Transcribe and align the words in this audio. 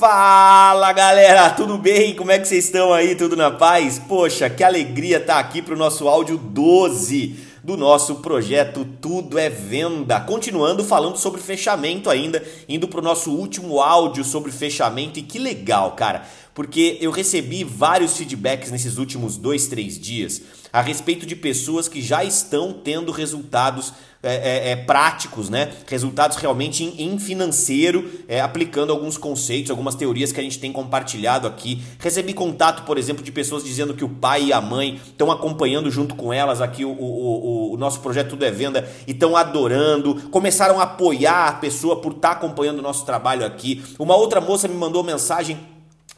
Fala 0.00 0.94
galera, 0.94 1.50
tudo 1.50 1.76
bem? 1.76 2.16
Como 2.16 2.30
é 2.30 2.38
que 2.38 2.48
vocês 2.48 2.64
estão 2.64 2.90
aí? 2.90 3.14
Tudo 3.14 3.36
na 3.36 3.50
paz? 3.50 3.98
Poxa, 3.98 4.48
que 4.48 4.64
alegria 4.64 5.18
estar 5.18 5.34
tá 5.34 5.40
aqui 5.40 5.60
para 5.60 5.74
o 5.74 5.76
nosso 5.76 6.08
áudio 6.08 6.38
12 6.38 7.36
do 7.62 7.76
nosso 7.76 8.14
projeto 8.14 8.86
Tudo 8.98 9.38
é 9.38 9.50
Venda. 9.50 10.18
Continuando 10.18 10.82
falando 10.82 11.18
sobre 11.18 11.42
fechamento 11.42 12.08
ainda, 12.08 12.42
indo 12.66 12.88
para 12.88 13.00
o 13.00 13.02
nosso 13.02 13.30
último 13.30 13.78
áudio 13.78 14.24
sobre 14.24 14.50
fechamento 14.50 15.18
e 15.18 15.22
que 15.22 15.38
legal, 15.38 15.92
cara, 15.92 16.26
porque 16.54 16.96
eu 17.02 17.10
recebi 17.10 17.62
vários 17.62 18.16
feedbacks 18.16 18.70
nesses 18.70 18.96
últimos 18.96 19.36
dois, 19.36 19.66
três 19.66 20.00
dias 20.00 20.40
a 20.72 20.80
respeito 20.80 21.26
de 21.26 21.36
pessoas 21.36 21.88
que 21.88 22.00
já 22.00 22.24
estão 22.24 22.72
tendo 22.72 23.12
resultados 23.12 23.92
é, 24.22 24.34
é, 24.34 24.70
é, 24.72 24.76
práticos, 24.76 25.48
né? 25.48 25.72
Resultados 25.86 26.36
realmente 26.36 26.84
em, 26.84 27.12
em 27.14 27.18
financeiro, 27.18 28.10
é, 28.28 28.40
aplicando 28.40 28.92
alguns 28.92 29.16
conceitos, 29.16 29.70
algumas 29.70 29.94
teorias 29.94 30.30
que 30.30 30.38
a 30.38 30.42
gente 30.42 30.58
tem 30.58 30.70
compartilhado 30.70 31.46
aqui. 31.46 31.82
Recebi 31.98 32.34
contato, 32.34 32.84
por 32.84 32.98
exemplo, 32.98 33.24
de 33.24 33.32
pessoas 33.32 33.64
dizendo 33.64 33.94
que 33.94 34.04
o 34.04 34.08
pai 34.08 34.44
e 34.44 34.52
a 34.52 34.60
mãe 34.60 35.00
estão 35.06 35.30
acompanhando 35.30 35.90
junto 35.90 36.14
com 36.14 36.32
elas 36.32 36.60
aqui 36.60 36.84
o, 36.84 36.90
o, 36.90 37.70
o, 37.70 37.74
o 37.74 37.76
nosso 37.78 38.00
projeto 38.00 38.30
Tudo 38.30 38.44
é 38.44 38.50
Venda 38.50 38.86
e 39.06 39.12
estão 39.12 39.36
adorando, 39.36 40.14
começaram 40.30 40.78
a 40.80 40.82
apoiar 40.82 41.48
a 41.48 41.52
pessoa 41.52 41.96
por 41.96 42.12
estar 42.12 42.30
tá 42.30 42.34
acompanhando 42.34 42.80
o 42.80 42.82
nosso 42.82 43.06
trabalho 43.06 43.46
aqui. 43.46 43.82
Uma 43.98 44.16
outra 44.16 44.40
moça 44.40 44.68
me 44.68 44.74
mandou 44.74 45.02
mensagem 45.02 45.58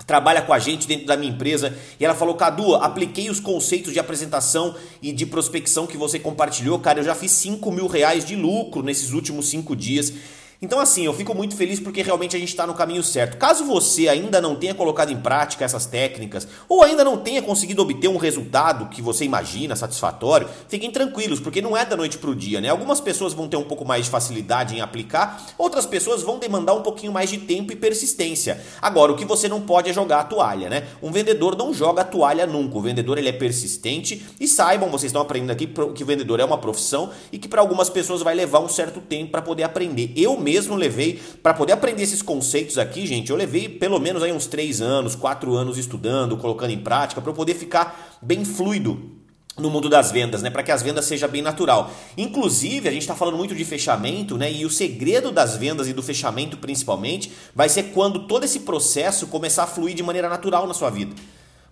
trabalha 0.06 0.42
com 0.42 0.52
a 0.52 0.58
gente 0.58 0.86
dentro 0.86 1.06
da 1.06 1.16
minha 1.16 1.32
empresa 1.32 1.76
e 1.98 2.04
ela 2.04 2.14
falou: 2.14 2.34
Cadu, 2.34 2.74
apliquei 2.74 3.30
os 3.30 3.40
conceitos 3.40 3.92
de 3.92 3.98
apresentação 3.98 4.74
e 5.00 5.12
de 5.12 5.26
prospecção 5.26 5.86
que 5.86 5.96
você 5.96 6.18
compartilhou, 6.18 6.78
cara. 6.78 7.00
Eu 7.00 7.04
já 7.04 7.14
fiz 7.14 7.32
5 7.32 7.70
mil 7.70 7.86
reais 7.86 8.24
de 8.24 8.36
lucro 8.36 8.82
nesses 8.82 9.12
últimos 9.12 9.48
5 9.48 9.74
dias. 9.76 10.12
Então, 10.64 10.78
assim, 10.78 11.04
eu 11.04 11.12
fico 11.12 11.34
muito 11.34 11.56
feliz 11.56 11.80
porque 11.80 12.02
realmente 12.02 12.36
a 12.36 12.38
gente 12.38 12.50
está 12.50 12.64
no 12.64 12.72
caminho 12.72 13.02
certo. 13.02 13.36
Caso 13.36 13.64
você 13.64 14.08
ainda 14.08 14.40
não 14.40 14.54
tenha 14.54 14.72
colocado 14.72 15.10
em 15.10 15.16
prática 15.16 15.64
essas 15.64 15.86
técnicas 15.86 16.46
ou 16.68 16.84
ainda 16.84 17.02
não 17.02 17.18
tenha 17.18 17.42
conseguido 17.42 17.82
obter 17.82 18.06
um 18.06 18.16
resultado 18.16 18.88
que 18.88 19.02
você 19.02 19.24
imagina 19.24 19.74
satisfatório, 19.74 20.48
fiquem 20.68 20.92
tranquilos, 20.92 21.40
porque 21.40 21.60
não 21.60 21.76
é 21.76 21.84
da 21.84 21.96
noite 21.96 22.16
para 22.16 22.30
o 22.30 22.34
dia, 22.36 22.60
né? 22.60 22.68
Algumas 22.68 23.00
pessoas 23.00 23.32
vão 23.32 23.48
ter 23.48 23.56
um 23.56 23.64
pouco 23.64 23.84
mais 23.84 24.04
de 24.04 24.12
facilidade 24.12 24.76
em 24.76 24.80
aplicar, 24.80 25.44
outras 25.58 25.84
pessoas 25.84 26.22
vão 26.22 26.38
demandar 26.38 26.74
um 26.74 26.82
pouquinho 26.82 27.10
mais 27.10 27.28
de 27.28 27.38
tempo 27.38 27.72
e 27.72 27.76
persistência. 27.76 28.60
Agora, 28.80 29.10
o 29.10 29.16
que 29.16 29.24
você 29.24 29.48
não 29.48 29.62
pode 29.62 29.90
é 29.90 29.92
jogar 29.92 30.20
a 30.20 30.24
toalha, 30.24 30.70
né? 30.70 30.86
Um 31.02 31.10
vendedor 31.10 31.56
não 31.56 31.74
joga 31.74 32.02
a 32.02 32.04
toalha 32.04 32.46
nunca. 32.46 32.78
O 32.78 32.80
vendedor 32.80 33.18
ele 33.18 33.28
é 33.28 33.32
persistente 33.32 34.24
e 34.38 34.46
saibam, 34.46 34.88
vocês 34.90 35.10
estão 35.10 35.22
aprendendo 35.22 35.50
aqui 35.50 35.66
que 35.66 36.04
o 36.04 36.06
vendedor 36.06 36.38
é 36.38 36.44
uma 36.44 36.58
profissão 36.58 37.10
e 37.32 37.38
que 37.38 37.48
para 37.48 37.60
algumas 37.60 37.90
pessoas 37.90 38.22
vai 38.22 38.36
levar 38.36 38.60
um 38.60 38.68
certo 38.68 39.00
tempo 39.00 39.32
para 39.32 39.42
poder 39.42 39.64
aprender. 39.64 40.12
Eu 40.16 40.38
mesmo 40.38 40.51
mesmo 40.52 40.76
levei, 40.76 41.18
para 41.42 41.54
poder 41.54 41.72
aprender 41.72 42.02
esses 42.02 42.20
conceitos 42.20 42.76
aqui, 42.76 43.06
gente, 43.06 43.30
eu 43.30 43.36
levei 43.36 43.70
pelo 43.70 43.98
menos 43.98 44.22
aí 44.22 44.30
uns 44.30 44.46
3 44.46 44.82
anos, 44.82 45.14
4 45.14 45.54
anos 45.54 45.78
estudando, 45.78 46.36
colocando 46.36 46.70
em 46.70 46.78
prática, 46.78 47.22
para 47.22 47.32
poder 47.32 47.54
ficar 47.54 48.18
bem 48.20 48.44
fluido 48.44 49.12
no 49.56 49.70
mundo 49.70 49.88
das 49.88 50.10
vendas, 50.10 50.42
né, 50.42 50.50
para 50.50 50.62
que 50.62 50.70
as 50.70 50.82
vendas 50.82 51.06
seja 51.06 51.26
bem 51.26 51.40
natural. 51.40 51.90
Inclusive, 52.18 52.86
a 52.86 52.92
gente 52.92 53.02
está 53.02 53.14
falando 53.14 53.36
muito 53.36 53.54
de 53.54 53.64
fechamento, 53.64 54.36
né, 54.36 54.52
e 54.52 54.66
o 54.66 54.70
segredo 54.70 55.32
das 55.32 55.56
vendas 55.56 55.88
e 55.88 55.94
do 55.94 56.02
fechamento 56.02 56.58
principalmente 56.58 57.32
vai 57.54 57.68
ser 57.68 57.84
quando 57.94 58.26
todo 58.26 58.44
esse 58.44 58.60
processo 58.60 59.26
começar 59.26 59.64
a 59.64 59.66
fluir 59.66 59.94
de 59.94 60.02
maneira 60.02 60.28
natural 60.28 60.66
na 60.66 60.74
sua 60.74 60.90
vida. 60.90 61.14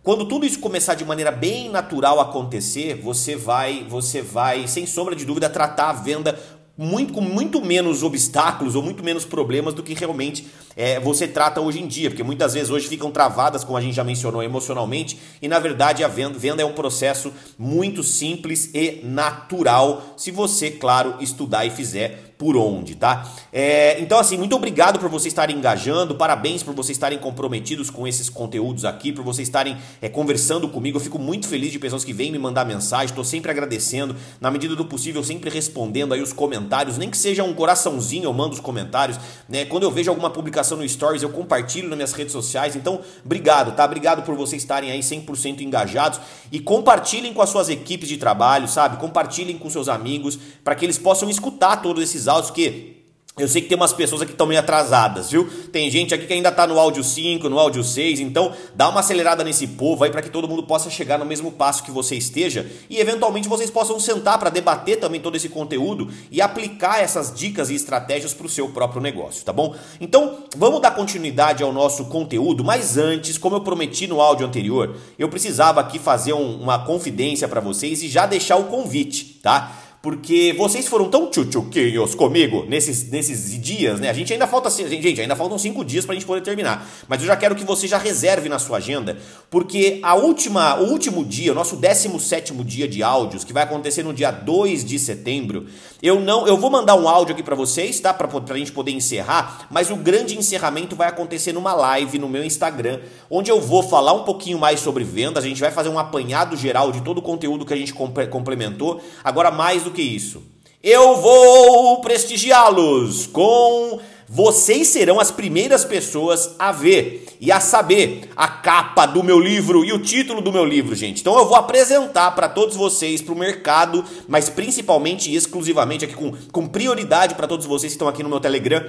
Quando 0.02 0.24
tudo 0.24 0.46
isso 0.46 0.58
começar 0.58 0.94
de 0.94 1.04
maneira 1.04 1.30
bem 1.30 1.68
natural 1.68 2.18
acontecer, 2.20 2.94
você 2.94 3.36
vai, 3.36 3.84
você 3.86 4.22
vai, 4.22 4.66
sem 4.66 4.86
sombra 4.86 5.14
de 5.14 5.26
dúvida, 5.26 5.50
tratar 5.50 5.90
a 5.90 5.92
venda 5.92 6.38
muito, 6.82 7.12
com 7.12 7.20
muito 7.20 7.62
menos 7.62 8.02
obstáculos 8.02 8.74
ou 8.74 8.82
muito 8.82 9.04
menos 9.04 9.22
problemas 9.22 9.74
do 9.74 9.82
que 9.82 9.92
realmente 9.92 10.46
é, 10.80 10.98
você 10.98 11.28
trata 11.28 11.60
hoje 11.60 11.78
em 11.78 11.86
dia, 11.86 12.08
porque 12.08 12.22
muitas 12.22 12.54
vezes 12.54 12.70
hoje 12.70 12.88
ficam 12.88 13.10
travadas, 13.10 13.62
como 13.62 13.76
a 13.76 13.82
gente 13.82 13.94
já 13.94 14.02
mencionou, 14.02 14.42
emocionalmente, 14.42 15.18
e 15.42 15.46
na 15.46 15.58
verdade 15.58 16.02
a 16.02 16.08
venda, 16.08 16.38
venda 16.38 16.62
é 16.62 16.64
um 16.64 16.72
processo 16.72 17.30
muito 17.58 18.02
simples 18.02 18.70
e 18.72 19.02
natural, 19.04 20.14
se 20.16 20.30
você, 20.30 20.70
claro, 20.70 21.16
estudar 21.20 21.66
e 21.66 21.70
fizer 21.70 22.30
por 22.40 22.56
onde, 22.56 22.94
tá? 22.94 23.30
É, 23.52 24.00
então, 24.00 24.19
assim, 24.19 24.38
muito 24.38 24.56
obrigado 24.56 24.98
por 24.98 25.10
vocês 25.10 25.30
estarem 25.30 25.58
engajando, 25.58 26.14
parabéns 26.14 26.62
por 26.62 26.74
vocês 26.74 26.96
estarem 26.96 27.19
comprometidos 27.19 27.90
com 27.90 28.08
esses 28.08 28.30
conteúdos 28.30 28.86
aqui, 28.86 29.12
por 29.12 29.22
vocês 29.22 29.46
estarem 29.46 29.76
é, 30.00 30.08
conversando 30.08 30.66
comigo. 30.66 30.96
Eu 30.96 31.02
fico 31.02 31.19
muito 31.19 31.46
feliz 31.46 31.70
de 31.70 31.78
pessoas 31.78 32.02
que 32.02 32.14
vêm 32.14 32.32
me 32.32 32.38
mandar 32.38 32.64
mensagem, 32.64 33.08
estou 33.08 33.24
sempre 33.24 33.50
agradecendo, 33.50 34.16
na 34.40 34.50
medida 34.50 34.74
do 34.74 34.86
possível, 34.86 35.22
sempre 35.22 35.50
respondendo 35.50 36.14
aí 36.14 36.22
os 36.22 36.32
comentários, 36.32 36.96
nem 36.96 37.10
que 37.10 37.19
seja 37.19 37.44
um 37.44 37.52
coraçãozinho, 37.52 38.24
eu 38.24 38.32
mando 38.32 38.54
os 38.54 38.60
comentários, 38.60 39.20
né? 39.46 39.66
Quando 39.66 39.82
eu 39.82 39.90
vejo 39.90 40.08
alguma 40.08 40.30
publicação 40.30 40.69
no 40.76 40.88
Stories, 40.88 41.22
eu 41.22 41.31
compartilho 41.31 41.88
nas 41.88 41.97
minhas 41.97 42.12
redes 42.12 42.32
sociais. 42.32 42.76
Então, 42.76 43.00
obrigado, 43.25 43.75
tá? 43.75 43.84
Obrigado 43.84 44.22
por 44.22 44.36
vocês 44.36 44.62
estarem 44.62 44.91
aí 44.91 45.00
100% 45.00 45.60
engajados 45.60 46.20
e 46.53 46.60
compartilhem 46.60 47.32
com 47.32 47.42
as 47.42 47.50
suas 47.50 47.69
equipes 47.69 48.08
de 48.08 48.16
trabalho, 48.16 48.69
sabe? 48.69 48.97
Compartilhem 48.98 49.58
com 49.58 49.69
seus 49.69 49.88
amigos 49.88 50.38
para 50.62 50.75
que 50.75 50.84
eles 50.84 50.98
possam 50.98 51.28
escutar 51.31 51.82
todos 51.82 52.03
esses 52.03 52.28
áudios 52.28 52.50
que 52.50 53.00
eu 53.38 53.48
sei 53.48 53.62
que 53.62 53.68
tem 53.68 53.76
umas 53.76 53.92
pessoas 53.92 54.20
aqui 54.20 54.30
que 54.30 54.34
estão 54.34 54.46
meio 54.46 54.60
atrasadas, 54.60 55.30
viu? 55.30 55.48
Tem 55.72 55.88
gente 55.88 56.12
aqui 56.12 56.26
que 56.26 56.32
ainda 56.32 56.48
está 56.48 56.66
no 56.66 56.78
áudio 56.78 57.02
5, 57.02 57.48
no 57.48 57.58
áudio 57.58 57.82
6, 57.82 58.20
então 58.20 58.52
dá 58.74 58.88
uma 58.88 59.00
acelerada 59.00 59.44
nesse 59.44 59.66
povo 59.68 60.04
aí 60.04 60.10
para 60.10 60.20
que 60.20 60.28
todo 60.28 60.48
mundo 60.48 60.64
possa 60.64 60.91
chegar 60.91 61.16
no 61.16 61.24
mesmo 61.24 61.52
passo 61.52 61.82
que 61.82 61.92
você 61.92 62.16
esteja 62.16 62.70
e 62.90 62.98
eventualmente 62.98 63.48
vocês 63.48 63.70
possam 63.70 64.00
sentar 64.00 64.38
para 64.38 64.50
debater 64.50 64.98
também 64.98 65.20
todo 65.20 65.36
esse 65.36 65.48
conteúdo 65.48 66.10
e 66.30 66.42
aplicar 66.42 67.00
essas 67.00 67.32
dicas 67.32 67.70
e 67.70 67.74
estratégias 67.74 68.34
para 68.34 68.46
o 68.46 68.50
seu 68.50 68.69
próprio 68.69 69.00
negócio, 69.00 69.44
tá 69.44 69.52
bom? 69.52 69.74
Então 70.00 70.44
vamos 70.56 70.82
dar 70.82 70.90
continuidade 70.90 71.62
ao 71.62 71.72
nosso 71.72 72.06
conteúdo, 72.06 72.64
mas 72.64 72.98
antes, 72.98 73.38
como 73.38 73.56
eu 73.56 73.60
prometi 73.60 74.08
no 74.08 74.20
áudio 74.20 74.46
anterior, 74.46 74.96
eu 75.16 75.28
precisava 75.28 75.80
aqui 75.80 75.98
fazer 76.00 76.32
um, 76.32 76.60
uma 76.60 76.84
confidência 76.84 77.48
para 77.48 77.60
vocês 77.60 78.02
e 78.02 78.08
já 78.08 78.26
deixar 78.26 78.56
o 78.56 78.64
convite, 78.64 79.38
tá? 79.40 79.89
Porque 80.03 80.55
vocês 80.56 80.88
foram 80.88 81.11
tão 81.11 81.28
tchutchuquinhos 81.31 82.15
comigo 82.15 82.65
nesses, 82.66 83.11
nesses 83.11 83.61
dias, 83.61 84.00
né? 84.00 84.09
A 84.09 84.15
gente 84.15 84.33
ainda 84.33 84.47
falta, 84.47 84.71
gente, 84.71 85.21
ainda 85.21 85.37
faltam 85.37 85.59
cinco 85.59 85.84
dias 85.84 86.06
pra 86.06 86.15
gente 86.15 86.25
poder 86.25 86.41
terminar. 86.41 86.88
Mas 87.06 87.21
eu 87.21 87.27
já 87.27 87.37
quero 87.37 87.55
que 87.55 87.65
você 87.65 87.87
já 87.87 87.99
reserve 87.99 88.49
na 88.49 88.59
sua 88.59 88.78
agenda, 88.78 89.19
porque 89.50 90.00
a 90.03 90.15
última, 90.15 90.81
o 90.81 90.91
último 90.91 91.22
dia, 91.22 91.53
o 91.53 91.55
nosso 91.55 91.77
17 91.77 92.55
dia 92.65 92.88
de 92.88 93.03
áudios, 93.03 93.44
que 93.44 93.53
vai 93.53 93.62
acontecer 93.62 94.03
no 94.03 94.15
dia 94.15 94.31
2 94.31 94.84
de 94.84 94.99
setembro, 94.99 95.66
eu 96.03 96.19
não, 96.19 96.47
eu 96.47 96.56
vou 96.56 96.71
mandar 96.71 96.94
um 96.94 97.06
áudio 97.06 97.34
aqui 97.34 97.43
para 97.43 97.55
vocês, 97.55 98.00
tá? 98.00 98.15
Pra, 98.15 98.27
pra 98.27 98.56
gente 98.56 98.72
poder 98.72 98.93
encerrar, 98.93 99.67
mas 99.71 99.91
o 99.91 99.97
grande 99.97 100.38
encerramento 100.38 100.97
vai 100.97 101.09
acontecer 101.09 101.53
numa 101.53 101.75
live 101.75 102.19
no 102.19 102.28
meu 102.28 102.43
Instagram, 102.43 103.00
onde 103.28 103.50
eu 103.50 103.61
vou 103.61 103.82
falar 103.82 104.15
um 104.15 104.22
pouquinho 104.22 104.59
mais 104.59 104.81
sobre 104.81 105.05
vendas, 105.05 105.44
a 105.44 105.47
gente 105.47 105.61
vai 105.61 105.71
fazer 105.71 105.91
um 105.91 105.99
apanhado 105.99 106.56
geral 106.56 106.91
de 106.91 107.03
todo 107.03 107.19
o 107.19 107.22
conteúdo 107.22 107.67
que 107.67 107.75
a 107.75 107.77
gente 107.77 107.93
complementou. 107.93 109.03
Agora, 109.22 109.50
mais 109.50 109.82
do 109.82 109.89
do 109.90 109.94
que 109.94 110.02
isso. 110.02 110.42
Eu 110.82 111.16
vou 111.16 112.00
prestigiá-los 112.00 113.26
com. 113.26 114.00
Vocês 114.32 114.86
serão 114.86 115.18
as 115.18 115.32
primeiras 115.32 115.84
pessoas 115.84 116.54
a 116.56 116.70
ver 116.70 117.26
e 117.40 117.50
a 117.50 117.58
saber 117.58 118.30
a 118.36 118.46
capa 118.46 119.04
do 119.04 119.24
meu 119.24 119.40
livro 119.40 119.84
e 119.84 119.92
o 119.92 119.98
título 119.98 120.40
do 120.40 120.52
meu 120.52 120.64
livro, 120.64 120.94
gente. 120.94 121.20
Então 121.20 121.36
eu 121.36 121.46
vou 121.46 121.56
apresentar 121.56 122.30
para 122.30 122.48
todos 122.48 122.76
vocês, 122.76 123.20
para 123.20 123.34
o 123.34 123.36
mercado, 123.36 124.04
mas 124.28 124.48
principalmente 124.48 125.28
e 125.28 125.34
exclusivamente 125.34 126.04
aqui 126.04 126.14
com, 126.14 126.32
com 126.52 126.68
prioridade 126.68 127.34
para 127.34 127.48
todos 127.48 127.66
vocês 127.66 127.92
que 127.92 127.96
estão 127.96 128.06
aqui 128.06 128.22
no 128.22 128.28
meu 128.28 128.38
Telegram 128.38 128.84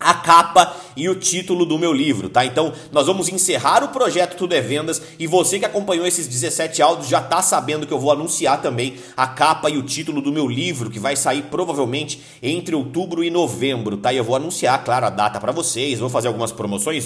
a 0.00 0.14
capa 0.14 0.76
e 0.96 1.08
o 1.08 1.14
título 1.14 1.66
do 1.66 1.78
meu 1.78 1.92
livro, 1.92 2.28
tá? 2.28 2.44
Então, 2.44 2.72
nós 2.92 3.06
vamos 3.06 3.28
encerrar 3.28 3.82
o 3.82 3.88
projeto 3.88 4.36
Tudo 4.36 4.54
é 4.54 4.60
Vendas 4.60 5.02
e 5.18 5.26
você 5.26 5.58
que 5.58 5.64
acompanhou 5.64 6.06
esses 6.06 6.28
17 6.28 6.80
áudios 6.80 7.08
já 7.08 7.20
tá 7.20 7.42
sabendo 7.42 7.86
que 7.86 7.92
eu 7.92 7.98
vou 7.98 8.12
anunciar 8.12 8.62
também 8.62 8.96
a 9.16 9.26
capa 9.26 9.68
e 9.68 9.76
o 9.76 9.82
título 9.82 10.22
do 10.22 10.32
meu 10.32 10.46
livro, 10.46 10.90
que 10.90 11.00
vai 11.00 11.16
sair 11.16 11.42
provavelmente 11.42 12.22
entre 12.40 12.76
outubro 12.76 13.24
e 13.24 13.30
novembro, 13.30 13.96
tá? 13.96 14.12
E 14.12 14.16
eu 14.16 14.24
vou 14.24 14.36
anunciar, 14.36 14.84
claro, 14.84 15.06
a 15.06 15.10
data 15.10 15.40
para 15.40 15.50
vocês, 15.50 15.98
vou 15.98 16.08
fazer 16.08 16.28
algumas 16.28 16.52
promoções 16.52 17.04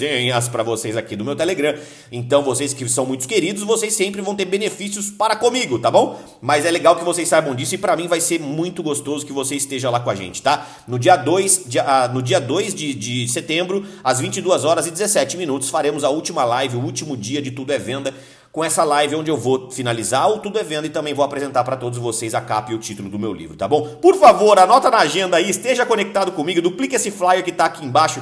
para 0.51 0.61
vocês 0.61 0.95
aqui 0.95 1.15
do 1.15 1.25
meu 1.25 1.35
Telegram. 1.35 1.75
Então, 2.11 2.43
vocês 2.43 2.73
que 2.73 2.87
são 2.87 3.05
muito 3.05 3.27
queridos, 3.27 3.63
vocês 3.63 3.93
sempre 3.93 4.21
vão 4.21 4.35
ter 4.35 4.45
benefícios 4.45 5.09
para 5.09 5.35
comigo, 5.35 5.79
tá 5.79 5.89
bom? 5.89 6.19
Mas 6.41 6.65
é 6.65 6.71
legal 6.71 6.95
que 6.95 7.03
vocês 7.03 7.27
saibam 7.27 7.55
disso 7.55 7.73
e 7.73 7.77
para 7.77 7.95
mim 7.95 8.07
vai 8.07 8.21
ser 8.21 8.39
muito 8.39 8.83
gostoso 8.83 9.25
que 9.25 9.33
você 9.33 9.55
esteja 9.55 9.89
lá 9.89 9.99
com 9.99 10.09
a 10.09 10.15
gente, 10.15 10.41
tá? 10.41 10.67
No 10.87 10.99
dia 10.99 11.15
2, 11.15 11.63
dia, 11.65 11.83
ah, 11.87 12.07
no 12.07 12.21
dia 12.21 12.39
2 12.39 12.75
de 12.75 12.82
de, 12.91 12.93
de 12.93 13.27
setembro, 13.29 13.85
às 14.03 14.19
22 14.19 14.65
horas 14.65 14.87
e 14.87 14.91
17 14.91 15.37
minutos, 15.37 15.69
faremos 15.69 16.03
a 16.03 16.09
última 16.09 16.43
live, 16.43 16.75
o 16.75 16.81
último 16.81 17.15
dia 17.15 17.41
de 17.41 17.51
Tudo 17.51 17.71
é 17.71 17.77
Venda, 17.77 18.13
com 18.51 18.63
essa 18.63 18.83
live 18.83 19.15
onde 19.15 19.31
eu 19.31 19.37
vou 19.37 19.71
finalizar 19.71 20.29
o 20.29 20.39
Tudo 20.39 20.59
é 20.59 20.63
Venda 20.63 20.87
e 20.87 20.89
também 20.89 21.13
vou 21.13 21.23
apresentar 21.23 21.63
para 21.63 21.77
todos 21.77 21.97
vocês 21.97 22.35
a 22.35 22.41
capa 22.41 22.71
e 22.71 22.75
o 22.75 22.79
título 22.79 23.09
do 23.09 23.17
meu 23.17 23.33
livro, 23.33 23.55
tá 23.55 23.67
bom? 23.67 23.95
Por 24.01 24.15
favor, 24.15 24.59
anota 24.59 24.91
na 24.91 24.97
agenda 24.97 25.37
aí, 25.37 25.49
esteja 25.49 25.85
conectado 25.85 26.31
comigo, 26.33 26.61
duplique 26.61 26.95
esse 26.95 27.09
flyer 27.09 27.43
que 27.43 27.51
está 27.51 27.65
aqui 27.65 27.85
embaixo 27.85 28.21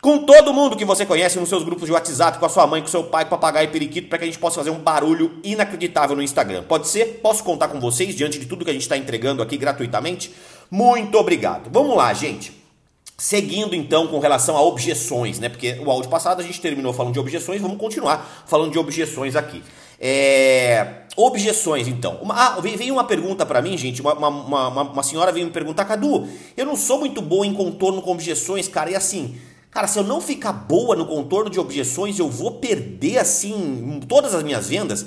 com 0.00 0.24
todo 0.24 0.52
mundo 0.52 0.76
que 0.76 0.84
você 0.84 1.04
conhece 1.04 1.38
nos 1.38 1.48
seus 1.48 1.64
grupos 1.64 1.86
de 1.86 1.92
WhatsApp, 1.92 2.38
com 2.38 2.46
a 2.46 2.48
sua 2.48 2.66
mãe, 2.66 2.80
com 2.80 2.86
seu 2.86 3.04
pai, 3.04 3.24
com 3.24 3.30
papagaio 3.30 3.64
e 3.68 3.72
periquito, 3.72 4.08
para 4.08 4.18
que 4.18 4.24
a 4.24 4.26
gente 4.26 4.38
possa 4.38 4.56
fazer 4.56 4.70
um 4.70 4.78
barulho 4.78 5.40
inacreditável 5.42 6.14
no 6.14 6.22
Instagram. 6.22 6.62
Pode 6.62 6.86
ser? 6.86 7.20
Posso 7.22 7.42
contar 7.42 7.68
com 7.68 7.80
vocês 7.80 8.14
diante 8.14 8.38
de 8.38 8.46
tudo 8.46 8.64
que 8.64 8.70
a 8.70 8.72
gente 8.72 8.82
está 8.82 8.96
entregando 8.96 9.42
aqui 9.42 9.56
gratuitamente? 9.56 10.32
Muito 10.70 11.18
obrigado. 11.18 11.70
Vamos 11.72 11.96
lá, 11.96 12.12
gente. 12.12 12.65
Seguindo 13.18 13.74
então 13.74 14.08
com 14.08 14.18
relação 14.18 14.56
a 14.56 14.62
objeções, 14.62 15.38
né? 15.38 15.48
Porque 15.48 15.80
o 15.84 15.90
áudio 15.90 16.10
passado 16.10 16.40
a 16.40 16.44
gente 16.44 16.60
terminou 16.60 16.92
falando 16.92 17.14
de 17.14 17.18
objeções, 17.18 17.62
vamos 17.62 17.78
continuar 17.78 18.44
falando 18.46 18.72
de 18.72 18.78
objeções 18.78 19.34
aqui. 19.34 19.62
É... 19.98 21.04
Objeções, 21.16 21.88
então. 21.88 22.18
Uma, 22.20 22.34
ah, 22.34 22.60
veio 22.60 22.92
uma 22.92 23.04
pergunta 23.04 23.46
para 23.46 23.62
mim, 23.62 23.78
gente. 23.78 24.02
Uma, 24.02 24.12
uma, 24.12 24.28
uma, 24.28 24.82
uma, 24.82 25.02
senhora 25.02 25.32
veio 25.32 25.46
me 25.46 25.52
perguntar, 25.52 25.86
Cadu, 25.86 26.28
eu 26.54 26.66
não 26.66 26.76
sou 26.76 26.98
muito 26.98 27.22
boa 27.22 27.46
em 27.46 27.54
contorno 27.54 28.02
com 28.02 28.12
objeções, 28.12 28.68
cara. 28.68 28.90
E 28.90 28.94
assim, 28.94 29.38
cara, 29.70 29.86
se 29.86 29.98
eu 29.98 30.04
não 30.04 30.20
ficar 30.20 30.52
boa 30.52 30.94
no 30.94 31.06
contorno 31.06 31.48
de 31.48 31.58
objeções, 31.58 32.18
eu 32.18 32.28
vou 32.28 32.58
perder 32.58 33.16
assim 33.16 33.98
todas 34.06 34.34
as 34.34 34.42
minhas 34.42 34.68
vendas. 34.68 35.06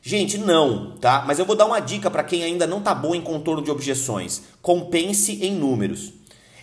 Gente, 0.00 0.38
não, 0.38 0.96
tá? 0.96 1.22
Mas 1.26 1.38
eu 1.38 1.44
vou 1.44 1.54
dar 1.54 1.66
uma 1.66 1.78
dica 1.78 2.10
para 2.10 2.24
quem 2.24 2.42
ainda 2.42 2.66
não 2.66 2.80
tá 2.80 2.94
bom 2.94 3.14
em 3.14 3.20
contorno 3.20 3.62
de 3.62 3.70
objeções. 3.70 4.42
Compense 4.62 5.44
em 5.44 5.54
números. 5.54 6.14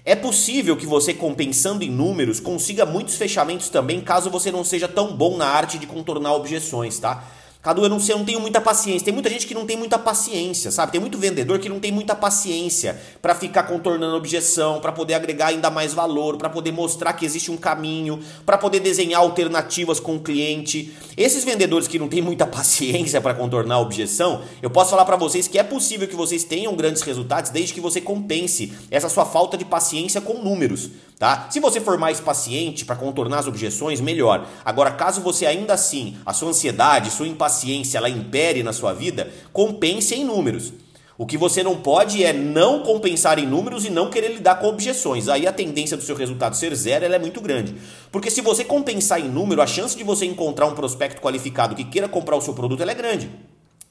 É 0.06 0.16
possível 0.16 0.78
que 0.78 0.86
você, 0.86 1.14
compensando 1.14 1.84
em 1.84 1.90
números, 1.90 2.40
consiga 2.40 2.86
muitos 2.86 3.16
fechamentos 3.16 3.70
também, 3.70 4.02
caso 4.02 4.30
você 4.30 4.52
não 4.52 4.64
seja 4.64 4.88
tão 4.88 5.16
bom 5.16 5.38
na 5.38 5.48
arte 5.48 5.78
de 5.78 5.86
contornar 5.86 6.34
objeções, 6.34 6.98
tá? 7.00 7.24
Cadu, 7.62 7.84
eu 7.84 7.90
não 7.90 8.00
sei, 8.00 8.14
eu 8.14 8.20
não 8.20 8.24
tenho 8.24 8.40
muita 8.40 8.62
paciência. 8.62 9.04
Tem 9.04 9.14
muita 9.14 9.30
gente 9.30 9.46
que 9.46 9.54
não 9.54 9.66
tem 9.66 9.76
muita 9.76 10.00
paciência, 10.00 10.72
sabe? 10.72 10.94
Tem 10.94 11.02
muito 11.02 11.18
vendedor 11.18 11.60
que 11.60 11.68
não 11.68 11.78
tem 11.78 11.92
muita 11.92 12.16
paciência 12.16 12.98
para 13.22 13.36
ficar 13.36 13.64
contornando 13.64 14.16
objeção, 14.16 14.80
para 14.80 14.94
poder 14.94 15.16
agregar 15.16 15.48
ainda 15.48 15.70
mais 15.70 15.94
valor, 15.94 16.38
para 16.38 16.50
poder 16.50 16.72
mostrar 16.72 17.12
que 17.12 17.26
existe 17.26 17.52
um 17.52 17.58
caminho, 17.58 18.22
para 18.46 18.58
poder 18.58 18.80
desenhar 18.80 19.20
alternativas 19.20 20.00
com 20.00 20.16
o 20.16 20.22
cliente. 20.22 20.94
Esses 21.18 21.44
vendedores 21.44 21.86
que 21.86 22.00
não 22.00 22.08
têm 22.08 22.22
muita 22.22 22.48
paciência 22.48 23.20
para 23.20 23.34
contornar 23.34 23.76
a 23.76 23.80
objeção, 23.80 24.42
eu 24.62 24.70
posso 24.70 24.92
falar 24.92 25.04
para 25.04 25.18
vocês 25.18 25.46
que 25.46 25.60
é 25.60 25.64
possível 25.64 26.08
que 26.08 26.16
vocês 26.16 26.46
tenham 26.46 26.74
grandes 26.78 27.02
resultados 27.02 27.52
desde 27.52 27.74
que 27.74 27.82
você 27.82 28.00
compense 28.00 28.72
essa 28.90 29.10
sua 29.10 29.26
falta 29.26 29.58
de 29.58 29.66
paciência 29.66 30.22
com 30.22 30.42
números, 30.42 30.92
tá? 31.20 31.48
Se 31.52 31.60
você 31.60 31.80
for 31.80 31.98
mais 31.98 32.20
paciente 32.20 32.86
para 32.86 32.96
contornar 32.96 33.40
as 33.40 33.48
objeções, 33.48 34.02
melhor. 34.02 34.48
Agora, 34.66 34.92
caso 34.92 35.22
você 35.22 35.46
ainda 35.46 35.74
assim, 35.74 36.18
a 36.26 36.34
sua 36.34 36.50
ansiedade, 36.50 37.12
sua 37.12 37.28
impaciência 37.28 37.60
paciência 37.60 37.98
ela 37.98 38.10
impere 38.10 38.64
na 38.64 38.72
sua 38.72 38.94
vida, 38.94 39.32
compense 39.52 40.16
em 40.16 40.24
números. 40.24 40.72
O 41.18 41.26
que 41.26 41.38
você 41.38 41.62
não 41.62 41.76
pode 41.76 42.24
é 42.24 42.32
não 42.32 42.82
compensar 42.82 43.38
em 43.38 43.46
números 43.46 43.84
e 43.84 43.90
não 43.90 44.10
querer 44.10 44.30
lidar 44.30 44.56
com 44.56 44.68
objeções. 44.68 45.28
Aí 45.28 45.46
a 45.46 45.52
tendência 45.52 45.98
do 45.98 46.04
seu 46.04 46.16
resultado 46.16 46.56
ser 46.56 46.74
zero 46.74 47.04
é 47.04 47.20
muito 47.20 47.42
grande. 47.42 47.76
Porque 48.10 48.32
se 48.32 48.40
você 48.40 48.64
compensar 48.64 49.20
em 49.20 49.28
número, 49.28 49.62
a 49.62 49.68
chance 49.68 49.98
de 49.98 50.04
você 50.04 50.26
encontrar 50.26 50.68
um 50.68 50.76
prospecto 50.76 51.22
qualificado 51.22 51.76
que 51.76 51.84
queira 51.84 52.08
comprar 52.08 52.38
o 52.38 52.42
seu 52.42 52.54
produto 52.54 52.82
é 52.82 52.96
grande, 52.96 53.30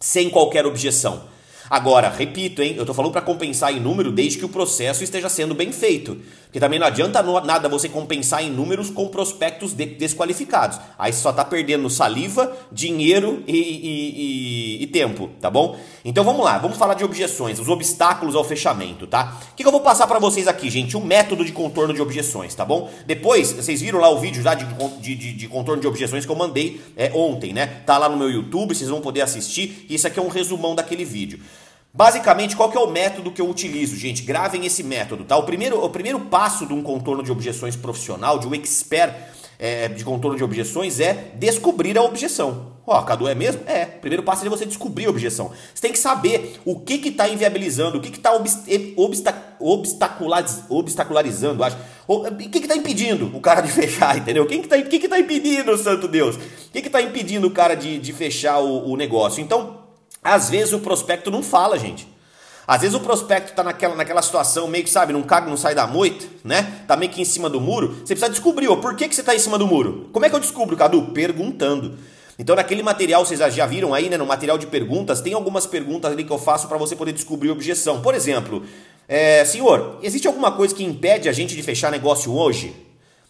sem 0.01 0.31
qualquer 0.31 0.65
objeção. 0.65 1.25
Agora, 1.71 2.09
repito, 2.09 2.63
hein? 2.63 2.75
Eu 2.77 2.87
tô 2.87 2.95
falando 2.95 3.13
para 3.13 3.21
compensar 3.21 3.73
em 3.73 3.81
número 3.81 4.11
desde 4.11 4.39
que 4.39 4.45
o 4.45 4.49
processo 4.49 5.05
esteja 5.05 5.29
sendo 5.29 5.55
bem 5.55 5.71
feito. 5.73 6.19
Porque 6.45 6.59
também 6.59 6.79
não 6.79 6.87
adianta 6.87 7.23
nada 7.43 7.69
você 7.69 7.91
compensar 7.91 8.43
em 8.43 8.51
números 8.51 8.89
com 8.89 9.07
prospectos 9.09 9.75
de 9.75 9.85
desqualificados. 9.85 10.81
Aí 10.99 11.13
você 11.13 11.21
só 11.21 11.31
tá 11.31 11.45
perdendo 11.45 11.91
saliva, 11.91 12.57
dinheiro 12.73 13.43
e, 13.47 13.53
e, 13.53 14.79
e, 14.79 14.83
e, 14.83 14.87
tempo, 14.87 15.29
tá 15.43 15.51
bom? 15.51 15.79
Então 16.03 16.25
vamos 16.25 16.43
lá, 16.43 16.57
vamos 16.57 16.79
falar 16.79 16.95
de 16.95 17.05
objeções, 17.05 17.59
os 17.59 17.69
obstáculos 17.69 18.35
ao 18.35 18.43
fechamento, 18.45 19.07
tá? 19.07 19.37
O 19.53 19.57
que, 19.57 19.63
que 19.63 19.69
eu 19.69 19.73
vou 19.73 19.83
passar 19.83 20.07
para 20.07 20.19
vocês 20.19 20.49
aqui, 20.49 20.71
gente? 20.71 20.97
O 20.97 21.05
método 21.05 21.45
de 21.45 21.53
contorno 21.53 21.93
de 21.93 22.01
objeções, 22.01 22.55
tá 22.55 22.65
bom? 22.65 22.91
Depois, 23.05 23.53
vocês 23.53 23.83
viram 23.83 24.01
lá 24.01 24.09
o 24.09 24.19
vídeo 24.19 24.43
já 24.43 24.55
de, 24.55 24.65
de, 25.03 25.15
de, 25.15 25.33
de 25.35 25.49
contorno 25.49 25.83
de 25.83 25.87
objeções 25.87 26.25
que 26.25 26.33
eu 26.33 26.37
mandei 26.37 26.81
é, 26.97 27.13
ontem, 27.15 27.53
né? 27.53 27.67
Tá 27.85 27.99
lá 27.99 28.09
no 28.09 28.17
meu 28.17 28.31
YouTube, 28.31 28.75
vocês 28.75 28.89
vão 28.89 29.03
poder 29.03 29.21
assistir. 29.21 29.85
Isso 29.91 30.07
aqui 30.07 30.19
é 30.19 30.23
um 30.23 30.29
resumão 30.29 30.75
daquele 30.75 31.05
vídeo. 31.05 31.41
Basicamente, 31.99 32.55
qual 32.55 32.71
que 32.71 32.79
é 32.79 32.81
o 32.81 32.87
método 32.87 33.33
que 33.33 33.41
eu 33.41 33.51
utilizo, 33.51 33.97
gente? 33.97 34.23
Gravem 34.23 34.65
esse 34.65 34.85
método, 34.85 35.25
tá? 35.25 35.37
O 35.37 35.43
primeiro, 35.43 35.85
o 35.85 35.91
primeiro 35.91 36.21
passo 36.21 36.65
de 36.65 36.73
um 36.73 36.81
contorno 36.81 37.25
de 37.25 37.33
objeções 37.33 37.75
profissional, 37.75 38.39
de 38.39 38.47
um 38.47 38.55
expert 38.55 39.13
é, 39.59 39.89
de 39.89 40.05
contorno 40.05 40.37
de 40.37 40.45
objeções, 40.45 41.01
é 41.01 41.33
descobrir 41.35 41.99
a 41.99 42.03
objeção. 42.03 42.75
Ó, 42.87 42.97
oh, 42.97 43.03
Cadu, 43.03 43.27
é 43.27 43.35
mesmo? 43.35 43.63
É. 43.67 43.97
O 43.97 44.01
primeiro 44.01 44.23
passo 44.23 44.47
é 44.47 44.49
você 44.49 44.65
descobrir 44.65 45.07
a 45.07 45.11
objeção. 45.11 45.51
Você 45.75 45.83
tem 45.83 45.91
que 45.91 45.99
saber 45.99 46.61
o 46.65 46.79
que 46.79 47.09
está 47.09 47.29
inviabilizando, 47.29 47.99
o 47.99 48.01
que 48.01 48.13
obsta 48.95 49.35
obstaculariz 49.59 50.63
obstacularizando, 50.69 51.65
acho. 51.65 51.77
O 52.07 52.31
que 52.37 52.59
está 52.59 52.77
impedindo 52.77 53.29
o 53.37 53.41
cara 53.41 53.61
de 53.61 53.73
fechar, 53.75 54.17
entendeu? 54.17 54.47
Quem 54.47 54.61
que 54.61 54.73
está 54.73 54.81
que 54.81 55.01
que 55.01 55.09
tá 55.09 55.19
impedindo, 55.19 55.77
santo 55.77 56.07
Deus? 56.07 56.37
O 56.37 56.71
que 56.71 56.79
está 56.79 57.03
impedindo 57.03 57.49
o 57.49 57.51
cara 57.51 57.75
de, 57.75 57.99
de 57.99 58.13
fechar 58.13 58.61
o, 58.61 58.89
o 58.89 58.97
negócio? 58.97 59.43
Então, 59.43 59.88
às 60.23 60.51
vezes 60.51 60.73
o 60.73 60.81
prospecto 60.81 61.31
não 61.31 61.43
fala, 61.43 61.79
gente. 61.79 62.07
Às 62.67 62.83
vezes 62.83 62.95
o 62.95 63.01
prospecto 63.01 63.55
tá 63.55 63.65
naquela, 63.65 63.95
naquela 63.95 64.21
situação 64.21 64.69
meio 64.69 64.85
que, 64.85 64.91
sabe, 64.91 65.13
não 65.13 65.23
caga, 65.23 65.49
não 65.49 65.57
sai 65.57 65.75
da 65.75 65.87
moita, 65.87 66.27
né? 66.45 66.83
Tá 66.87 66.97
meio 66.97 67.11
que 67.11 67.23
em 67.23 67.25
cima 67.25 67.49
do 67.49 67.59
muro. 67.59 67.95
Você 68.05 68.15
precisa 68.15 68.29
descobrir, 68.29 68.69
ó, 68.69 68.77
por 68.77 68.95
que, 68.95 69.09
que 69.09 69.15
você 69.15 69.23
tá 69.23 69.35
em 69.35 69.39
cima 69.39 69.57
do 69.57 69.67
muro? 69.67 70.11
Como 70.13 70.27
é 70.27 70.29
que 70.29 70.35
eu 70.35 70.41
descubro, 70.41 70.77
Cadu? 70.77 71.07
Perguntando. 71.15 71.97
Então, 72.39 72.55
naquele 72.55 72.83
material, 72.83 73.25
vocês 73.25 73.41
já 73.55 73.65
viram 73.65 73.95
aí, 73.95 74.11
né? 74.11 74.19
No 74.19 74.27
material 74.27 74.59
de 74.59 74.67
perguntas, 74.67 75.23
tem 75.23 75.33
algumas 75.33 75.67
perguntas 75.67 76.13
ali 76.13 76.25
que 76.25 76.31
eu 76.31 76.39
faço 76.39 76.69
para 76.69 76.77
você 76.77 76.95
poder 76.95 77.13
descobrir 77.13 77.51
objeção. 77.51 78.03
Por 78.03 78.15
exemplo, 78.15 78.63
é, 79.09 79.45
senhor, 79.47 79.99
existe 80.03 80.29
alguma 80.29 80.53
coisa 80.53 80.75
que 80.75 80.85
impede 80.85 81.27
a 81.27 81.33
gente 81.33 81.57
de 81.57 81.63
fechar 81.63 81.91
negócio 81.91 82.37
hoje? 82.37 82.77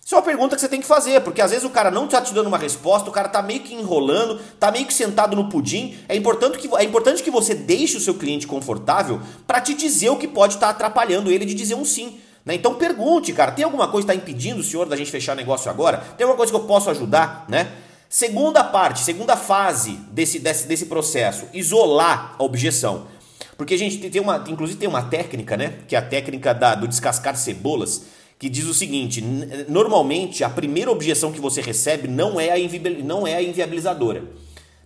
Isso 0.08 0.14
é 0.14 0.18
uma 0.18 0.24
pergunta 0.24 0.56
que 0.56 0.62
você 0.62 0.70
tem 0.70 0.80
que 0.80 0.86
fazer, 0.86 1.20
porque 1.20 1.42
às 1.42 1.50
vezes 1.50 1.66
o 1.66 1.68
cara 1.68 1.90
não 1.90 2.06
está 2.06 2.22
te 2.22 2.32
dando 2.32 2.46
uma 2.46 2.56
resposta, 2.56 3.10
o 3.10 3.12
cara 3.12 3.26
está 3.26 3.42
meio 3.42 3.60
que 3.60 3.74
enrolando, 3.74 4.40
está 4.54 4.70
meio 4.70 4.86
que 4.86 4.94
sentado 4.94 5.36
no 5.36 5.50
pudim. 5.50 5.98
É 6.08 6.16
importante 6.16 6.56
que, 6.56 6.66
é 6.78 6.82
importante 6.82 7.22
que 7.22 7.30
você 7.30 7.54
deixe 7.54 7.98
o 7.98 8.00
seu 8.00 8.14
cliente 8.14 8.46
confortável 8.46 9.20
para 9.46 9.60
te 9.60 9.74
dizer 9.74 10.08
o 10.08 10.16
que 10.16 10.26
pode 10.26 10.54
estar 10.54 10.68
tá 10.68 10.72
atrapalhando 10.72 11.30
ele 11.30 11.44
de 11.44 11.52
dizer 11.52 11.74
um 11.74 11.84
sim. 11.84 12.18
Né? 12.42 12.54
Então 12.54 12.76
pergunte, 12.76 13.34
cara, 13.34 13.52
tem 13.52 13.66
alguma 13.66 13.86
coisa 13.88 14.06
que 14.06 14.14
está 14.14 14.24
impedindo 14.24 14.62
o 14.62 14.64
senhor 14.64 14.86
da 14.86 14.96
gente 14.96 15.10
fechar 15.10 15.36
negócio 15.36 15.70
agora? 15.70 15.98
Tem 16.16 16.24
alguma 16.24 16.38
coisa 16.38 16.50
que 16.50 16.56
eu 16.56 16.64
posso 16.64 16.88
ajudar? 16.88 17.44
Né? 17.46 17.70
Segunda 18.08 18.64
parte, 18.64 19.00
segunda 19.00 19.36
fase 19.36 19.90
desse, 20.10 20.38
desse, 20.38 20.66
desse 20.66 20.86
processo, 20.86 21.44
isolar 21.52 22.34
a 22.38 22.42
objeção. 22.42 23.08
Porque, 23.58 23.76
gente, 23.76 23.98
tem 24.08 24.22
uma, 24.22 24.42
inclusive 24.48 24.78
tem 24.78 24.88
uma 24.88 25.02
técnica, 25.02 25.54
né? 25.56 25.80
Que 25.86 25.94
é 25.94 25.98
a 25.98 26.02
técnica 26.02 26.54
da, 26.54 26.74
do 26.74 26.88
descascar 26.88 27.36
cebolas 27.36 28.04
que 28.38 28.48
diz 28.48 28.66
o 28.66 28.74
seguinte: 28.74 29.22
normalmente 29.68 30.44
a 30.44 30.50
primeira 30.50 30.90
objeção 30.90 31.32
que 31.32 31.40
você 31.40 31.60
recebe 31.60 32.06
não 32.06 32.40
é 32.40 32.50
a, 32.52 33.02
não 33.02 33.26
é 33.26 33.36
a 33.36 33.42
inviabilizadora. 33.42 34.24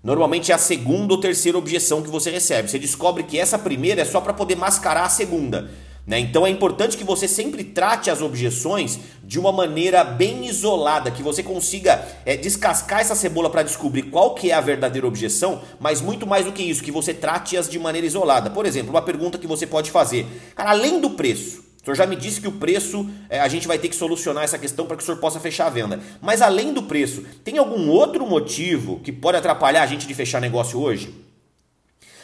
Normalmente 0.03 0.51
é 0.51 0.55
a 0.55 0.59
segunda 0.59 1.15
ou 1.15 1.21
terceira 1.21 1.57
objeção 1.57 2.03
que 2.03 2.11
você 2.11 2.31
recebe. 2.31 2.69
Você 2.69 2.79
descobre 2.79 3.23
que 3.23 3.39
essa 3.39 3.57
primeira 3.57 4.03
é 4.03 4.05
só 4.05 4.21
para 4.21 4.33
poder 4.33 4.57
mascarar 4.57 5.05
a 5.05 5.09
segunda. 5.09 5.71
Né? 6.05 6.19
Então 6.19 6.45
é 6.45 6.51
importante 6.51 6.97
que 6.97 7.05
você 7.05 7.29
sempre 7.29 7.63
trate 7.63 8.11
as 8.11 8.21
objeções 8.21 8.99
de 9.23 9.39
uma 9.39 9.53
maneira 9.53 10.03
bem 10.03 10.47
isolada, 10.47 11.13
que 11.13 11.23
você 11.23 11.45
consiga 11.45 12.05
é, 12.27 12.37
descascar 12.37 13.01
essa 13.01 13.15
cebola 13.15 13.49
para 13.49 13.63
descobrir 13.63 14.03
qual 14.05 14.35
que 14.35 14.51
é 14.51 14.55
a 14.55 14.61
verdadeira 14.61 15.07
objeção, 15.07 15.63
mas 15.79 16.01
muito 16.01 16.27
mais 16.27 16.45
do 16.45 16.51
que 16.51 16.65
isso, 16.65 16.83
que 16.83 16.91
você 16.91 17.15
trate-as 17.15 17.69
de 17.69 17.79
maneira 17.79 18.05
isolada. 18.05 18.51
Por 18.51 18.67
exemplo, 18.67 18.91
uma 18.91 19.03
pergunta 19.03 19.39
que 19.39 19.47
você 19.47 19.65
pode 19.65 19.93
fazer: 19.93 20.27
cara, 20.57 20.71
além 20.71 21.01
do 21.01 21.11
preço, 21.11 21.63
o 21.83 21.85
senhor 21.85 21.97
já 21.97 22.07
me 22.07 22.15
disse 22.15 22.41
que 22.41 22.47
o 22.47 22.53
preço, 22.53 23.11
é, 23.29 23.41
a 23.41 23.49
gente 23.49 23.67
vai 23.67 23.77
ter 23.77 23.89
que 23.89 23.97
solucionar 23.97 24.45
essa 24.45 24.57
questão 24.57 24.87
para 24.87 24.97
que 24.97 25.03
o 25.03 25.07
senhor 25.07 25.19
possa 25.19 25.41
fechar 25.41 25.67
a 25.67 25.71
venda. 25.71 25.99
Mas 26.21 26.41
além 26.41 26.73
do 26.73 26.85
preço, 26.85 27.25
tem 27.43 27.59
algum 27.59 27.91
outro 27.91 28.25
motivo 28.25 29.01
que 29.01 29.11
pode 29.11 29.37
atrapalhar 29.37 29.83
a 29.83 29.87
gente 29.87 30.07
de 30.07 30.15
fechar 30.15 30.41
negócio 30.41 30.81
hoje? 30.81 31.13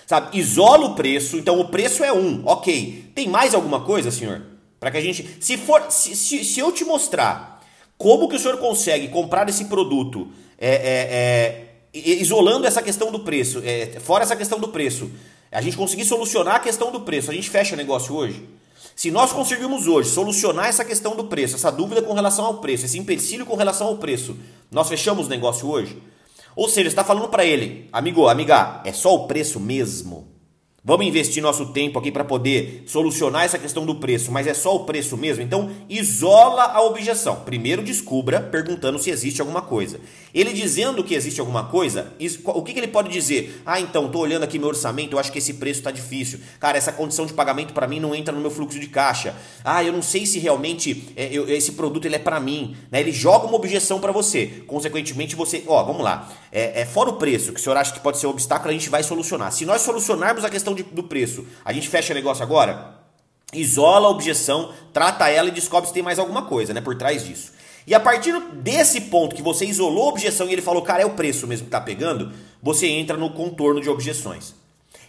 Sabe, 0.06 0.38
isola 0.38 0.86
o 0.86 0.94
preço, 0.94 1.36
então 1.36 1.58
o 1.58 1.68
preço 1.68 2.04
é 2.04 2.12
um, 2.12 2.46
ok. 2.46 3.10
Tem 3.16 3.28
mais 3.28 3.52
alguma 3.52 3.80
coisa, 3.80 4.12
senhor? 4.12 4.42
Para 4.78 4.92
que 4.92 4.96
a 4.96 5.00
gente. 5.00 5.28
Se 5.40 5.56
for. 5.56 5.90
Se, 5.90 6.14
se, 6.14 6.44
se, 6.44 6.60
eu 6.60 6.70
te 6.70 6.84
mostrar 6.84 7.60
como 7.98 8.28
que 8.28 8.36
o 8.36 8.38
senhor 8.38 8.58
consegue 8.58 9.08
comprar 9.08 9.48
esse 9.48 9.64
produto 9.64 10.28
é, 10.56 11.66
é, 11.92 11.98
isolando 11.98 12.64
essa 12.64 12.80
questão 12.80 13.10
do 13.10 13.20
preço, 13.20 13.60
fora 14.00 14.22
essa 14.22 14.36
questão 14.36 14.60
do 14.60 14.68
preço, 14.68 15.10
a 15.50 15.60
gente 15.60 15.76
conseguir 15.76 16.04
solucionar 16.04 16.54
a 16.54 16.60
questão 16.60 16.92
do 16.92 17.00
preço, 17.00 17.28
a 17.28 17.34
gente 17.34 17.50
fecha 17.50 17.74
negócio 17.74 18.14
hoje? 18.14 18.46
Se 18.98 19.12
nós 19.12 19.30
conseguirmos 19.30 19.86
hoje 19.86 20.10
solucionar 20.10 20.66
essa 20.66 20.84
questão 20.84 21.14
do 21.14 21.22
preço, 21.22 21.54
essa 21.54 21.70
dúvida 21.70 22.02
com 22.02 22.12
relação 22.14 22.44
ao 22.44 22.54
preço, 22.54 22.84
esse 22.84 22.98
empecilho 22.98 23.46
com 23.46 23.54
relação 23.54 23.86
ao 23.86 23.98
preço, 23.98 24.36
nós 24.72 24.88
fechamos 24.88 25.28
o 25.28 25.30
negócio 25.30 25.68
hoje? 25.68 26.02
Ou 26.56 26.68
seja, 26.68 26.88
está 26.88 27.04
falando 27.04 27.28
para 27.28 27.44
ele, 27.44 27.88
amigo, 27.92 28.26
amiga, 28.26 28.82
é 28.84 28.92
só 28.92 29.14
o 29.14 29.28
preço 29.28 29.60
mesmo? 29.60 30.26
Vamos 30.84 31.06
investir 31.06 31.40
nosso 31.40 31.66
tempo 31.66 31.96
aqui 31.96 32.10
para 32.10 32.24
poder 32.24 32.82
solucionar 32.88 33.44
essa 33.44 33.58
questão 33.58 33.86
do 33.86 33.94
preço, 33.94 34.32
mas 34.32 34.48
é 34.48 34.54
só 34.54 34.74
o 34.74 34.84
preço 34.84 35.16
mesmo? 35.16 35.44
Então, 35.44 35.70
isola 35.88 36.64
a 36.64 36.82
objeção. 36.82 37.36
Primeiro 37.44 37.84
descubra 37.84 38.40
perguntando 38.40 38.98
se 38.98 39.10
existe 39.10 39.40
alguma 39.40 39.62
coisa. 39.62 40.00
Ele 40.34 40.52
dizendo 40.52 41.02
que 41.02 41.14
existe 41.14 41.40
alguma 41.40 41.64
coisa, 41.64 42.12
o 42.44 42.62
que, 42.62 42.72
que 42.72 42.80
ele 42.80 42.88
pode 42.88 43.08
dizer? 43.08 43.62
Ah, 43.64 43.80
então, 43.80 44.06
estou 44.06 44.22
olhando 44.22 44.42
aqui 44.42 44.58
meu 44.58 44.68
orçamento, 44.68 45.14
eu 45.14 45.18
acho 45.18 45.32
que 45.32 45.38
esse 45.38 45.54
preço 45.54 45.80
está 45.80 45.90
difícil. 45.90 46.40
Cara, 46.60 46.76
essa 46.76 46.92
condição 46.92 47.26
de 47.26 47.32
pagamento 47.32 47.72
para 47.72 47.86
mim 47.86 48.00
não 48.00 48.14
entra 48.14 48.34
no 48.34 48.40
meu 48.40 48.50
fluxo 48.50 48.78
de 48.78 48.86
caixa. 48.88 49.34
Ah, 49.64 49.82
eu 49.82 49.92
não 49.92 50.02
sei 50.02 50.26
se 50.26 50.38
realmente 50.38 51.12
é, 51.16 51.28
eu, 51.32 51.48
esse 51.48 51.72
produto 51.72 52.04
ele 52.04 52.16
é 52.16 52.18
para 52.18 52.38
mim. 52.38 52.76
Né? 52.90 53.00
Ele 53.00 53.12
joga 53.12 53.46
uma 53.46 53.56
objeção 53.56 54.00
para 54.00 54.12
você. 54.12 54.62
Consequentemente, 54.66 55.34
você. 55.34 55.62
Ó, 55.66 55.82
vamos 55.84 56.02
lá. 56.02 56.30
É, 56.52 56.82
é, 56.82 56.84
fora 56.86 57.10
o 57.10 57.14
preço, 57.14 57.52
que 57.52 57.60
o 57.60 57.62
senhor 57.62 57.76
acha 57.76 57.92
que 57.92 58.00
pode 58.00 58.18
ser 58.18 58.26
um 58.26 58.30
obstáculo, 58.30 58.70
a 58.70 58.72
gente 58.72 58.88
vai 58.88 59.02
solucionar. 59.02 59.52
Se 59.52 59.64
nós 59.64 59.82
solucionarmos 59.82 60.44
a 60.44 60.50
questão 60.50 60.74
de, 60.74 60.82
do 60.82 61.02
preço, 61.02 61.46
a 61.64 61.72
gente 61.72 61.88
fecha 61.88 62.14
negócio 62.14 62.42
agora? 62.42 62.98
isola 63.52 64.08
a 64.08 64.10
objeção, 64.10 64.72
trata 64.92 65.28
ela 65.28 65.48
e 65.48 65.52
descobre 65.52 65.88
se 65.88 65.94
tem 65.94 66.02
mais 66.02 66.18
alguma 66.18 66.42
coisa 66.42 66.74
né, 66.74 66.80
por 66.80 66.96
trás 66.96 67.24
disso. 67.24 67.52
E 67.88 67.94
a 67.94 68.00
partir 68.00 68.38
desse 68.52 69.00
ponto 69.00 69.34
que 69.34 69.40
você 69.40 69.64
isolou 69.64 70.04
a 70.04 70.08
objeção 70.10 70.46
e 70.46 70.52
ele 70.52 70.60
falou, 70.60 70.82
cara, 70.82 71.02
é 71.02 71.06
o 71.06 71.14
preço 71.14 71.46
mesmo 71.46 71.64
que 71.64 71.70
tá 71.70 71.80
pegando, 71.80 72.30
você 72.62 72.86
entra 72.86 73.16
no 73.16 73.30
contorno 73.30 73.80
de 73.80 73.88
objeções. 73.88 74.54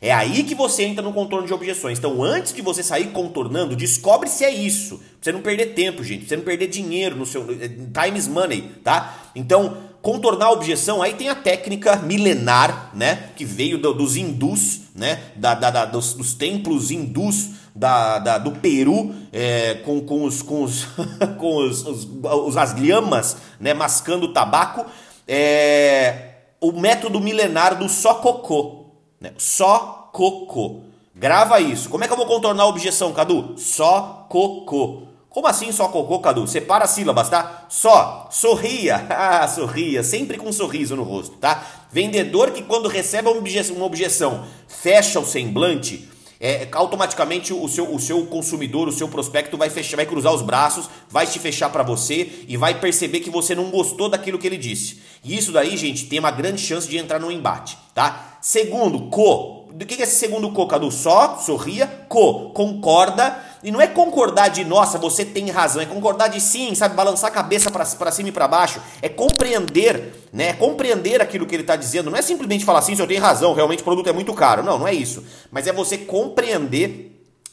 É 0.01 0.13
aí 0.13 0.43
que 0.43 0.55
você 0.55 0.83
entra 0.83 1.03
no 1.03 1.12
contorno 1.12 1.45
de 1.45 1.53
objeções. 1.53 1.98
Então, 1.98 2.24
antes 2.24 2.53
de 2.53 2.62
você 2.62 2.81
sair 2.81 3.07
contornando, 3.07 3.75
descobre 3.75 4.29
se 4.29 4.45
é 4.45 4.50
isso. 4.50 4.98
Pra 4.98 5.05
você 5.21 5.31
não 5.33 5.41
perder 5.41 5.74
tempo, 5.74 6.01
gente. 6.05 6.19
Pra 6.19 6.29
você 6.29 6.38
não 6.38 6.43
perder 6.45 6.67
dinheiro 6.67 7.17
no 7.17 7.25
seu. 7.25 7.41
Eh, 7.51 7.67
time 7.67 8.17
is 8.17 8.29
money, 8.29 8.62
tá? 8.81 9.29
Então, 9.36 9.77
contornar 10.01 10.45
a 10.45 10.51
objeção, 10.51 11.01
aí 11.01 11.15
tem 11.15 11.27
a 11.27 11.36
técnica 11.36 11.98
milenar, 11.98 12.91
né? 12.95 13.31
Que 13.36 13.43
veio 13.43 13.77
do, 13.77 13.93
dos 13.93 14.15
hindus, 14.15 14.83
né? 14.95 15.21
Da, 15.36 15.53
da, 15.53 15.69
da 15.69 15.86
dos, 15.86 16.13
dos, 16.13 16.33
templos 16.33 16.91
hindus 16.91 17.50
da, 17.79 18.19
da, 18.19 18.38
do 18.38 18.51
Peru, 18.51 19.15
é, 19.31 19.75
com, 19.86 20.01
com, 20.01 20.25
os, 20.25 20.41
com, 20.41 20.63
os, 20.63 20.86
com 21.39 21.55
os, 21.57 21.86
os, 21.86 22.57
as 22.57 22.75
lhamas, 22.77 23.38
né? 23.57 23.74
Mascando 23.74 24.33
tabaco. 24.33 24.86
É, 25.25 26.31
o 26.59 26.74
método 26.74 27.21
milenar 27.21 27.77
do 27.77 27.88
só 27.88 28.15
cocô. 28.15 28.88
Né? 29.21 29.31
Só 29.38 30.09
cocô. 30.12 30.81
Grava 31.15 31.62
isso. 31.62 31.89
Como 31.89 32.03
é 32.03 32.07
que 32.07 32.12
eu 32.12 32.17
vou 32.17 32.25
contornar 32.25 32.63
a 32.63 32.67
objeção, 32.67 33.13
Cadu? 33.13 33.55
Só 33.57 34.27
cocô. 34.29 35.03
Como 35.29 35.48
assim 35.48 35.71
só 35.71 35.88
cocô, 35.88 36.19
Cadu? 36.19 36.45
Separa 36.48 36.83
as 36.83 36.89
sílabas, 36.89 37.29
tá? 37.29 37.65
Só, 37.69 38.27
sorria. 38.29 39.07
Ah, 39.09 39.48
sorria, 39.48 40.03
sempre 40.03 40.38
com 40.38 40.50
um 40.50 40.53
sorriso 40.53 40.98
no 40.98 41.03
rosto, 41.03 41.38
tá? 41.38 41.63
Vendedor 41.91 42.51
que 42.51 42.62
quando 42.62 42.89
recebe 42.89 43.29
uma 43.29 43.38
objeção, 43.38 43.75
uma 43.77 43.86
objeção 43.86 44.45
fecha 44.67 45.19
o 45.19 45.25
semblante, 45.25 46.09
é, 46.39 46.67
automaticamente 46.72 47.53
o 47.53 47.67
seu, 47.67 47.93
o 47.93 48.00
seu 48.00 48.25
consumidor, 48.25 48.88
o 48.88 48.91
seu 48.91 49.10
prospecto 49.10 49.58
vai, 49.58 49.69
fechar, 49.69 49.98
vai 49.98 50.05
cruzar 50.05 50.34
os 50.34 50.41
braços, 50.41 50.89
vai 51.10 51.27
te 51.27 51.38
fechar 51.38 51.69
para 51.69 51.84
você 51.84 52.46
e 52.48 52.55
vai 52.55 52.79
perceber 52.79 53.19
que 53.19 53.29
você 53.29 53.53
não 53.53 53.69
gostou 53.69 54.08
daquilo 54.08 54.39
que 54.39 54.48
ele 54.48 54.58
disse. 54.58 55.01
E 55.24 55.38
isso 55.38 55.51
daí, 55.51 55.75
gente, 55.75 56.05
tem 56.05 56.19
uma 56.19 56.31
grande 56.31 56.62
chance 56.62 56.88
de 56.88 56.98
entrar 56.98 57.19
no 57.19 57.31
embate, 57.31 57.77
tá? 57.93 58.38
Segundo, 58.41 59.10
co. 59.10 59.67
Do 59.74 59.86
que 59.86 60.01
é 60.01 60.03
esse 60.03 60.15
segundo 60.15 60.51
co, 60.51 60.65
Cadu? 60.65 60.89
Só, 60.91 61.38
sorria, 61.38 61.88
co, 62.08 62.51
concorda. 62.51 63.49
E 63.63 63.71
não 63.71 63.81
é 63.81 63.87
concordar 63.87 64.49
de, 64.49 64.63
nossa, 64.63 64.97
você 64.97 65.25
tem 65.25 65.49
razão. 65.49 65.81
É 65.81 65.85
concordar 65.85 66.27
de 66.27 66.39
sim, 66.39 66.73
sabe? 66.75 66.95
Balançar 66.95 67.29
a 67.29 67.33
cabeça 67.33 67.69
para 67.69 68.11
cima 68.11 68.29
e 68.29 68.31
para 68.31 68.47
baixo. 68.47 68.81
É 69.01 69.09
compreender, 69.09 70.27
né? 70.31 70.49
É 70.49 70.53
compreender 70.53 71.21
aquilo 71.21 71.45
que 71.45 71.55
ele 71.55 71.63
está 71.63 71.75
dizendo. 71.75 72.09
Não 72.09 72.17
é 72.17 72.21
simplesmente 72.21 72.63
falar 72.65 72.79
assim, 72.79 72.95
se 72.95 73.01
eu 73.01 73.07
tenho 73.07 73.21
razão, 73.21 73.53
realmente 73.53 73.81
o 73.81 73.83
produto 73.83 74.07
é 74.07 74.13
muito 74.13 74.33
caro. 74.33 74.63
Não, 74.63 74.79
não 74.79 74.87
é 74.87 74.93
isso. 74.93 75.23
Mas 75.51 75.67
é 75.67 75.73
você 75.73 75.97
compreender 75.97 77.09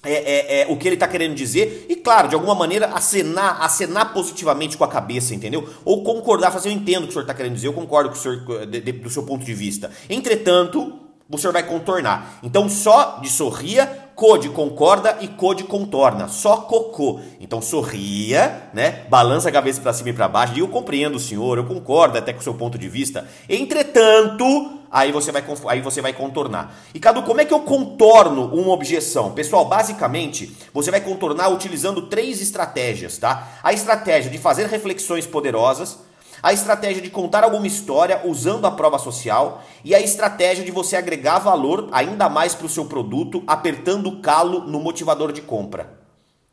é, 0.06 0.12
é, 0.12 0.60
é, 0.60 0.66
o 0.72 0.76
que 0.76 0.86
ele 0.86 0.94
está 0.94 1.08
querendo 1.08 1.34
dizer 1.34 1.86
e, 1.88 1.96
claro, 1.96 2.28
de 2.28 2.34
alguma 2.36 2.54
maneira 2.54 2.86
acenar, 2.86 3.60
acenar 3.60 4.12
positivamente 4.12 4.76
com 4.76 4.84
a 4.84 4.88
cabeça, 4.88 5.34
entendeu? 5.34 5.68
Ou 5.84 6.04
concordar, 6.04 6.52
fazer, 6.52 6.68
eu 6.68 6.74
entendo 6.74 7.02
o 7.02 7.06
que 7.06 7.10
o 7.10 7.12
senhor 7.12 7.22
está 7.22 7.34
querendo 7.34 7.54
dizer, 7.54 7.66
eu 7.66 7.72
concordo 7.72 8.10
com 8.10 8.14
o 8.14 8.18
senhor, 8.18 8.66
de, 8.66 8.80
de, 8.80 8.92
do 8.92 9.10
seu 9.10 9.24
ponto 9.24 9.44
de 9.44 9.52
vista. 9.52 9.90
Entretanto, 10.08 11.00
o 11.28 11.36
senhor 11.36 11.52
vai 11.52 11.64
contornar. 11.64 12.38
Então, 12.42 12.68
só 12.68 13.18
de 13.20 13.28
sorria, 13.28 14.05
code 14.16 14.48
concorda 14.48 15.18
e 15.20 15.28
code 15.28 15.64
contorna. 15.64 16.26
Só 16.26 16.56
cocô. 16.56 17.20
Então, 17.38 17.60
sorria, 17.60 18.70
né? 18.72 19.04
Balança 19.10 19.50
a 19.50 19.52
cabeça 19.52 19.80
para 19.82 19.92
cima 19.92 20.08
e 20.08 20.12
para 20.14 20.26
baixo. 20.26 20.54
E 20.56 20.60
eu 20.60 20.68
compreendo 20.68 21.16
o 21.16 21.20
senhor, 21.20 21.58
eu 21.58 21.66
concordo 21.66 22.16
até 22.16 22.32
com 22.32 22.40
o 22.40 22.42
seu 22.42 22.54
ponto 22.54 22.78
de 22.78 22.88
vista. 22.88 23.28
Entretanto, 23.46 24.80
aí 24.90 25.12
você 25.12 25.30
vai, 25.30 25.44
aí 25.68 25.82
você 25.82 26.00
vai 26.00 26.14
contornar. 26.14 26.74
E 26.94 26.98
Cadu, 26.98 27.24
como 27.24 27.42
é 27.42 27.44
que 27.44 27.52
eu 27.52 27.60
contorno 27.60 28.46
uma 28.54 28.72
objeção? 28.72 29.32
Pessoal, 29.32 29.66
basicamente, 29.66 30.56
você 30.72 30.90
vai 30.90 31.02
contornar 31.02 31.50
utilizando 31.50 32.02
três 32.02 32.40
estratégias, 32.40 33.18
tá? 33.18 33.58
A 33.62 33.74
estratégia 33.74 34.30
de 34.30 34.38
fazer 34.38 34.66
reflexões 34.66 35.26
poderosas 35.26 36.05
a 36.42 36.52
estratégia 36.52 37.02
de 37.02 37.10
contar 37.10 37.44
alguma 37.44 37.66
história 37.66 38.22
usando 38.24 38.66
a 38.66 38.70
prova 38.70 38.98
social 38.98 39.62
e 39.84 39.94
a 39.94 40.00
estratégia 40.00 40.64
de 40.64 40.70
você 40.70 40.96
agregar 40.96 41.38
valor 41.38 41.88
ainda 41.92 42.28
mais 42.28 42.54
para 42.54 42.66
o 42.66 42.70
seu 42.70 42.84
produto, 42.84 43.42
apertando 43.46 44.08
o 44.08 44.20
calo 44.20 44.60
no 44.60 44.80
motivador 44.80 45.32
de 45.32 45.42
compra. 45.42 45.98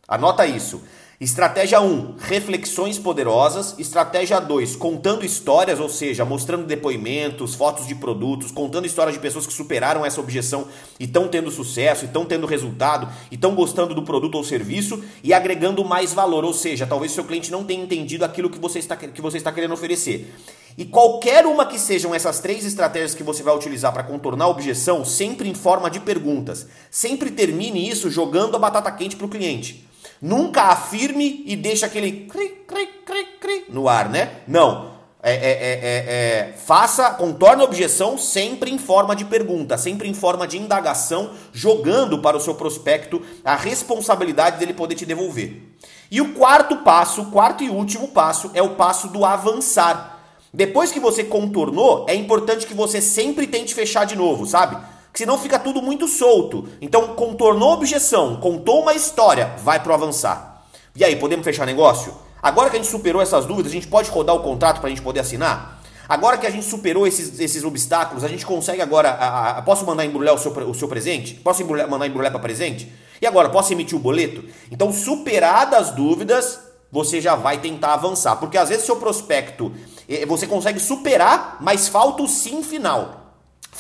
Anota 0.08 0.46
isso. 0.46 0.82
Estratégia 1.22 1.80
1, 1.80 2.16
reflexões 2.18 2.98
poderosas. 2.98 3.76
Estratégia 3.78 4.40
2, 4.40 4.76
contando 4.76 5.24
histórias, 5.24 5.80
ou 5.80 5.88
seja, 5.88 6.26
mostrando 6.26 6.66
depoimentos, 6.66 7.54
fotos 7.54 7.88
de 7.88 7.94
produtos, 7.94 8.52
contando 8.52 8.88
histórias 8.88 9.14
de 9.14 9.22
pessoas 9.22 9.46
que 9.46 9.54
superaram 9.54 10.04
essa 10.04 10.20
objeção 10.20 10.68
e 11.00 11.04
estão 11.04 11.28
tendo 11.28 11.52
sucesso, 11.52 12.06
estão 12.06 12.26
tendo 12.26 12.48
resultado, 12.48 13.08
estão 13.32 13.54
gostando 13.54 13.94
do 13.94 14.02
produto 14.02 14.36
ou 14.36 14.44
serviço 14.44 15.04
e 15.24 15.34
agregando 15.34 15.86
mais 15.86 16.14
valor, 16.14 16.44
ou 16.44 16.54
seja, 16.54 16.88
talvez 16.88 17.12
seu 17.12 17.24
cliente 17.24 17.52
não 17.52 17.64
tenha 17.64 17.84
entendido 17.84 18.26
aquilo 18.26 18.50
que 18.50 18.60
você 18.60 18.80
está, 18.80 18.98
que 18.98 19.22
você 19.22 19.38
está 19.38 19.52
querendo 19.52 19.76
oferecer. 19.76 20.34
E 20.76 20.84
qualquer 20.84 21.46
uma 21.46 21.68
que 21.68 21.78
sejam 21.78 22.16
essas 22.16 22.40
três 22.40 22.66
estratégias 22.66 23.14
que 23.14 23.22
você 23.22 23.44
vai 23.44 23.56
utilizar 23.56 23.94
para 23.94 24.02
contornar 24.02 24.46
a 24.46 24.50
objeção, 24.50 25.06
sempre 25.06 25.48
em 25.48 25.54
forma 25.54 25.92
de 25.92 26.00
perguntas. 26.00 26.66
Sempre 26.90 27.30
termine 27.30 27.88
isso 27.88 28.10
jogando 28.10 28.56
a 28.56 28.60
batata 28.60 28.92
quente 28.92 29.16
para 29.16 29.28
o 29.28 29.30
cliente. 29.30 29.93
Nunca 30.24 30.62
afirme 30.68 31.44
e 31.46 31.54
deixe 31.58 31.84
aquele 31.84 32.28
cri, 32.28 32.48
cri, 32.66 32.88
cri, 33.06 33.26
cri 33.42 33.66
no 33.68 33.90
ar, 33.90 34.08
né? 34.08 34.38
Não. 34.48 34.94
É, 35.22 35.34
é, 35.34 35.52
é, 35.52 36.50
é, 36.50 36.54
faça, 36.54 37.10
contorne 37.12 37.62
a 37.62 37.66
objeção 37.66 38.18
sempre 38.18 38.72
em 38.72 38.78
forma 38.78 39.18
de 39.18 39.26
pergunta, 39.26 39.78
sempre 39.78 40.08
em 40.08 40.14
forma 40.14 40.48
de 40.48 40.58
indagação, 40.58 41.32
jogando 41.52 42.20
para 42.20 42.38
o 42.38 42.40
seu 42.40 42.56
prospecto 42.56 43.22
a 43.44 43.58
responsabilidade 43.58 44.60
dele 44.60 44.74
poder 44.74 44.96
te 44.96 45.06
devolver. 45.06 45.62
E 46.10 46.22
o 46.22 46.34
quarto 46.34 46.78
passo, 46.78 47.24
o 47.24 47.26
quarto 47.32 47.62
e 47.62 47.70
último 47.70 48.08
passo, 48.08 48.50
é 48.54 48.62
o 48.62 48.76
passo 48.76 49.10
do 49.10 49.26
avançar. 49.26 50.22
Depois 50.54 50.90
que 50.90 51.02
você 51.02 51.26
contornou, 51.26 52.06
é 52.08 52.16
importante 52.16 52.66
que 52.66 52.74
você 52.74 53.02
sempre 53.02 53.46
tente 53.46 53.76
fechar 53.76 54.06
de 54.06 54.16
novo, 54.16 54.46
sabe? 54.46 54.78
Que 55.14 55.20
senão 55.20 55.38
fica 55.38 55.60
tudo 55.60 55.80
muito 55.80 56.08
solto. 56.08 56.68
Então, 56.82 57.10
contornou 57.10 57.70
a 57.70 57.74
objeção, 57.76 58.38
contou 58.38 58.82
uma 58.82 58.96
história, 58.96 59.54
vai 59.60 59.80
pro 59.80 59.94
avançar. 59.94 60.66
E 60.96 61.06
aí, 61.06 61.16
podemos 61.16 61.46
fechar 61.46 61.68
negócio? 61.68 62.12
Agora 62.42 62.70
que 62.72 62.76
a 62.76 62.80
gente 62.80 62.90
superou 62.90 63.22
essas 63.22 63.46
dúvidas, 63.46 63.72
a 63.72 63.76
gente 63.76 63.88
pode 63.88 64.10
rodar 64.10 64.36
o 64.36 64.40
contrato 64.40 64.80
para 64.80 64.88
a 64.88 64.90
gente 64.90 65.04
poder 65.04 65.20
assinar? 65.20 65.82
Agora 66.10 66.38
que 66.38 66.48
a 66.48 66.50
gente 66.50 66.66
superou 66.66 67.08
esses, 67.08 67.40
esses 67.40 67.64
obstáculos, 67.64 68.24
a 68.24 68.28
gente 68.28 68.46
consegue 68.46 68.82
agora. 68.82 69.12
A, 69.12 69.60
a, 69.60 69.62
posso 69.62 69.86
mandar 69.86 70.04
embrulhar 70.04 70.34
o 70.34 70.38
seu, 70.38 70.52
o 70.52 70.74
seu 70.74 70.88
presente? 70.88 71.36
Posso 71.36 71.62
embrulhar, 71.62 71.88
mandar 71.88 72.08
embrulhar 72.08 72.32
para 72.32 72.42
presente? 72.42 72.92
E 73.22 73.28
agora, 73.28 73.50
posso 73.50 73.72
emitir 73.72 73.96
o 73.96 74.02
boleto? 74.02 74.44
Então, 74.72 74.92
superadas 74.92 75.90
as 75.90 75.96
dúvidas, 75.96 76.60
você 76.92 77.22
já 77.22 77.36
vai 77.36 77.60
tentar 77.60 77.94
avançar. 77.94 78.36
Porque 78.38 78.58
às 78.58 78.70
vezes 78.70 78.86
seu 78.86 78.98
prospecto 78.98 79.72
eh, 80.10 80.26
você 80.26 80.46
consegue 80.46 80.80
superar, 80.80 81.58
mas 81.62 81.88
falta 81.88 82.24
o 82.24 82.28
sim 82.28 82.62
final. 82.64 83.23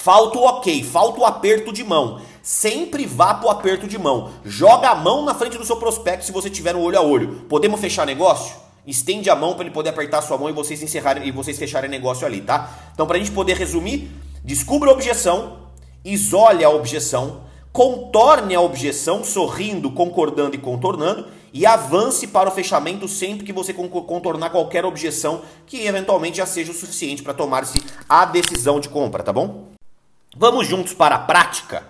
Falta 0.03 0.37
o 0.37 0.43
ok, 0.43 0.83
falta 0.83 1.21
o 1.21 1.25
aperto 1.25 1.71
de 1.71 1.81
mão. 1.81 2.19
Sempre 2.41 3.05
vá 3.05 3.35
pro 3.35 3.49
aperto 3.49 3.87
de 3.87 3.97
mão. 3.97 4.31
Joga 4.43 4.89
a 4.89 4.95
mão 4.95 5.23
na 5.23 5.33
frente 5.33 5.57
do 5.57 5.63
seu 5.63 5.77
prospecto 5.77 6.25
se 6.25 6.31
você 6.33 6.49
tiver 6.49 6.75
um 6.75 6.81
olho 6.81 6.99
a 6.99 7.01
olho. 7.01 7.45
Podemos 7.47 7.79
fechar 7.79 8.05
negócio? 8.05 8.53
Estende 8.85 9.29
a 9.29 9.35
mão 9.37 9.53
para 9.53 9.63
ele 9.63 9.73
poder 9.73 9.91
apertar 9.91 10.17
a 10.17 10.21
sua 10.21 10.37
mão 10.37 10.49
e 10.49 10.51
vocês 10.51 10.83
encerrarem 10.83 11.25
e 11.25 11.31
vocês 11.31 11.57
fecharem 11.57 11.89
negócio 11.89 12.27
ali, 12.27 12.41
tá? 12.41 12.69
Então, 12.93 13.07
para 13.07 13.15
a 13.15 13.19
gente 13.19 13.31
poder 13.31 13.55
resumir, 13.55 14.11
descubra 14.43 14.89
a 14.89 14.93
objeção, 14.93 15.59
isole 16.03 16.65
a 16.65 16.69
objeção, 16.69 17.43
contorne 17.71 18.55
a 18.55 18.59
objeção, 18.59 19.23
sorrindo, 19.23 19.89
concordando 19.89 20.53
e 20.53 20.59
contornando, 20.59 21.27
e 21.53 21.65
avance 21.65 22.27
para 22.27 22.49
o 22.49 22.51
fechamento 22.51 23.07
sempre 23.07 23.45
que 23.45 23.53
você 23.53 23.73
contornar 23.73 24.49
qualquer 24.49 24.83
objeção 24.83 25.43
que 25.65 25.87
eventualmente 25.87 26.39
já 26.39 26.45
seja 26.45 26.73
o 26.73 26.75
suficiente 26.75 27.23
para 27.23 27.33
tomar-se 27.33 27.81
a 28.09 28.25
decisão 28.25 28.81
de 28.81 28.89
compra, 28.89 29.23
tá 29.23 29.31
bom? 29.31 29.72
Vamos 30.35 30.67
juntos 30.67 30.93
para 30.93 31.15
a 31.15 31.19
prática. 31.19 31.83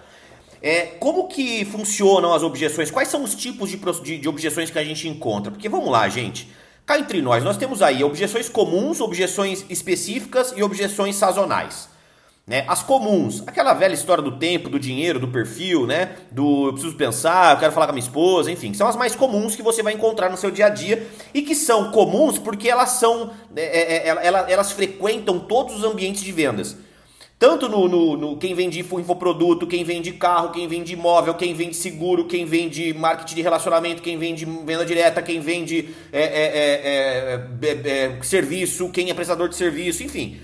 É, 0.61 0.87
como 0.99 1.27
que 1.27 1.63
funcionam 1.65 2.33
as 2.33 2.43
objeções? 2.43 2.91
Quais 2.91 3.07
são 3.07 3.23
os 3.23 3.35
tipos 3.35 3.69
de, 3.69 3.77
de, 3.77 4.17
de 4.17 4.29
objeções 4.29 4.69
que 4.69 4.79
a 4.79 4.83
gente 4.83 5.07
encontra? 5.07 5.51
Porque 5.51 5.69
vamos 5.69 5.89
lá, 5.89 6.07
gente. 6.09 6.49
Cá 6.85 6.99
entre 6.99 7.21
nós, 7.21 7.43
nós 7.43 7.55
temos 7.55 7.81
aí 7.81 8.03
objeções 8.03 8.49
comuns, 8.49 8.99
objeções 8.99 9.65
específicas 9.69 10.53
e 10.55 10.61
objeções 10.61 11.15
sazonais. 11.15 11.87
Né? 12.45 12.65
As 12.67 12.83
comuns, 12.83 13.41
aquela 13.47 13.73
velha 13.73 13.93
história 13.93 14.21
do 14.21 14.37
tempo, 14.37 14.67
do 14.67 14.77
dinheiro, 14.77 15.17
do 15.17 15.29
perfil, 15.29 15.87
né? 15.87 16.17
Do 16.29 16.67
eu 16.67 16.73
preciso 16.73 16.95
pensar, 16.97 17.53
eu 17.53 17.59
quero 17.59 17.71
falar 17.71 17.85
com 17.85 17.91
a 17.91 17.95
minha 17.95 18.05
esposa, 18.05 18.51
enfim, 18.51 18.73
são 18.73 18.85
as 18.85 18.97
mais 18.97 19.15
comuns 19.15 19.55
que 19.55 19.61
você 19.61 19.81
vai 19.81 19.93
encontrar 19.93 20.29
no 20.29 20.35
seu 20.35 20.51
dia 20.51 20.65
a 20.65 20.69
dia 20.69 21.07
e 21.33 21.41
que 21.41 21.55
são 21.55 21.91
comuns 21.91 22.37
porque 22.37 22.67
elas 22.67 22.89
são, 22.89 23.31
é, 23.55 23.61
é, 23.61 24.07
é 24.07 24.27
elas, 24.27 24.51
elas 24.51 24.71
frequentam 24.73 25.39
todos 25.39 25.77
os 25.77 25.85
ambientes 25.85 26.21
de 26.21 26.33
vendas. 26.33 26.75
Tanto 27.43 27.67
no, 27.67 27.89
no, 27.89 28.15
no, 28.15 28.37
quem 28.37 28.55
vende 28.55 28.79
infoproduto, 28.79 29.67
quem 29.67 29.83
vende 29.83 30.13
carro, 30.13 30.51
quem 30.51 30.65
vende 30.65 30.93
imóvel, 30.93 31.33
quem 31.33 31.53
vende 31.53 31.75
seguro, 31.75 32.23
quem 32.23 32.45
vende 32.45 32.93
marketing 32.93 33.35
de 33.35 33.41
relacionamento, 33.41 34.01
quem 34.01 34.17
vende 34.17 34.45
venda 34.45 34.85
direta, 34.85 35.21
quem 35.21 35.41
vende 35.41 35.93
é, 36.13 36.23
é, 36.23 37.47
é, 37.59 38.23
serviço, 38.23 38.87
quem 38.91 39.09
é 39.09 39.13
prestador 39.13 39.49
de 39.49 39.57
serviço, 39.57 40.03
enfim. 40.03 40.39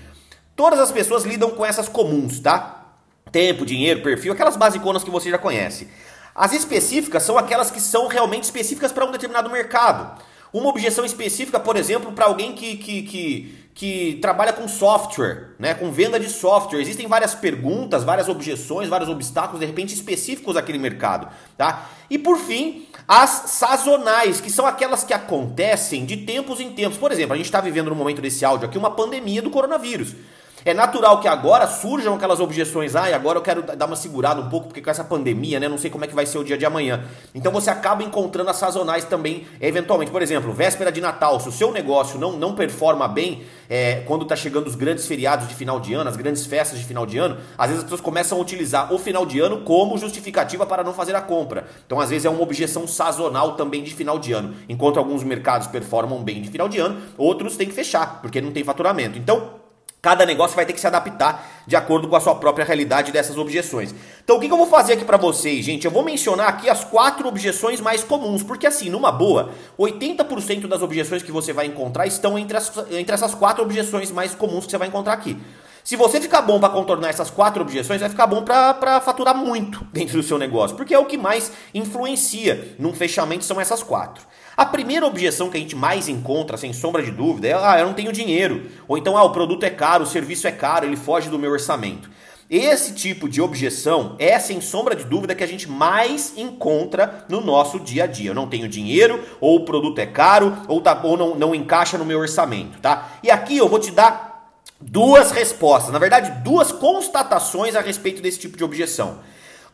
Todas 0.54 0.78
as 0.78 0.92
pessoas 0.92 1.24
lidam 1.24 1.48
com 1.52 1.64
essas 1.64 1.88
comuns, 1.88 2.38
tá? 2.38 2.92
Tempo, 3.32 3.64
dinheiro, 3.64 4.02
perfil, 4.02 4.34
aquelas 4.34 4.58
basiconas 4.58 5.02
que 5.02 5.08
você 5.08 5.30
já 5.30 5.38
conhece. 5.38 5.88
As 6.34 6.52
específicas 6.52 7.22
são 7.22 7.38
aquelas 7.38 7.70
que 7.70 7.80
são 7.80 8.08
realmente 8.08 8.44
específicas 8.44 8.92
para 8.92 9.06
um 9.06 9.10
determinado 9.10 9.48
mercado. 9.48 10.20
Uma 10.52 10.68
objeção 10.68 11.04
específica, 11.04 11.58
por 11.58 11.76
exemplo, 11.76 12.12
para 12.12 12.26
alguém 12.26 12.52
que, 12.52 12.76
que, 12.76 13.02
que, 13.04 13.59
que, 13.74 14.18
trabalha 14.20 14.52
com 14.52 14.68
software, 14.68 15.54
né, 15.58 15.74
com 15.74 15.90
venda 15.90 16.18
de 16.18 16.28
software. 16.28 16.80
Existem 16.80 17.06
várias 17.06 17.34
perguntas, 17.34 18.04
várias 18.04 18.28
objeções, 18.28 18.88
vários 18.88 19.08
obstáculos, 19.08 19.60
de 19.60 19.66
repente, 19.66 19.94
específicos 19.94 20.54
daquele 20.54 20.78
mercado. 20.78 21.28
Tá? 21.56 21.88
E 22.08 22.18
por 22.18 22.36
fim, 22.38 22.86
as 23.06 23.30
sazonais, 23.46 24.40
que 24.40 24.50
são 24.50 24.66
aquelas 24.66 25.04
que 25.04 25.14
acontecem 25.14 26.04
de 26.04 26.18
tempos 26.18 26.60
em 26.60 26.70
tempos. 26.72 26.98
Por 26.98 27.10
exemplo, 27.10 27.34
a 27.34 27.36
gente 27.36 27.46
está 27.46 27.60
vivendo 27.60 27.88
no 27.88 27.96
momento 27.96 28.20
desse 28.20 28.44
áudio 28.44 28.68
aqui 28.68 28.78
uma 28.78 28.90
pandemia 28.90 29.42
do 29.42 29.50
coronavírus. 29.50 30.14
É 30.64 30.74
natural 30.74 31.20
que 31.20 31.28
agora 31.28 31.66
surjam 31.66 32.14
aquelas 32.14 32.40
objeções, 32.40 32.94
ah, 32.94 33.14
agora 33.14 33.38
eu 33.38 33.42
quero 33.42 33.62
dar 33.62 33.86
uma 33.86 33.96
segurada 33.96 34.40
um 34.40 34.48
pouco, 34.48 34.68
porque 34.68 34.82
com 34.82 34.90
essa 34.90 35.02
pandemia, 35.02 35.58
né, 35.58 35.68
não 35.68 35.78
sei 35.78 35.90
como 35.90 36.04
é 36.04 36.08
que 36.08 36.14
vai 36.14 36.26
ser 36.26 36.38
o 36.38 36.44
dia 36.44 36.58
de 36.58 36.66
amanhã. 36.66 37.04
Então 37.34 37.50
você 37.50 37.70
acaba 37.70 38.02
encontrando 38.02 38.50
as 38.50 38.56
sazonais 38.56 39.04
também, 39.04 39.46
eventualmente. 39.60 40.10
Por 40.10 40.20
exemplo, 40.20 40.52
véspera 40.52 40.92
de 40.92 41.00
Natal, 41.00 41.40
se 41.40 41.48
o 41.48 41.52
seu 41.52 41.72
negócio 41.72 42.18
não, 42.18 42.32
não 42.32 42.54
performa 42.54 43.08
bem, 43.08 43.42
é, 43.70 44.02
quando 44.06 44.22
está 44.22 44.34
chegando 44.36 44.66
os 44.66 44.74
grandes 44.74 45.06
feriados 45.06 45.48
de 45.48 45.54
final 45.54 45.78
de 45.78 45.94
ano, 45.94 46.10
as 46.10 46.16
grandes 46.16 46.44
festas 46.44 46.78
de 46.78 46.84
final 46.84 47.06
de 47.06 47.16
ano, 47.16 47.38
às 47.56 47.68
vezes 47.68 47.78
as 47.78 47.84
pessoas 47.84 48.00
começam 48.00 48.36
a 48.36 48.40
utilizar 48.40 48.92
o 48.92 48.98
final 48.98 49.24
de 49.24 49.40
ano 49.40 49.62
como 49.62 49.96
justificativa 49.96 50.66
para 50.66 50.82
não 50.82 50.92
fazer 50.92 51.14
a 51.14 51.20
compra. 51.20 51.66
Então, 51.86 52.00
às 52.00 52.10
vezes, 52.10 52.24
é 52.24 52.30
uma 52.30 52.42
objeção 52.42 52.86
sazonal 52.86 53.54
também 53.54 53.82
de 53.82 53.94
final 53.94 54.18
de 54.18 54.32
ano. 54.32 54.54
Enquanto 54.68 54.98
alguns 54.98 55.22
mercados 55.22 55.68
performam 55.68 56.22
bem 56.22 56.42
de 56.42 56.50
final 56.50 56.68
de 56.68 56.78
ano, 56.78 57.00
outros 57.16 57.56
têm 57.56 57.68
que 57.68 57.74
fechar, 57.74 58.20
porque 58.20 58.40
não 58.40 58.50
tem 58.50 58.64
faturamento. 58.64 59.16
Então, 59.16 59.59
Cada 60.02 60.24
negócio 60.24 60.56
vai 60.56 60.64
ter 60.64 60.72
que 60.72 60.80
se 60.80 60.86
adaptar 60.86 61.46
de 61.66 61.76
acordo 61.76 62.08
com 62.08 62.16
a 62.16 62.20
sua 62.20 62.34
própria 62.34 62.64
realidade 62.64 63.12
dessas 63.12 63.36
objeções. 63.36 63.94
Então, 64.24 64.36
o 64.38 64.40
que, 64.40 64.50
eu 64.50 64.56
vou 64.56 64.66
fazer 64.66 64.94
aqui 64.94 65.04
para 65.04 65.18
vocês, 65.18 65.62
gente? 65.64 65.84
Eu 65.84 65.90
vou 65.90 66.02
mencionar 66.02 66.48
aqui 66.48 66.70
as 66.70 66.84
quatro 66.84 67.28
objeções 67.28 67.80
mais 67.80 68.02
comuns, 68.02 68.42
porque 68.42 68.66
assim, 68.66 68.88
numa 68.88 69.12
boa, 69.12 69.50
80% 69.78 70.66
das 70.66 70.80
objeções 70.80 71.22
que 71.22 71.30
você 71.30 71.52
vai 71.52 71.66
encontrar 71.66 72.06
estão 72.06 72.38
entre, 72.38 72.56
as, 72.56 72.72
entre 72.90 73.14
essas 73.14 73.34
quatro 73.34 73.62
objeções 73.62 74.10
mais 74.10 74.34
comuns 74.34 74.64
que 74.64 74.70
você 74.70 74.78
vai 74.78 74.88
encontrar 74.88 75.12
aqui. 75.12 75.36
Se 75.84 75.96
você 75.96 76.20
ficar 76.20 76.42
bom 76.42 76.58
para 76.58 76.68
contornar 76.70 77.08
essas 77.08 77.30
quatro 77.30 77.60
objeções, 77.62 78.00
vai 78.00 78.08
ficar 78.08 78.26
bom 78.26 78.42
para 78.42 79.00
faturar 79.00 79.36
muito 79.36 79.84
dentro 79.92 80.16
do 80.16 80.22
seu 80.22 80.38
negócio, 80.38 80.76
porque 80.76 80.94
é 80.94 80.98
o 80.98 81.04
que 81.04 81.18
mais 81.18 81.52
influencia 81.74 82.74
num 82.78 82.94
fechamento 82.94 83.44
são 83.44 83.60
essas 83.60 83.82
quatro. 83.82 84.29
A 84.60 84.66
primeira 84.66 85.06
objeção 85.06 85.48
que 85.48 85.56
a 85.56 85.60
gente 85.60 85.74
mais 85.74 86.06
encontra, 86.06 86.58
sem 86.58 86.70
sombra 86.74 87.02
de 87.02 87.10
dúvida, 87.10 87.48
é: 87.48 87.54
ah, 87.54 87.80
eu 87.80 87.86
não 87.86 87.94
tenho 87.94 88.12
dinheiro. 88.12 88.66
Ou 88.86 88.98
então, 88.98 89.16
ah, 89.16 89.24
o 89.24 89.32
produto 89.32 89.64
é 89.64 89.70
caro, 89.70 90.04
o 90.04 90.06
serviço 90.06 90.46
é 90.46 90.52
caro, 90.52 90.84
ele 90.84 90.98
foge 90.98 91.30
do 91.30 91.38
meu 91.38 91.50
orçamento. 91.50 92.10
Esse 92.50 92.92
tipo 92.92 93.26
de 93.26 93.40
objeção 93.40 94.16
é, 94.18 94.38
sem 94.38 94.60
sombra 94.60 94.94
de 94.94 95.04
dúvida, 95.04 95.34
que 95.34 95.42
a 95.42 95.46
gente 95.46 95.66
mais 95.66 96.34
encontra 96.36 97.24
no 97.26 97.40
nosso 97.40 97.80
dia 97.80 98.04
a 98.04 98.06
dia. 98.06 98.32
Eu 98.32 98.34
não 98.34 98.50
tenho 98.50 98.68
dinheiro, 98.68 99.24
ou 99.40 99.56
o 99.56 99.64
produto 99.64 99.98
é 99.98 100.04
caro, 100.04 100.54
ou, 100.68 100.78
tá, 100.82 101.00
ou 101.04 101.16
não, 101.16 101.34
não 101.34 101.54
encaixa 101.54 101.96
no 101.96 102.04
meu 102.04 102.18
orçamento, 102.18 102.78
tá? 102.80 103.12
E 103.22 103.30
aqui 103.30 103.56
eu 103.56 103.66
vou 103.66 103.78
te 103.78 103.90
dar 103.90 104.52
duas 104.78 105.30
respostas, 105.30 105.90
na 105.90 105.98
verdade, 105.98 106.42
duas 106.42 106.70
constatações 106.70 107.74
a 107.74 107.80
respeito 107.80 108.20
desse 108.20 108.38
tipo 108.38 108.58
de 108.58 108.64
objeção. 108.64 109.20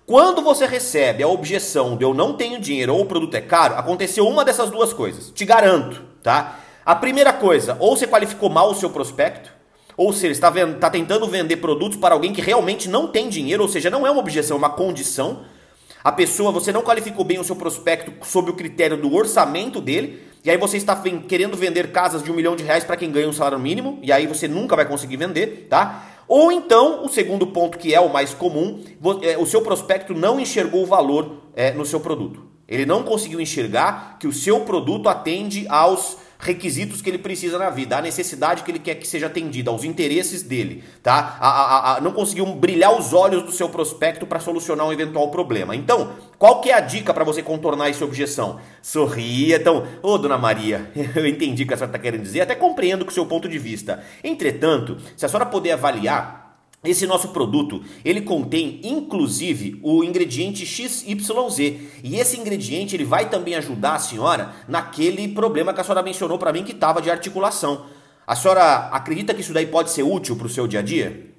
Quando 0.07 0.41
você 0.41 0.67
recebe 0.67 1.25
a 1.25 1.29
objeção 1.29 1.97
de 1.97 2.05
eu 2.05 2.15
não 2.15 2.35
tenho 2.35 2.61
dinheiro 2.61 2.95
ou 2.95 3.01
o 3.01 3.07
produto 3.07 3.35
é 3.35 3.41
caro, 3.41 3.75
aconteceu 3.75 4.25
uma 4.29 4.45
dessas 4.45 4.71
duas 4.71 4.93
coisas. 4.93 5.33
Te 5.35 5.45
garanto, 5.45 6.01
tá? 6.23 6.61
A 6.85 6.95
primeira 6.95 7.33
coisa, 7.33 7.77
ou 7.81 7.97
você 7.97 8.07
qualificou 8.07 8.49
mal 8.49 8.71
o 8.71 8.75
seu 8.75 8.89
prospecto, 8.89 9.51
ou 9.97 10.13
seja, 10.13 10.31
está, 10.31 10.53
está 10.61 10.91
tentando 10.91 11.27
vender 11.27 11.57
produtos 11.57 11.99
para 11.99 12.15
alguém 12.15 12.33
que 12.33 12.41
realmente 12.41 12.89
não 12.89 13.09
tem 13.09 13.29
dinheiro, 13.29 13.65
ou 13.65 13.69
seja, 13.69 13.91
não 13.91 14.07
é 14.07 14.11
uma 14.11 14.21
objeção, 14.21 14.57
é 14.57 14.59
uma 14.59 14.71
condição. 14.71 15.41
A 16.05 16.13
pessoa, 16.13 16.53
você 16.53 16.71
não 16.71 16.83
qualificou 16.83 17.25
bem 17.25 17.41
o 17.41 17.45
seu 17.45 17.57
prospecto 17.57 18.13
sob 18.25 18.53
o 18.53 18.55
critério 18.55 18.97
do 18.97 19.13
orçamento 19.13 19.81
dele, 19.81 20.23
e 20.45 20.51
aí 20.53 20.57
você 20.57 20.77
está 20.77 20.95
querendo 21.27 21.57
vender 21.57 21.91
casas 21.91 22.23
de 22.23 22.31
um 22.31 22.35
milhão 22.35 22.55
de 22.55 22.63
reais 22.63 22.85
para 22.85 22.97
quem 22.97 23.11
ganha 23.11 23.29
um 23.29 23.33
salário 23.33 23.59
mínimo, 23.59 23.99
e 24.01 24.13
aí 24.13 24.29
você 24.29 24.47
nunca 24.47 24.77
vai 24.77 24.85
conseguir 24.85 25.17
vender, 25.17 25.67
tá? 25.69 26.05
Ou 26.29 26.51
então, 26.51 27.05
o 27.05 27.09
segundo 27.09 27.47
ponto, 27.47 27.79
que 27.79 27.95
é 27.95 28.01
o 28.01 28.13
mais 28.13 28.35
comum, 28.35 28.83
é, 29.23 29.39
o 29.39 29.47
seu 29.47 29.63
prospecto 29.63 30.13
não 30.13 30.41
enxergou 30.41 30.83
o 30.83 30.87
valor 30.87 31.37
é, 31.55 31.73
no 31.73 31.85
seu 31.85 32.01
produto. 32.01 32.45
Ele 32.69 32.85
não 32.85 33.05
conseguiu 33.05 33.41
enxergar 33.41 34.19
que 34.19 34.27
o 34.27 34.33
seu 34.33 34.61
produto 34.61 35.09
atende 35.09 35.67
aos 35.69 36.19
requisitos 36.39 37.01
que 37.01 37.11
ele 37.11 37.19
precisa 37.19 37.59
na 37.59 37.71
vida, 37.71 37.97
a 37.97 38.03
necessidade 38.03 38.63
que 38.63 38.71
ele 38.71 38.79
quer 38.79 38.97
que 38.97 39.07
seja 39.07 39.27
atendida, 39.27 39.71
aos 39.71 39.85
interesses 39.85 40.43
dele, 40.43 40.85
tá? 41.03 41.37
A, 41.41 41.49
a, 41.49 41.97
a, 41.97 42.01
não 42.01 42.13
conseguiu 42.13 42.47
brilhar 42.47 42.97
os 42.97 43.13
olhos 43.13 43.43
do 43.43 43.53
seu 43.53 43.69
prospecto 43.69 44.27
para 44.27 44.41
solucionar 44.41 44.87
um 44.87 44.93
eventual 44.93 45.31
problema. 45.31 45.75
Então, 45.75 46.13
qual 46.39 46.61
que 46.61 46.71
é 46.71 46.75
a 46.75 46.81
dica 46.81 47.13
para 47.15 47.25
você 47.25 47.43
contornar 47.43 47.89
essa 47.89 48.05
objeção? 48.05 48.61
Sorria. 48.83 49.57
Então, 49.57 49.87
ô 50.03 50.13
oh, 50.13 50.19
dona 50.19 50.39
Maria, 50.39 50.91
eu 51.17 51.27
entendi 51.27 51.65
o 51.65 51.67
que 51.67 51.75
a 51.75 51.77
senhora 51.77 51.91
está 51.91 51.99
querendo 51.99 52.23
dizer, 52.23 52.43
até 52.43 52.55
compreendo 52.55 53.05
com 53.05 53.11
o 53.11 53.15
seu 53.15 53.27
ponto 53.27 53.49
de 53.49 53.59
vista. 53.59 54.03
Entretanto, 54.23 54.99
se 55.17 55.25
a 55.25 55.29
senhora 55.29 55.47
puder 55.47 55.73
avaliar 55.73 56.46
esse 56.89 57.07
nosso 57.07 57.29
produto, 57.29 57.83
ele 58.05 58.21
contém 58.21 58.81
inclusive 58.83 59.79
o 59.83 60.03
ingrediente 60.05 60.65
XYZ. 60.65 61.59
E 62.03 62.17
esse 62.17 62.39
ingrediente 62.39 62.97
ele 62.97 63.05
vai 63.05 63.29
também 63.29 63.55
ajudar 63.55 63.95
a 63.95 63.99
senhora 63.99 64.53
naquele 64.69 65.29
problema 65.29 65.73
que 65.73 65.81
a 65.81 65.85
senhora 65.85 66.03
mencionou 66.03 66.39
para 66.39 66.53
mim 66.53 66.65
que 66.65 66.73
estava 66.73 67.03
de 67.03 67.11
articulação. 67.11 67.87
A 68.27 68.35
senhora 68.35 68.89
acredita 68.89 69.35
que 69.35 69.41
isso 69.41 69.53
daí 69.53 69.67
pode 69.67 69.91
ser 69.91 70.03
útil 70.03 70.37
para 70.37 70.47
o 70.47 70.51
seu 70.51 70.67
dia 70.67 70.81
a 70.81 70.83
dia? 70.83 71.31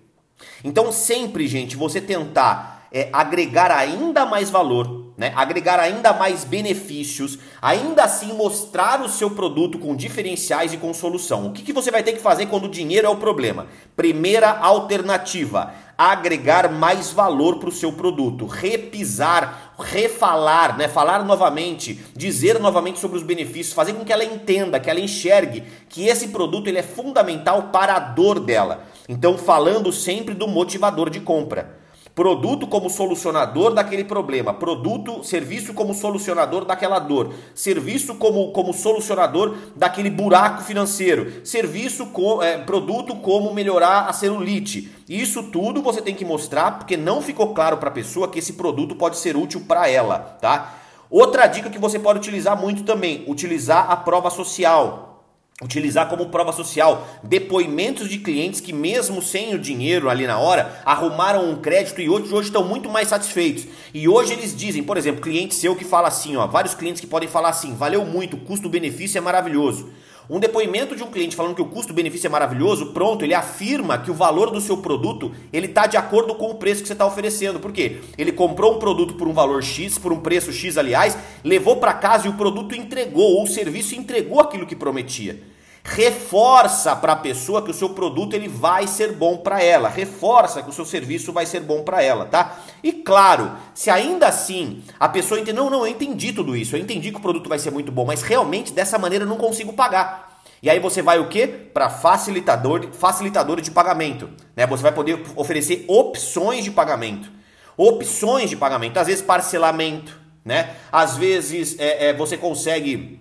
Então 0.63 0.91
sempre, 0.91 1.47
gente, 1.47 1.75
você 1.75 1.99
tentar 1.99 2.87
é, 2.91 3.09
agregar 3.11 3.71
ainda 3.71 4.25
mais 4.25 4.49
valor 4.49 5.06
né, 5.17 5.33
agregar 5.35 5.79
ainda 5.79 6.13
mais 6.13 6.43
benefícios, 6.43 7.39
ainda 7.59 8.03
assim 8.03 8.33
mostrar 8.33 9.01
o 9.01 9.09
seu 9.09 9.31
produto 9.31 9.79
com 9.79 9.95
diferenciais 9.95 10.73
e 10.73 10.77
com 10.77 10.93
solução. 10.93 11.47
O 11.47 11.51
que, 11.51 11.63
que 11.63 11.73
você 11.73 11.89
vai 11.89 12.03
ter 12.03 12.13
que 12.13 12.21
fazer 12.21 12.45
quando 12.45 12.65
o 12.65 12.69
dinheiro 12.69 13.07
é 13.07 13.09
o 13.09 13.17
problema? 13.17 13.65
Primeira 13.95 14.51
alternativa: 14.59 15.73
agregar 15.97 16.71
mais 16.71 17.11
valor 17.11 17.57
para 17.57 17.69
o 17.69 17.71
seu 17.71 17.91
produto, 17.91 18.45
repisar, 18.45 19.73
refalar, 19.79 20.77
né, 20.77 20.87
falar 20.87 21.25
novamente, 21.25 21.99
dizer 22.15 22.59
novamente 22.59 22.99
sobre 22.99 23.17
os 23.17 23.23
benefícios, 23.23 23.73
fazer 23.73 23.93
com 23.93 24.05
que 24.05 24.13
ela 24.13 24.23
entenda, 24.23 24.79
que 24.79 24.89
ela 24.89 24.99
enxergue 24.99 25.63
que 25.89 26.07
esse 26.07 26.27
produto 26.27 26.67
ele 26.67 26.77
é 26.77 26.83
fundamental 26.83 27.69
para 27.73 27.95
a 27.95 27.99
dor 27.99 28.39
dela. 28.39 28.85
Então, 29.09 29.35
falando 29.35 29.91
sempre 29.91 30.35
do 30.35 30.47
motivador 30.47 31.09
de 31.09 31.21
compra. 31.21 31.76
Produto 32.17 32.65
como 32.65 32.89
solucionador 32.89 33.75
daquele 33.75 34.03
problema, 34.03 34.51
produto, 34.51 35.23
serviço 35.23 35.71
como 35.71 35.93
solucionador 35.93 36.65
daquela 36.65 36.97
dor, 36.97 37.31
serviço 37.53 38.15
como, 38.15 38.51
como 38.53 38.73
solucionador 38.73 39.55
daquele 39.75 40.09
buraco 40.09 40.63
financeiro, 40.63 41.45
serviço 41.45 42.07
com, 42.07 42.41
é, 42.41 42.57
produto 42.57 43.17
como 43.17 43.53
melhorar 43.53 44.09
a 44.09 44.13
celulite. 44.13 44.91
Isso 45.07 45.43
tudo 45.43 45.83
você 45.83 46.01
tem 46.01 46.15
que 46.15 46.25
mostrar 46.25 46.79
porque 46.79 46.97
não 46.97 47.21
ficou 47.21 47.53
claro 47.53 47.77
para 47.77 47.89
a 47.89 47.93
pessoa 47.93 48.27
que 48.27 48.39
esse 48.39 48.53
produto 48.53 48.95
pode 48.95 49.17
ser 49.17 49.37
útil 49.37 49.65
para 49.67 49.87
ela, 49.87 50.17
tá? 50.41 50.73
Outra 51.11 51.45
dica 51.45 51.69
que 51.69 51.77
você 51.77 51.99
pode 51.99 52.17
utilizar 52.17 52.59
muito 52.59 52.81
também, 52.81 53.25
utilizar 53.27 53.91
a 53.91 53.95
prova 53.95 54.31
social 54.31 55.16
utilizar 55.61 56.07
como 56.07 56.29
prova 56.29 56.53
social 56.53 57.07
depoimentos 57.23 58.07
de 58.07 58.19
clientes 58.19 58.61
que 58.61 58.71
mesmo 58.71 59.23
sem 59.23 59.55
o 59.55 59.59
dinheiro 59.59 60.07
ali 60.07 60.27
na 60.27 60.37
hora 60.37 60.79
arrumaram 60.85 61.49
um 61.49 61.55
crédito 61.55 61.99
e 61.99 62.07
hoje, 62.07 62.31
hoje 62.31 62.49
estão 62.49 62.63
muito 62.63 62.87
mais 62.87 63.07
satisfeitos. 63.07 63.65
E 63.91 64.07
hoje 64.07 64.33
eles 64.33 64.55
dizem 64.55 64.83
por 64.83 64.97
exemplo 64.97 65.19
cliente 65.19 65.55
seu 65.55 65.75
que 65.75 65.83
fala 65.83 66.09
assim 66.09 66.37
ó 66.37 66.45
vários 66.45 66.75
clientes 66.75 67.01
que 67.01 67.07
podem 67.07 67.27
falar 67.27 67.49
assim 67.49 67.73
valeu 67.73 68.05
muito 68.05 68.37
custo-benefício 68.37 69.17
é 69.17 69.21
maravilhoso 69.21 69.89
um 70.29 70.39
depoimento 70.39 70.95
de 70.95 71.03
um 71.03 71.07
cliente 71.11 71.35
falando 71.35 71.55
que 71.55 71.61
o 71.61 71.67
custo-benefício 71.67 72.27
é 72.27 72.29
maravilhoso, 72.29 72.87
pronto, 72.87 73.23
ele 73.23 73.33
afirma 73.33 73.97
que 73.97 74.11
o 74.11 74.13
valor 74.13 74.51
do 74.51 74.59
seu 74.59 74.77
produto 74.77 75.31
ele 75.53 75.67
está 75.67 75.87
de 75.87 75.95
acordo 75.95 76.35
com 76.35 76.51
o 76.51 76.55
preço 76.55 76.81
que 76.81 76.87
você 76.87 76.93
está 76.93 77.05
oferecendo. 77.05 77.59
Por 77.59 77.71
quê? 77.71 78.01
Ele 78.17 78.31
comprou 78.31 78.75
um 78.75 78.79
produto 78.79 79.13
por 79.15 79.27
um 79.27 79.33
valor 79.33 79.63
X, 79.63 79.97
por 79.97 80.11
um 80.11 80.19
preço 80.19 80.51
X, 80.51 80.77
aliás, 80.77 81.17
levou 81.43 81.77
para 81.77 81.93
casa 81.93 82.27
e 82.27 82.29
o 82.29 82.33
produto 82.33 82.75
entregou, 82.75 83.35
ou 83.35 83.43
o 83.43 83.47
serviço 83.47 83.95
entregou 83.95 84.39
aquilo 84.39 84.65
que 84.65 84.75
prometia 84.75 85.39
reforça 85.87 86.93
para 86.95 87.13
a 87.13 87.15
pessoa 87.15 87.61
que 87.61 87.71
o 87.71 87.73
seu 87.73 87.89
produto 87.89 88.33
ele 88.33 88.49
vai 88.49 88.85
ser 88.85 89.13
bom 89.13 89.37
para 89.37 89.63
ela, 89.63 89.87
reforça 89.87 90.61
que 90.61 90.69
o 90.69 90.73
seu 90.73 90.83
serviço 90.83 91.31
vai 91.31 91.45
ser 91.45 91.61
bom 91.61 91.81
para 91.81 92.03
ela, 92.03 92.25
tá? 92.25 92.57
E 92.83 92.91
claro, 92.91 93.51
se 93.73 93.89
ainda 93.89 94.27
assim 94.27 94.83
a 94.99 95.09
pessoa 95.09 95.39
entende, 95.39 95.57
não, 95.57 95.69
não, 95.69 95.79
eu 95.79 95.87
entendi 95.87 96.31
tudo 96.31 96.55
isso, 96.55 96.75
eu 96.75 96.79
entendi 96.79 97.11
que 97.11 97.17
o 97.17 97.21
produto 97.21 97.49
vai 97.49 97.59
ser 97.59 97.71
muito 97.71 97.91
bom, 97.91 98.05
mas 98.05 98.21
realmente 98.21 98.71
dessa 98.71 98.97
maneira 98.97 99.25
eu 99.25 99.29
não 99.29 99.37
consigo 99.37 99.73
pagar. 99.73 100.41
E 100.61 100.69
aí 100.69 100.79
você 100.79 101.01
vai 101.01 101.19
o 101.19 101.27
quê? 101.27 101.47
Para 101.47 101.89
facilitador, 101.89 102.91
facilitador 102.91 103.61
de 103.61 103.69
pagamento, 103.69 104.29
né? 104.55 104.65
Você 104.65 104.81
vai 104.81 104.91
poder 104.91 105.23
oferecer 105.35 105.85
opções 105.87 106.63
de 106.63 106.71
pagamento, 106.71 107.29
opções 107.75 108.49
de 108.49 108.55
pagamento, 108.55 108.97
às 108.97 109.07
vezes 109.07 109.21
parcelamento, 109.21 110.19
né? 110.43 110.75
Às 110.91 111.15
vezes 111.17 111.77
é, 111.79 112.07
é, 112.07 112.13
você 112.13 112.37
consegue 112.37 113.19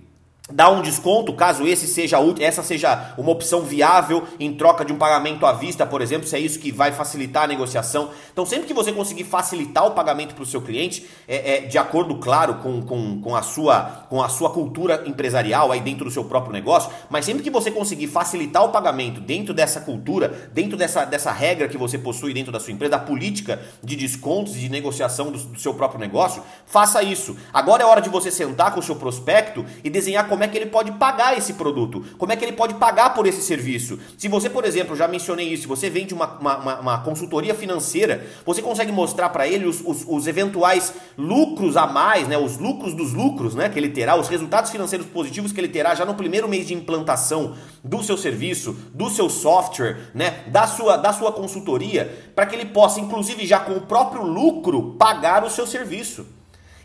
dar 0.50 0.70
um 0.70 0.80
desconto 0.80 1.32
caso 1.32 1.66
esse 1.66 1.88
seja 1.88 2.18
essa 2.38 2.62
seja 2.62 3.14
uma 3.18 3.32
opção 3.32 3.62
viável 3.62 4.22
em 4.38 4.54
troca 4.54 4.84
de 4.84 4.92
um 4.92 4.96
pagamento 4.96 5.44
à 5.44 5.52
vista, 5.52 5.84
por 5.84 6.00
exemplo, 6.00 6.26
se 6.26 6.36
é 6.36 6.38
isso 6.38 6.60
que 6.60 6.70
vai 6.70 6.92
facilitar 6.92 7.44
a 7.44 7.46
negociação. 7.48 8.10
Então, 8.32 8.46
sempre 8.46 8.66
que 8.66 8.74
você 8.74 8.92
conseguir 8.92 9.24
facilitar 9.24 9.84
o 9.86 9.90
pagamento 9.90 10.34
para 10.34 10.44
o 10.44 10.46
seu 10.46 10.62
cliente, 10.62 11.06
é, 11.26 11.56
é, 11.56 11.60
de 11.62 11.76
acordo, 11.78 12.16
claro, 12.16 12.54
com, 12.56 12.80
com, 12.82 13.20
com, 13.20 13.34
a 13.34 13.42
sua, 13.42 14.06
com 14.08 14.22
a 14.22 14.28
sua 14.28 14.50
cultura 14.50 15.02
empresarial 15.06 15.72
aí 15.72 15.80
dentro 15.80 16.04
do 16.04 16.10
seu 16.12 16.24
próprio 16.24 16.52
negócio, 16.52 16.90
mas 17.10 17.24
sempre 17.24 17.42
que 17.42 17.50
você 17.50 17.70
conseguir 17.70 18.06
facilitar 18.06 18.64
o 18.64 18.68
pagamento 18.68 19.20
dentro 19.20 19.52
dessa 19.52 19.80
cultura, 19.80 20.50
dentro 20.52 20.76
dessa, 20.76 21.04
dessa 21.04 21.32
regra 21.32 21.66
que 21.66 21.76
você 21.76 21.98
possui 21.98 22.32
dentro 22.32 22.52
da 22.52 22.60
sua 22.60 22.72
empresa, 22.72 22.92
da 22.92 22.98
política 23.00 23.60
de 23.82 23.96
descontos 23.96 24.54
e 24.54 24.60
de 24.60 24.68
negociação 24.68 25.32
do, 25.32 25.38
do 25.38 25.58
seu 25.58 25.74
próprio 25.74 25.98
negócio, 25.98 26.42
faça 26.66 27.02
isso. 27.02 27.36
Agora 27.52 27.82
é 27.82 27.86
hora 27.86 28.00
de 28.00 28.08
você 28.08 28.30
sentar 28.30 28.72
com 28.72 28.78
o 28.78 28.82
seu 28.82 28.94
prospecto 28.94 29.66
e 29.82 29.90
desenhar 29.90 30.28
como 30.36 30.44
é 30.44 30.48
que 30.48 30.58
ele 30.58 30.66
pode 30.66 30.92
pagar 30.92 31.38
esse 31.38 31.54
produto, 31.54 32.04
como 32.18 32.30
é 32.30 32.36
que 32.36 32.44
ele 32.44 32.52
pode 32.52 32.74
pagar 32.74 33.14
por 33.14 33.26
esse 33.26 33.40
serviço. 33.40 33.98
Se 34.18 34.28
você, 34.28 34.50
por 34.50 34.66
exemplo, 34.66 34.94
já 34.94 35.08
mencionei 35.08 35.48
isso, 35.48 35.66
você 35.66 35.88
vende 35.88 36.12
uma, 36.12 36.26
uma, 36.38 36.78
uma 36.78 36.98
consultoria 36.98 37.54
financeira, 37.54 38.26
você 38.44 38.60
consegue 38.60 38.92
mostrar 38.92 39.30
para 39.30 39.48
ele 39.48 39.64
os, 39.64 39.80
os, 39.82 40.04
os, 40.06 40.26
eventuais 40.26 40.92
lucros 41.16 41.74
a 41.74 41.86
mais, 41.86 42.28
né, 42.28 42.36
os 42.36 42.58
lucros 42.58 42.92
dos 42.92 43.14
lucros 43.14 43.54
né, 43.54 43.70
que 43.70 43.78
ele 43.78 43.88
terá, 43.88 44.14
os 44.14 44.28
resultados 44.28 44.70
financeiros 44.70 45.06
positivos 45.06 45.52
que 45.52 45.60
ele 45.60 45.68
terá 45.68 45.94
já 45.94 46.04
no 46.04 46.12
primeiro 46.12 46.46
mês 46.46 46.66
de 46.66 46.74
implantação 46.74 47.54
do 47.82 48.02
seu 48.02 48.18
serviço, 48.18 48.76
do 48.92 49.08
seu 49.08 49.30
software, 49.30 50.10
né, 50.12 50.44
da 50.48 50.66
sua, 50.66 50.98
da 50.98 51.14
sua 51.14 51.32
consultoria, 51.32 52.30
para 52.34 52.44
que 52.44 52.54
ele 52.54 52.66
possa, 52.66 53.00
inclusive 53.00 53.46
já 53.46 53.58
com 53.58 53.72
o 53.72 53.80
próprio 53.80 54.22
lucro, 54.22 54.96
pagar 54.98 55.44
o 55.44 55.48
seu 55.48 55.66
serviço. 55.66 56.35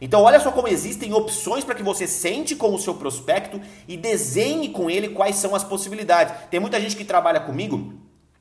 Então, 0.02 0.24
olha 0.24 0.40
só 0.40 0.52
como 0.52 0.68
existem 0.68 1.14
opções 1.14 1.64
para 1.64 1.76
que 1.76 1.84
você 1.84 2.08
sente 2.08 2.56
com 2.56 2.74
o 2.74 2.80
seu 2.80 2.96
prospecto 2.96 3.62
e 3.88 3.96
desenhe 3.96 4.70
com 4.70 4.90
ele 4.90 5.10
quais 5.10 5.36
são 5.36 5.54
as 5.54 5.64
possibilidades. 5.64 6.34
Tem 6.50 6.60
muita 6.60 6.82
gente 6.82 6.96
que 6.96 7.06
trabalha 7.06 7.40
comigo 7.40 7.94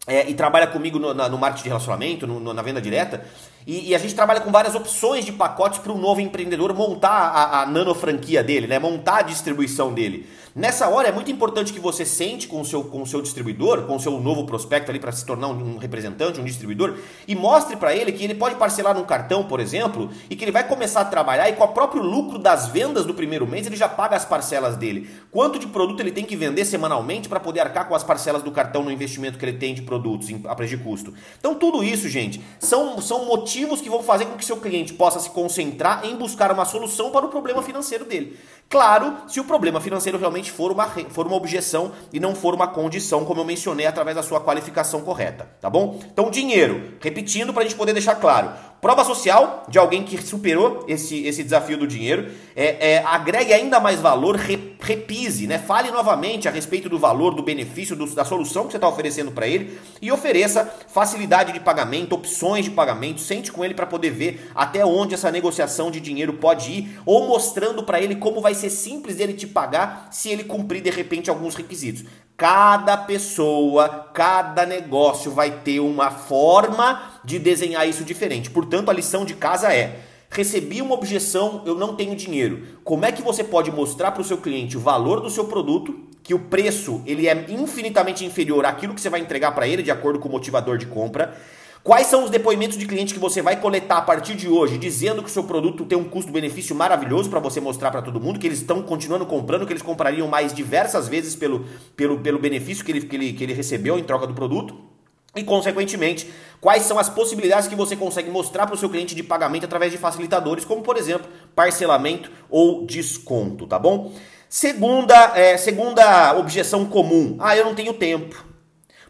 é, 0.06 0.28
e 0.28 0.34
trabalha 0.34 0.66
comigo 0.66 0.98
no, 0.98 1.12
na, 1.12 1.28
no 1.28 1.36
marketing 1.36 1.64
de 1.64 1.68
relacionamento, 1.68 2.26
no, 2.26 2.40
no, 2.40 2.54
na 2.54 2.62
venda 2.62 2.80
direta, 2.80 3.24
e, 3.66 3.90
e, 3.90 3.94
a 3.94 3.98
gente 3.98 4.14
trabalha 4.14 4.40
com 4.40 4.50
várias 4.50 4.74
opções 4.74 5.24
de 5.26 5.32
pacotes 5.32 5.78
para 5.78 5.92
o 5.92 5.98
novo 5.98 6.22
empreendedor 6.22 6.72
montar 6.72 7.10
a, 7.10 7.60
a 7.60 7.66
nano 7.66 7.94
franquia 7.94 8.42
dele, 8.42 8.66
né? 8.66 8.78
montar 8.78 9.18
a 9.18 9.22
distribuição 9.22 9.92
dele. 9.92 10.26
Nessa 10.52 10.88
hora 10.88 11.08
é 11.08 11.12
muito 11.12 11.30
importante 11.30 11.72
que 11.72 11.78
você 11.78 12.04
sente 12.04 12.48
com 12.48 12.60
o 12.60 12.64
seu, 12.64 12.82
com 12.82 13.02
o 13.02 13.06
seu 13.06 13.22
distribuidor, 13.22 13.82
com 13.82 13.94
o 13.94 14.00
seu 14.00 14.18
novo 14.18 14.44
prospecto 14.44 14.90
ali 14.90 14.98
para 14.98 15.12
se 15.12 15.24
tornar 15.24 15.46
um, 15.46 15.74
um, 15.74 15.78
representante, 15.78 16.40
um 16.40 16.44
distribuidor, 16.44 16.96
e 17.28 17.36
mostre 17.36 17.76
para 17.76 17.94
ele 17.94 18.10
que 18.10 18.24
ele 18.24 18.34
pode 18.34 18.56
parcelar 18.56 18.96
num 18.96 19.04
cartão, 19.04 19.44
por 19.44 19.60
exemplo, 19.60 20.10
e 20.28 20.34
que 20.34 20.44
ele 20.44 20.50
vai 20.50 20.66
começar 20.66 21.02
a 21.02 21.04
trabalhar 21.04 21.48
e 21.48 21.52
com 21.52 21.62
o 21.62 21.68
próprio 21.68 22.02
lucro 22.02 22.36
das 22.36 22.66
vendas 22.66 23.06
do 23.06 23.14
primeiro 23.14 23.46
mês 23.46 23.64
ele 23.64 23.76
já 23.76 23.88
paga 23.88 24.16
as 24.16 24.24
parcelas 24.24 24.76
dele. 24.76 25.08
Quanto 25.30 25.56
de 25.56 25.68
produto 25.68 26.00
ele 26.00 26.10
tem 26.10 26.24
que 26.24 26.34
vender 26.34 26.64
semanalmente 26.64 27.28
para 27.28 27.38
poder 27.38 27.60
arcar 27.60 27.86
com 27.86 27.94
as 27.94 28.02
parcelas 28.02 28.42
do 28.42 28.50
cartão 28.50 28.82
no 28.82 28.90
investimento 28.90 29.38
que 29.38 29.44
ele 29.44 29.56
tem 29.56 29.72
de 29.72 29.82
produtos 29.82 30.28
a 30.46 30.54
preço 30.56 30.76
de 30.76 30.82
custo. 30.82 31.14
Então 31.38 31.54
tudo 31.54 31.84
isso, 31.84 32.08
gente, 32.08 32.42
são, 32.58 33.00
são 33.00 33.24
motivos 33.24 33.80
que 33.80 33.88
vão 33.88 34.02
fazer 34.02 34.24
com 34.24 34.36
que 34.36 34.44
seu 34.44 34.56
cliente 34.56 34.94
possa 34.94 35.20
se 35.20 35.30
concentrar 35.30 36.04
em 36.04 36.16
buscar 36.16 36.50
uma 36.50 36.64
solução 36.64 37.12
para 37.12 37.24
o 37.24 37.28
problema 37.28 37.62
financeiro 37.62 38.04
dele. 38.04 38.36
Claro, 38.68 39.16
se 39.26 39.40
o 39.40 39.44
problema 39.44 39.80
financeiro 39.80 40.16
realmente 40.16 40.39
for 40.48 40.70
uma, 40.70 40.86
for 40.86 41.26
uma 41.26 41.36
objeção 41.36 41.90
e 42.12 42.20
não 42.20 42.34
for 42.34 42.54
uma 42.54 42.68
condição, 42.68 43.24
como 43.24 43.40
eu 43.40 43.44
mencionei, 43.44 43.86
através 43.86 44.16
da 44.16 44.22
sua 44.22 44.40
qualificação 44.40 45.00
correta, 45.00 45.48
tá 45.60 45.68
bom? 45.68 45.98
Então, 46.12 46.30
dinheiro, 46.30 46.94
repetindo 47.00 47.52
para 47.52 47.62
a 47.62 47.64
gente 47.64 47.76
poder 47.76 47.92
deixar 47.92 48.14
claro. 48.14 48.52
Prova 48.80 49.04
social 49.04 49.66
de 49.68 49.78
alguém 49.78 50.02
que 50.02 50.16
superou 50.22 50.86
esse, 50.88 51.22
esse 51.26 51.44
desafio 51.44 51.76
do 51.76 51.86
dinheiro, 51.86 52.30
é, 52.56 52.92
é 52.92 53.04
agregue 53.04 53.52
ainda 53.52 53.78
mais 53.78 54.00
valor, 54.00 54.36
re, 54.36 54.74
repise, 54.80 55.46
né? 55.46 55.58
fale 55.58 55.90
novamente 55.90 56.48
a 56.48 56.50
respeito 56.50 56.88
do 56.88 56.98
valor, 56.98 57.34
do 57.34 57.42
benefício, 57.42 57.94
do, 57.94 58.06
da 58.14 58.24
solução 58.24 58.64
que 58.64 58.70
você 58.70 58.78
está 58.78 58.88
oferecendo 58.88 59.32
para 59.32 59.46
ele 59.46 59.78
e 60.00 60.10
ofereça 60.10 60.64
facilidade 60.88 61.52
de 61.52 61.60
pagamento, 61.60 62.14
opções 62.14 62.64
de 62.64 62.70
pagamento, 62.70 63.20
sente 63.20 63.52
com 63.52 63.62
ele 63.62 63.74
para 63.74 63.86
poder 63.86 64.10
ver 64.10 64.50
até 64.54 64.82
onde 64.82 65.12
essa 65.12 65.30
negociação 65.30 65.90
de 65.90 66.00
dinheiro 66.00 66.32
pode 66.34 66.72
ir 66.72 67.00
ou 67.04 67.26
mostrando 67.26 67.82
para 67.82 68.00
ele 68.00 68.16
como 68.16 68.40
vai 68.40 68.54
ser 68.54 68.70
simples 68.70 69.16
dele 69.16 69.34
te 69.34 69.46
pagar 69.46 70.08
se 70.10 70.30
ele 70.30 70.44
cumprir 70.44 70.80
de 70.80 70.88
repente 70.88 71.28
alguns 71.28 71.54
requisitos. 71.54 72.04
Cada 72.34 72.96
pessoa, 72.96 74.08
cada 74.14 74.64
negócio 74.64 75.30
vai 75.30 75.50
ter 75.50 75.80
uma 75.80 76.10
forma 76.10 77.09
de 77.24 77.38
desenhar 77.38 77.88
isso 77.88 78.04
diferente. 78.04 78.50
Portanto, 78.50 78.90
a 78.90 78.92
lição 78.92 79.24
de 79.24 79.34
casa 79.34 79.72
é: 79.74 80.00
recebi 80.30 80.80
uma 80.80 80.94
objeção, 80.94 81.62
eu 81.66 81.74
não 81.74 81.94
tenho 81.94 82.16
dinheiro. 82.16 82.62
Como 82.84 83.04
é 83.04 83.12
que 83.12 83.22
você 83.22 83.42
pode 83.42 83.70
mostrar 83.70 84.12
para 84.12 84.22
o 84.22 84.24
seu 84.24 84.38
cliente 84.38 84.76
o 84.76 84.80
valor 84.80 85.20
do 85.20 85.30
seu 85.30 85.44
produto, 85.44 85.98
que 86.22 86.34
o 86.34 86.38
preço 86.38 87.02
ele 87.06 87.28
é 87.28 87.46
infinitamente 87.48 88.24
inferior 88.24 88.64
àquilo 88.64 88.94
que 88.94 89.00
você 89.00 89.10
vai 89.10 89.20
entregar 89.20 89.52
para 89.52 89.66
ele 89.66 89.82
de 89.82 89.90
acordo 89.90 90.18
com 90.18 90.28
o 90.28 90.32
motivador 90.32 90.78
de 90.78 90.86
compra? 90.86 91.36
Quais 91.82 92.08
são 92.08 92.24
os 92.24 92.30
depoimentos 92.30 92.76
de 92.76 92.84
cliente 92.84 93.14
que 93.14 93.18
você 93.18 93.40
vai 93.40 93.58
coletar 93.58 93.96
a 93.96 94.02
partir 94.02 94.34
de 94.34 94.46
hoje, 94.46 94.76
dizendo 94.76 95.22
que 95.22 95.30
o 95.30 95.32
seu 95.32 95.44
produto 95.44 95.86
tem 95.86 95.96
um 95.96 96.04
custo-benefício 96.04 96.76
maravilhoso 96.76 97.30
para 97.30 97.40
você 97.40 97.58
mostrar 97.58 97.90
para 97.90 98.02
todo 98.02 98.20
mundo, 98.20 98.38
que 98.38 98.46
eles 98.46 98.58
estão 98.58 98.82
continuando 98.82 99.24
comprando, 99.24 99.66
que 99.66 99.72
eles 99.72 99.82
comprariam 99.82 100.28
mais 100.28 100.52
diversas 100.52 101.08
vezes 101.08 101.34
pelo, 101.34 101.64
pelo, 101.96 102.20
pelo 102.20 102.38
benefício 102.38 102.84
que 102.84 102.92
ele, 102.92 103.00
que, 103.00 103.16
ele, 103.16 103.32
que 103.32 103.44
ele 103.44 103.54
recebeu 103.54 103.98
em 103.98 104.04
troca 104.04 104.26
do 104.26 104.34
produto? 104.34 104.89
E, 105.34 105.44
consequentemente, 105.44 106.28
quais 106.60 106.82
são 106.82 106.98
as 106.98 107.08
possibilidades 107.08 107.68
que 107.68 107.76
você 107.76 107.94
consegue 107.94 108.30
mostrar 108.30 108.66
para 108.66 108.74
o 108.74 108.78
seu 108.78 108.90
cliente 108.90 109.14
de 109.14 109.22
pagamento 109.22 109.64
através 109.64 109.92
de 109.92 109.98
facilitadores, 109.98 110.64
como, 110.64 110.82
por 110.82 110.96
exemplo, 110.96 111.30
parcelamento 111.54 112.30
ou 112.48 112.84
desconto, 112.84 113.66
tá 113.66 113.78
bom? 113.78 114.12
Segunda, 114.48 115.32
é, 115.36 115.56
segunda 115.56 116.36
objeção 116.36 116.84
comum: 116.84 117.36
ah, 117.38 117.56
eu 117.56 117.64
não 117.64 117.74
tenho 117.74 117.94
tempo. 117.94 118.49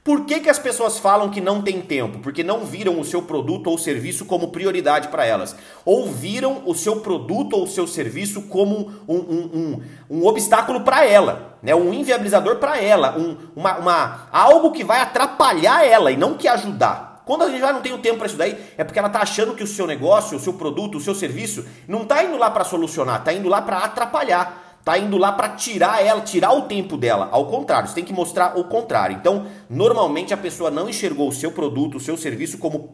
Por 0.02 0.24
que, 0.24 0.40
que 0.40 0.48
as 0.48 0.58
pessoas 0.58 0.98
falam 0.98 1.28
que 1.28 1.42
não 1.42 1.60
tem 1.60 1.82
tempo? 1.82 2.20
Porque 2.20 2.42
não 2.42 2.64
viram 2.64 2.98
o 2.98 3.04
seu 3.04 3.20
produto 3.20 3.68
ou 3.68 3.76
serviço 3.76 4.24
como 4.24 4.48
prioridade 4.48 5.08
para 5.08 5.26
elas. 5.26 5.54
Ou 5.84 6.06
viram 6.10 6.62
o 6.64 6.74
seu 6.74 7.00
produto 7.00 7.54
ou 7.54 7.66
seu 7.66 7.86
serviço 7.86 8.42
como 8.42 8.90
um, 9.06 9.14
um, 9.14 9.50
um, 9.52 9.82
um 10.08 10.26
obstáculo 10.26 10.80
para 10.80 11.04
ela, 11.04 11.58
né? 11.62 11.74
um 11.74 11.92
inviabilizador 11.92 12.56
para 12.56 12.80
ela, 12.80 13.14
um, 13.18 13.36
uma, 13.54 13.76
uma, 13.76 14.28
algo 14.32 14.72
que 14.72 14.82
vai 14.82 15.02
atrapalhar 15.02 15.84
ela 15.84 16.10
e 16.10 16.16
não 16.16 16.34
que 16.34 16.48
ajudar. 16.48 17.22
Quando 17.26 17.42
a 17.42 17.50
gente 17.50 17.60
já 17.60 17.70
não 17.70 17.82
tem 17.82 17.92
o 17.92 17.98
tempo 17.98 18.16
para 18.18 18.26
isso 18.26 18.38
daí, 18.38 18.58
é 18.78 18.82
porque 18.82 18.98
ela 18.98 19.08
está 19.08 19.20
achando 19.20 19.54
que 19.54 19.62
o 19.62 19.66
seu 19.66 19.86
negócio, 19.86 20.38
o 20.38 20.40
seu 20.40 20.54
produto, 20.54 20.96
o 20.96 21.00
seu 21.00 21.14
serviço 21.14 21.66
não 21.86 22.02
está 22.02 22.24
indo 22.24 22.38
lá 22.38 22.50
para 22.50 22.64
solucionar, 22.64 23.18
está 23.18 23.34
indo 23.34 23.50
lá 23.50 23.60
para 23.60 23.78
atrapalhar 23.78 24.69
tá 24.84 24.98
indo 24.98 25.16
lá 25.16 25.32
para 25.32 25.50
tirar 25.50 26.04
ela, 26.04 26.20
tirar 26.20 26.52
o 26.52 26.62
tempo 26.62 26.96
dela. 26.96 27.28
Ao 27.32 27.46
contrário, 27.46 27.88
você 27.88 27.94
tem 27.94 28.04
que 28.04 28.12
mostrar 28.12 28.58
o 28.58 28.64
contrário. 28.64 29.16
Então, 29.16 29.46
normalmente 29.68 30.32
a 30.32 30.36
pessoa 30.36 30.70
não 30.70 30.88
enxergou 30.88 31.28
o 31.28 31.32
seu 31.32 31.52
produto, 31.52 31.96
o 31.96 32.00
seu 32.00 32.16
serviço 32.16 32.58
como 32.58 32.92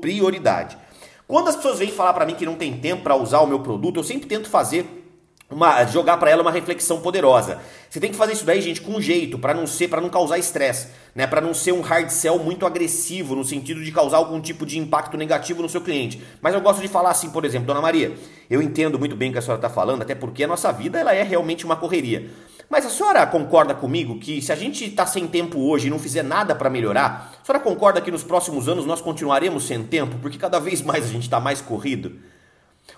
prioridade. 0.00 0.76
Quando 1.26 1.48
as 1.48 1.56
pessoas 1.56 1.78
vêm 1.78 1.90
falar 1.90 2.12
para 2.12 2.26
mim 2.26 2.34
que 2.34 2.44
não 2.44 2.54
tem 2.54 2.76
tempo 2.78 3.02
para 3.02 3.16
usar 3.16 3.40
o 3.40 3.46
meu 3.46 3.60
produto, 3.60 3.98
eu 3.98 4.04
sempre 4.04 4.28
tento 4.28 4.48
fazer 4.48 5.03
uma, 5.54 5.84
jogar 5.84 6.16
para 6.16 6.30
ela 6.30 6.42
uma 6.42 6.50
reflexão 6.50 7.00
poderosa. 7.00 7.60
Você 7.88 8.00
tem 8.00 8.10
que 8.10 8.16
fazer 8.16 8.32
isso 8.32 8.44
daí, 8.44 8.60
gente, 8.60 8.80
com 8.80 9.00
jeito, 9.00 9.38
para 9.38 9.54
não 9.54 9.68
ser, 9.68 9.86
para 9.86 10.00
não 10.00 10.08
causar 10.08 10.36
estresse, 10.36 10.88
né? 11.14 11.28
Para 11.28 11.40
não 11.40 11.54
ser 11.54 11.72
um 11.72 11.80
hard 11.80 12.10
sell 12.10 12.40
muito 12.40 12.66
agressivo 12.66 13.36
no 13.36 13.44
sentido 13.44 13.82
de 13.82 13.92
causar 13.92 14.16
algum 14.16 14.40
tipo 14.40 14.66
de 14.66 14.80
impacto 14.80 15.16
negativo 15.16 15.62
no 15.62 15.68
seu 15.68 15.80
cliente. 15.80 16.20
Mas 16.42 16.54
eu 16.54 16.60
gosto 16.60 16.82
de 16.82 16.88
falar 16.88 17.10
assim, 17.10 17.30
por 17.30 17.44
exemplo, 17.44 17.68
Dona 17.68 17.80
Maria, 17.80 18.12
eu 18.50 18.60
entendo 18.60 18.98
muito 18.98 19.14
bem 19.14 19.30
o 19.30 19.32
que 19.32 19.38
a 19.38 19.42
senhora 19.42 19.58
está 19.58 19.70
falando, 19.70 20.02
até 20.02 20.14
porque 20.14 20.42
a 20.42 20.48
nossa 20.48 20.72
vida 20.72 20.98
ela 20.98 21.14
é 21.14 21.22
realmente 21.22 21.64
uma 21.64 21.76
correria. 21.76 22.28
Mas 22.68 22.84
a 22.84 22.90
senhora 22.90 23.24
concorda 23.26 23.74
comigo 23.74 24.18
que 24.18 24.42
se 24.42 24.50
a 24.50 24.56
gente 24.56 24.84
está 24.84 25.06
sem 25.06 25.28
tempo 25.28 25.60
hoje 25.60 25.86
e 25.86 25.90
não 25.90 25.98
fizer 25.98 26.24
nada 26.24 26.54
para 26.54 26.68
melhorar, 26.68 27.32
a 27.40 27.46
senhora 27.46 27.62
concorda 27.62 28.00
que 28.00 28.10
nos 28.10 28.24
próximos 28.24 28.68
anos 28.68 28.84
nós 28.84 29.00
continuaremos 29.00 29.68
sem 29.68 29.84
tempo 29.84 30.16
porque 30.20 30.38
cada 30.38 30.58
vez 30.58 30.82
mais 30.82 31.04
a 31.04 31.08
gente 31.08 31.22
está 31.22 31.38
mais 31.38 31.60
corrido? 31.60 32.18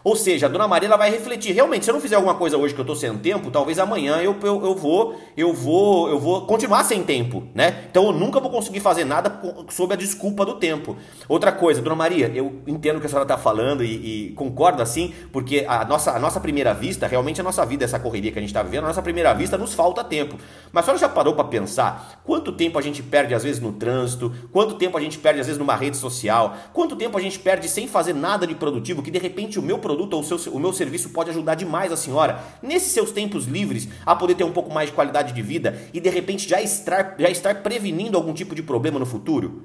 Ou 0.07 0.15
seja, 0.15 0.47
a 0.47 0.49
dona 0.49 0.69
Maria 0.69 0.89
ela 0.89 0.97
vai 0.97 1.11
refletir, 1.11 1.53
realmente, 1.53 1.85
se 1.85 1.91
eu 1.91 1.95
não 1.95 2.01
fizer 2.01 2.15
alguma 2.15 2.37
coisa 2.37 2.57
hoje 2.57 2.73
que 2.73 2.79
eu 2.81 2.85
estou 2.85 2.95
sem 2.95 3.13
tempo, 3.19 3.51
talvez 3.51 3.77
amanhã 3.79 4.19
eu, 4.19 4.37
eu, 4.41 4.65
eu 4.65 4.75
vou 4.75 5.17
eu 5.37 5.53
vou 5.53 6.09
eu 6.09 6.19
vou 6.21 6.47
continuar 6.47 6.85
sem 6.85 7.03
tempo, 7.03 7.43
né? 7.53 7.87
Então 7.91 8.07
eu 8.07 8.13
nunca 8.13 8.39
vou 8.39 8.51
conseguir 8.51 8.79
fazer 8.79 9.05
nada 9.05 9.41
sob 9.71 9.95
a 9.95 9.97
desculpa 9.97 10.45
do 10.45 10.55
tempo. 10.55 10.97
Outra 11.29 11.51
coisa, 11.51 11.83
dona 11.83 11.97
Maria, 11.97 12.31
eu 12.33 12.63
entendo 12.69 12.99
o 12.99 13.01
que 13.01 13.07
a 13.07 13.09
senhora 13.09 13.25
está 13.25 13.37
falando 13.37 13.83
e, 13.83 14.29
e, 14.29 14.33
concordo 14.35 14.81
assim, 14.81 15.13
porque 15.33 15.65
a 15.67 15.85
nossa, 15.85 16.13
a 16.13 16.21
nossa 16.21 16.39
primeira 16.39 16.73
vista, 16.73 17.07
realmente 17.07 17.41
a 17.41 17.45
nossa 17.45 17.67
vida, 17.67 17.85
essa 17.85 17.99
correria 17.99 18.31
que 18.31 18.39
a 18.39 18.43
gente 18.43 18.51
está 18.51 18.63
vivendo, 18.63 18.85
a 18.85 18.89
nossa 18.89 19.03
primeira 19.03 19.35
vista 19.35 19.59
nos 19.59 19.75
falta 19.75 20.05
tempo. 20.05 20.37
Mas 20.73 20.85
a 20.85 20.87
senhora 20.87 21.01
já 21.01 21.09
parou 21.09 21.35
para 21.35 21.45
pensar 21.45 22.21
quanto 22.25 22.53
tempo 22.53 22.79
a 22.79 22.83
gente 22.83 23.03
perde 23.03 23.35
às 23.35 23.43
vezes 23.43 23.61
no 23.61 23.73
trânsito, 23.73 24.33
quanto 24.53 24.75
tempo 24.75 24.97
a 24.97 25.01
gente 25.01 25.19
perde 25.19 25.41
às 25.41 25.47
vezes 25.47 25.59
numa 25.59 25.75
rede 25.75 25.97
social, 25.97 26.55
quanto 26.73 26.95
tempo 26.95 27.19
a 27.19 27.21
gente 27.21 27.39
perde 27.39 27.69
sem 27.69 27.89
fazer 27.89 28.15
nada 28.15 28.47
de 28.47 28.55
produtivo, 28.55 29.03
que 29.03 29.11
de 29.11 29.19
repente 29.19 29.59
o 29.59 29.63
meu 29.63 29.76
produto 29.79 29.97
produto 29.97 30.15
ou 30.15 30.21
o, 30.21 30.25
seu, 30.25 30.53
o 30.53 30.61
meu 30.61 30.73
serviço 30.73 31.11
pode 31.11 31.31
ajudar 31.31 31.55
demais 31.55 31.91
a 31.91 31.97
senhora, 31.97 32.43
nesses 32.63 32.93
seus 32.93 33.11
tempos 33.11 33.47
livres, 33.47 33.89
a 34.05 34.15
poder 34.15 34.35
ter 34.35 34.45
um 34.45 34.53
pouco 34.53 34.73
mais 34.73 34.91
de 34.91 34.95
qualidade 34.95 35.33
de 35.33 35.43
vida 35.43 35.81
e 35.93 36.01
de 36.01 36.11
repente 36.11 36.49
já 36.49 36.61
estar, 36.63 37.17
já 37.19 37.29
estar 37.29 37.63
prevenindo 37.63 38.17
algum 38.17 38.33
tipo 38.33 38.55
de 38.55 38.63
problema 38.63 38.99
no 38.99 39.07
futuro? 39.07 39.63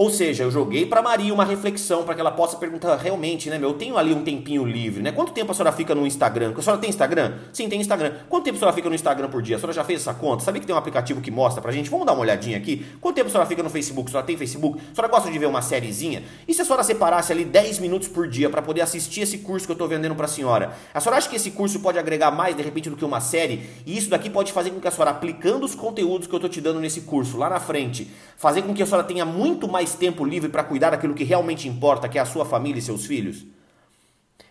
Ou 0.00 0.08
seja, 0.08 0.44
eu 0.44 0.50
joguei 0.50 0.86
para 0.86 1.02
Maria 1.02 1.34
uma 1.34 1.44
reflexão 1.44 2.04
para 2.04 2.14
que 2.14 2.22
ela 2.22 2.30
possa 2.30 2.56
perguntar 2.56 2.96
realmente, 2.96 3.50
né, 3.50 3.58
meu, 3.58 3.68
eu 3.68 3.74
tenho 3.74 3.98
ali 3.98 4.14
um 4.14 4.24
tempinho 4.24 4.64
livre, 4.64 5.02
né? 5.02 5.12
Quanto 5.12 5.30
tempo 5.30 5.52
a 5.52 5.54
senhora 5.54 5.72
fica 5.72 5.94
no 5.94 6.06
Instagram? 6.06 6.54
A 6.56 6.62
senhora 6.62 6.80
tem 6.80 6.88
Instagram? 6.88 7.34
Sim, 7.52 7.68
tem 7.68 7.78
Instagram. 7.78 8.14
Quanto 8.26 8.44
tempo 8.44 8.56
a 8.56 8.58
senhora 8.58 8.74
fica 8.74 8.88
no 8.88 8.94
Instagram 8.94 9.28
por 9.28 9.42
dia? 9.42 9.56
A 9.56 9.58
senhora 9.58 9.74
já 9.74 9.84
fez 9.84 10.00
essa 10.00 10.14
conta? 10.14 10.42
Sabe 10.42 10.58
que 10.58 10.64
tem 10.64 10.74
um 10.74 10.78
aplicativo 10.78 11.20
que 11.20 11.30
mostra 11.30 11.60
pra 11.60 11.70
gente? 11.70 11.90
Vamos 11.90 12.06
dar 12.06 12.14
uma 12.14 12.22
olhadinha 12.22 12.56
aqui. 12.56 12.86
Quanto 12.98 13.16
tempo 13.16 13.28
a 13.28 13.30
senhora 13.30 13.46
fica 13.46 13.62
no 13.62 13.68
Facebook? 13.68 14.08
A 14.08 14.10
senhora 14.12 14.26
tem 14.26 14.38
Facebook? 14.38 14.78
A 14.78 14.94
senhora 14.94 15.12
gosta 15.12 15.30
de 15.30 15.38
ver 15.38 15.44
uma 15.44 15.60
sériezinha? 15.60 16.22
E 16.48 16.54
se 16.54 16.62
a 16.62 16.64
senhora 16.64 16.82
separasse 16.82 17.30
ali 17.30 17.44
10 17.44 17.78
minutos 17.80 18.08
por 18.08 18.26
dia 18.26 18.48
para 18.48 18.62
poder 18.62 18.80
assistir 18.80 19.20
esse 19.20 19.36
curso 19.36 19.66
que 19.66 19.72
eu 19.72 19.76
tô 19.76 19.86
vendendo 19.86 20.14
pra 20.14 20.26
senhora? 20.26 20.72
A 20.94 21.00
senhora 21.00 21.18
acha 21.18 21.28
que 21.28 21.36
esse 21.36 21.50
curso 21.50 21.78
pode 21.78 21.98
agregar 21.98 22.30
mais 22.30 22.56
de 22.56 22.62
repente 22.62 22.88
do 22.88 22.96
que 22.96 23.04
uma 23.04 23.20
série? 23.20 23.68
E 23.84 23.98
isso 23.98 24.08
daqui 24.08 24.30
pode 24.30 24.50
fazer 24.50 24.70
com 24.70 24.80
que 24.80 24.88
a 24.88 24.90
senhora 24.90 25.10
aplicando 25.10 25.62
os 25.62 25.74
conteúdos 25.74 26.26
que 26.26 26.34
eu 26.34 26.40
tô 26.40 26.48
te 26.48 26.58
dando 26.58 26.80
nesse 26.80 27.02
curso 27.02 27.36
lá 27.36 27.50
na 27.50 27.60
frente, 27.60 28.10
fazer 28.38 28.62
com 28.62 28.72
que 28.72 28.82
a 28.82 28.86
senhora 28.86 29.04
tenha 29.04 29.26
muito 29.26 29.68
mais 29.68 29.89
tempo 29.96 30.24
livre 30.24 30.48
para 30.48 30.64
cuidar 30.64 30.90
daquilo 30.90 31.14
que 31.14 31.24
realmente 31.24 31.68
importa, 31.68 32.08
que 32.08 32.18
é 32.18 32.20
a 32.20 32.26
sua 32.26 32.44
família 32.44 32.78
e 32.78 32.82
seus 32.82 33.06
filhos? 33.06 33.44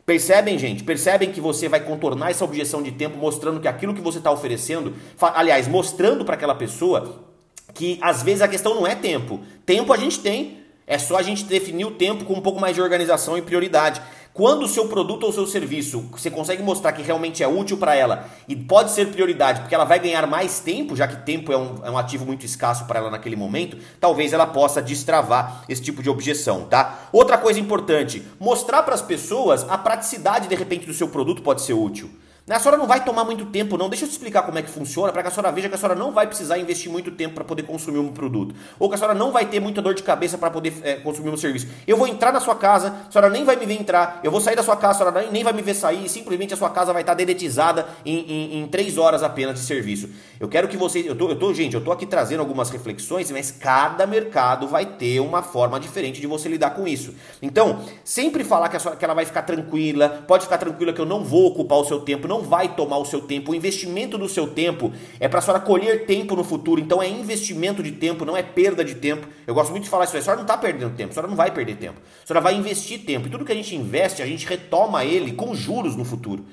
Percebem, 0.06 0.58
gente? 0.58 0.84
Percebem 0.84 1.32
que 1.32 1.39
você 1.39 1.69
vai 1.69 1.80
contornar 1.82 2.32
essa 2.32 2.43
objeção 2.43 2.82
de 2.82 2.91
tempo 2.91 3.17
mostrando 3.17 3.60
que 3.60 3.67
aquilo 3.67 3.93
que 3.93 4.02
você 4.02 4.17
está 4.17 4.32
oferecendo, 4.32 4.95
aliás, 5.21 5.67
mostrando 5.67 6.25
para 6.25 6.34
aquela 6.34 6.56
pessoa 6.56 7.28
que 7.73 7.99
às 8.02 8.23
vezes 8.23 8.41
a 8.41 8.47
questão 8.47 8.73
não 8.73 8.88
é 8.88 8.95
tempo. 8.95 9.39
Tempo 9.65 9.93
a 9.93 9.97
gente 9.97 10.19
tem, 10.19 10.63
é 10.88 10.97
só 10.97 11.17
a 11.17 11.21
gente 11.21 11.43
definir 11.43 11.86
o 11.86 11.91
tempo 11.91 12.25
com 12.25 12.34
um 12.34 12.41
pouco 12.41 12.60
mais 12.60 12.75
de 12.75 12.82
organização 12.82 13.38
e 13.38 13.41
prioridade. 13.43 14.02
Quando 14.39 14.63
o 14.63 14.67
seu 14.69 14.88
produto 14.88 15.25
ou 15.25 15.34
seu 15.34 15.45
serviço 15.45 16.06
você 16.13 16.32
consegue 16.32 16.63
mostrar 16.63 16.93
que 16.93 17.02
realmente 17.02 17.43
é 17.43 17.47
útil 17.49 17.75
para 17.75 17.93
ela 17.93 18.30
e 18.47 18.56
pode 18.56 18.91
ser 18.91 19.08
prioridade 19.08 19.60
porque 19.60 19.75
ela 19.75 19.84
vai 19.84 19.99
ganhar 19.99 20.25
mais 20.28 20.62
tempo, 20.62 20.95
já 20.95 21.06
que 21.10 21.25
tempo 21.25 21.52
é 21.52 21.58
um, 21.58 21.75
é 21.84 21.91
um 21.91 21.97
ativo 21.97 22.25
muito 22.25 22.45
escasso 22.45 22.86
para 22.86 22.99
ela 22.99 23.12
naquele 23.12 23.36
momento, 23.36 23.75
talvez 23.99 24.32
ela 24.32 24.47
possa 24.47 24.82
destravar 24.82 25.65
esse 25.67 25.82
tipo 25.82 26.02
de 26.02 26.10
objeção, 26.10 26.63
tá? 26.63 27.10
Outra 27.12 27.38
coisa 27.38 27.60
importante, 27.60 28.23
mostrar 28.39 28.84
para 28.84 28.95
as 28.95 29.02
pessoas 29.02 29.69
a 29.69 29.78
praticidade 29.78 30.47
de 30.47 30.56
repente 30.56 30.86
do 30.86 30.93
seu 30.93 31.10
produto 31.10 31.41
pode 31.41 31.62
ser 31.62 31.73
útil. 31.73 32.10
A 32.49 32.59
senhora 32.59 32.77
não 32.77 32.88
vai 32.88 33.03
tomar 33.03 33.23
muito 33.23 33.45
tempo, 33.45 33.77
não. 33.77 33.88
Deixa 33.89 34.05
eu 34.05 34.09
te 34.09 34.13
explicar 34.13 34.41
como 34.41 34.57
é 34.57 34.62
que 34.63 34.69
funciona, 34.69 35.12
para 35.12 35.21
que 35.21 35.27
a 35.27 35.31
senhora 35.31 35.51
veja 35.51 35.69
que 35.69 35.75
a 35.75 35.77
senhora 35.77 35.93
não 35.93 36.12
vai 36.12 36.25
precisar 36.25 36.57
investir 36.57 36.91
muito 36.91 37.12
tempo 37.12 37.35
para 37.35 37.43
poder 37.43 37.63
consumir 37.63 37.99
um 37.99 38.12
produto. 38.12 38.55
Ou 38.79 38.89
que 38.89 38.95
a 38.95 38.97
senhora 38.97 39.13
não 39.13 39.31
vai 39.31 39.45
ter 39.45 39.59
muita 39.59 39.83
dor 39.83 39.93
de 39.93 40.01
cabeça 40.01 40.35
para 40.35 40.49
poder 40.49 40.73
é, 40.81 40.95
consumir 40.95 41.29
um 41.29 41.38
serviço. 41.38 41.67
Eu 41.85 41.95
vou 41.95 42.07
entrar 42.07 42.31
na 42.31 42.39
sua 42.39 42.55
casa, 42.55 42.95
a 43.07 43.12
senhora 43.12 43.29
nem 43.29 43.45
vai 43.45 43.55
me 43.55 43.65
ver 43.67 43.79
entrar, 43.79 44.19
eu 44.23 44.31
vou 44.31 44.41
sair 44.41 44.55
da 44.55 44.63
sua 44.63 44.75
casa, 44.75 45.03
a 45.03 45.12
senhora 45.12 45.31
nem 45.31 45.43
vai 45.43 45.53
me 45.53 45.62
ver 45.62 45.75
sair, 45.75 46.09
simplesmente 46.09 46.53
a 46.53 46.57
sua 46.57 46.71
casa 46.71 46.91
vai 46.91 47.03
estar 47.03 47.13
dedetizada 47.13 47.88
em, 48.03 48.17
em, 48.19 48.62
em 48.62 48.67
três 48.67 48.97
horas 48.97 49.21
apenas 49.21 49.59
de 49.59 49.65
serviço. 49.65 50.09
Eu 50.39 50.47
quero 50.47 50.67
que 50.67 50.75
vocês. 50.75 51.05
Eu 51.05 51.15
tô, 51.15 51.29
eu 51.29 51.38
tô, 51.38 51.53
gente, 51.53 51.75
eu 51.75 51.81
tô 51.81 51.91
aqui 51.91 52.05
trazendo 52.05 52.39
algumas 52.39 52.71
reflexões, 52.71 53.29
mas 53.29 53.51
cada 53.51 54.07
mercado 54.07 54.67
vai 54.67 54.85
ter 54.85 55.19
uma 55.19 55.43
forma 55.43 55.79
diferente 55.79 56.19
de 56.19 56.25
você 56.25 56.49
lidar 56.49 56.71
com 56.71 56.88
isso. 56.88 57.13
Então, 57.41 57.81
sempre 58.03 58.43
falar 58.43 58.69
que, 58.69 58.77
a 58.77 58.79
senhora, 58.79 58.97
que 58.97 59.05
ela 59.05 59.13
vai 59.13 59.25
ficar 59.25 59.43
tranquila, 59.43 60.23
pode 60.27 60.45
ficar 60.45 60.57
tranquila 60.57 60.91
que 60.91 60.99
eu 60.99 61.05
não 61.05 61.23
vou 61.23 61.45
ocupar 61.47 61.77
o 61.77 61.85
seu 61.85 61.99
tempo, 61.99 62.27
não 62.27 62.38
não 62.39 62.41
vai 62.41 62.75
tomar 62.75 62.97
o 62.97 63.06
seu 63.06 63.21
tempo. 63.21 63.52
O 63.52 63.56
investimento 63.56 64.17
do 64.17 64.30
seu 64.30 64.47
tempo 64.47 64.91
é 65.19 65.28
para 65.28 65.39
a 65.39 65.41
senhora 65.41 65.60
colher 65.60 66.06
tempo 66.06 66.36
no 66.36 66.43
futuro. 66.43 66.80
Então 66.80 67.02
é 67.02 67.08
investimento 67.08 67.84
de 67.84 67.91
tempo, 67.91 68.25
não 68.25 68.36
é 68.36 68.41
perda 68.41 68.84
de 68.84 68.95
tempo. 68.95 69.28
Eu 69.45 69.54
gosto 69.54 69.71
muito 69.71 69.84
de 69.84 69.89
falar 69.89 70.06
isso. 70.06 70.15
A 70.17 70.21
senhora 70.21 70.38
não 70.38 70.45
está 70.45 70.58
perdendo 70.58 70.95
tempo, 70.95 71.12
a 71.12 71.13
senhora 71.13 71.28
não 71.28 71.36
vai 71.36 71.52
perder 71.52 71.75
tempo. 71.75 71.99
A 72.23 72.28
senhora 72.28 72.41
vai 72.41 72.56
investir 72.56 72.99
tempo. 73.06 73.28
E 73.28 73.30
tudo 73.30 73.45
que 73.45 73.52
a 73.52 73.56
gente 73.56 73.75
investe, 73.75 74.21
a 74.21 74.25
gente 74.25 74.47
retoma 74.47 75.04
ele 75.04 75.34
com 75.34 75.54
juros 75.54 75.95
no 75.95 76.06
futuro. 76.06 76.45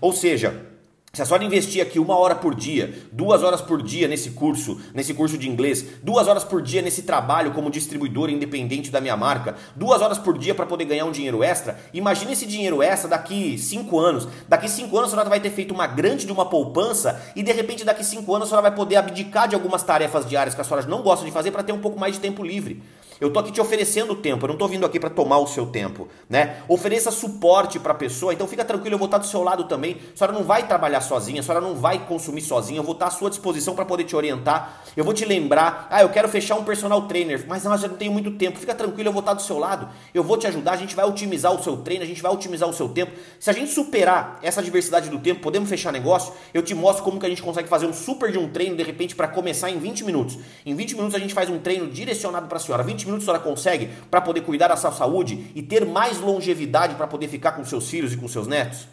Ou 0.00 0.12
seja, 0.12 0.73
se 1.14 1.22
a 1.22 1.24
senhora 1.24 1.44
investir 1.44 1.80
aqui 1.80 2.00
uma 2.00 2.16
hora 2.18 2.34
por 2.34 2.56
dia, 2.56 2.92
duas 3.12 3.44
horas 3.44 3.60
por 3.60 3.80
dia 3.80 4.08
nesse 4.08 4.30
curso, 4.30 4.80
nesse 4.92 5.14
curso 5.14 5.38
de 5.38 5.48
inglês, 5.48 5.86
duas 6.02 6.26
horas 6.26 6.42
por 6.42 6.60
dia 6.60 6.82
nesse 6.82 7.02
trabalho 7.02 7.52
como 7.52 7.70
distribuidor 7.70 8.30
independente 8.30 8.90
da 8.90 9.00
minha 9.00 9.16
marca, 9.16 9.54
duas 9.76 10.02
horas 10.02 10.18
por 10.18 10.36
dia 10.36 10.56
para 10.56 10.66
poder 10.66 10.86
ganhar 10.86 11.04
um 11.04 11.12
dinheiro 11.12 11.44
extra, 11.44 11.78
imagine 11.94 12.32
esse 12.32 12.46
dinheiro 12.46 12.82
extra 12.82 13.08
daqui 13.08 13.56
cinco 13.56 14.00
anos. 14.00 14.26
Daqui 14.48 14.68
cinco 14.68 14.96
anos 14.96 15.08
a 15.08 15.10
senhora 15.12 15.30
vai 15.30 15.38
ter 15.38 15.50
feito 15.50 15.72
uma 15.72 15.86
grande 15.86 16.26
de 16.26 16.32
uma 16.32 16.46
poupança 16.46 17.22
e 17.36 17.44
de 17.44 17.52
repente 17.52 17.84
daqui 17.84 18.04
cinco 18.04 18.34
anos 18.34 18.48
a 18.48 18.50
senhora 18.50 18.68
vai 18.68 18.76
poder 18.76 18.96
abdicar 18.96 19.46
de 19.46 19.54
algumas 19.54 19.84
tarefas 19.84 20.28
diárias 20.28 20.52
que 20.52 20.60
a 20.60 20.64
senhora 20.64 20.84
não 20.86 21.02
gosta 21.02 21.24
de 21.24 21.30
fazer 21.30 21.52
para 21.52 21.62
ter 21.62 21.72
um 21.72 21.80
pouco 21.80 21.98
mais 21.98 22.14
de 22.14 22.20
tempo 22.20 22.42
livre. 22.42 22.82
Eu 23.20 23.32
tô 23.32 23.38
aqui 23.38 23.52
te 23.52 23.60
oferecendo 23.60 24.14
tempo, 24.14 24.44
eu 24.44 24.48
não 24.48 24.56
tô 24.56 24.66
vindo 24.66 24.84
aqui 24.84 24.98
para 24.98 25.10
tomar 25.10 25.38
o 25.38 25.46
seu 25.46 25.66
tempo, 25.66 26.08
né? 26.28 26.62
Ofereça 26.68 27.10
suporte 27.10 27.78
para 27.78 27.92
a 27.92 27.94
pessoa, 27.94 28.32
então 28.32 28.46
fica 28.46 28.64
tranquilo, 28.64 28.94
eu 28.94 28.98
vou 28.98 29.06
estar 29.06 29.18
do 29.18 29.26
seu 29.26 29.42
lado 29.42 29.64
também. 29.64 29.98
A 30.14 30.16
senhora 30.16 30.32
não 30.36 30.44
vai 30.44 30.66
trabalhar 30.66 31.00
sozinha, 31.00 31.40
a 31.40 31.42
senhora 31.42 31.60
não 31.60 31.74
vai 31.74 32.06
consumir 32.06 32.40
sozinha, 32.40 32.80
eu 32.80 32.84
vou 32.84 32.94
estar 32.94 33.06
à 33.06 33.10
sua 33.10 33.30
disposição 33.30 33.74
para 33.74 33.84
poder 33.84 34.04
te 34.04 34.16
orientar. 34.16 34.82
Eu 34.96 35.04
vou 35.04 35.14
te 35.14 35.24
lembrar, 35.24 35.86
ah, 35.90 36.02
eu 36.02 36.08
quero 36.08 36.28
fechar 36.28 36.56
um 36.56 36.64
personal 36.64 37.02
trainer, 37.02 37.44
mas 37.46 37.64
não, 37.64 37.74
eu 37.74 37.88
não 37.88 37.96
tenho 37.96 38.12
muito 38.12 38.32
tempo. 38.32 38.58
Fica 38.58 38.74
tranquilo, 38.74 39.08
eu 39.08 39.12
vou 39.12 39.20
estar 39.20 39.34
do 39.34 39.42
seu 39.42 39.58
lado. 39.58 39.88
Eu 40.12 40.22
vou 40.22 40.36
te 40.36 40.46
ajudar, 40.46 40.72
a 40.72 40.76
gente 40.76 40.94
vai 40.94 41.04
otimizar 41.04 41.52
o 41.52 41.62
seu 41.62 41.76
treino, 41.76 42.02
a 42.02 42.06
gente 42.06 42.22
vai 42.22 42.32
otimizar 42.32 42.68
o 42.68 42.72
seu 42.72 42.88
tempo. 42.88 43.12
Se 43.38 43.50
a 43.50 43.52
gente 43.52 43.70
superar 43.70 44.38
essa 44.42 44.62
diversidade 44.62 45.08
do 45.08 45.18
tempo, 45.18 45.40
podemos 45.40 45.68
fechar 45.68 45.92
negócio. 45.92 46.32
Eu 46.52 46.62
te 46.62 46.74
mostro 46.74 47.04
como 47.04 47.20
que 47.20 47.26
a 47.26 47.28
gente 47.28 47.42
consegue 47.42 47.68
fazer 47.68 47.86
um 47.86 47.92
super 47.92 48.30
de 48.30 48.38
um 48.38 48.48
treino 48.48 48.76
de 48.76 48.82
repente 48.82 49.14
para 49.14 49.28
começar 49.28 49.70
em 49.70 49.78
20 49.78 50.04
minutos. 50.04 50.38
Em 50.64 50.74
20 50.74 50.94
minutos 50.94 51.14
a 51.14 51.18
gente 51.18 51.34
faz 51.34 51.48
um 51.48 51.58
treino 51.58 51.86
direcionado 51.88 52.46
para 52.46 52.56
a 52.56 52.60
senhora. 52.60 52.82
20 52.82 53.03
minutos 53.04 53.28
a 53.28 53.32
senhora 53.32 53.42
consegue 53.42 53.90
para 54.10 54.20
poder 54.20 54.42
cuidar 54.42 54.68
da 54.68 54.76
sua 54.76 54.92
saúde 54.92 55.50
e 55.54 55.62
ter 55.62 55.84
mais 55.84 56.20
longevidade 56.20 56.94
para 56.94 57.06
poder 57.06 57.28
ficar 57.28 57.52
com 57.52 57.64
seus 57.64 57.88
filhos 57.88 58.12
e 58.12 58.16
com 58.16 58.28
seus 58.28 58.46
netos? 58.46 58.86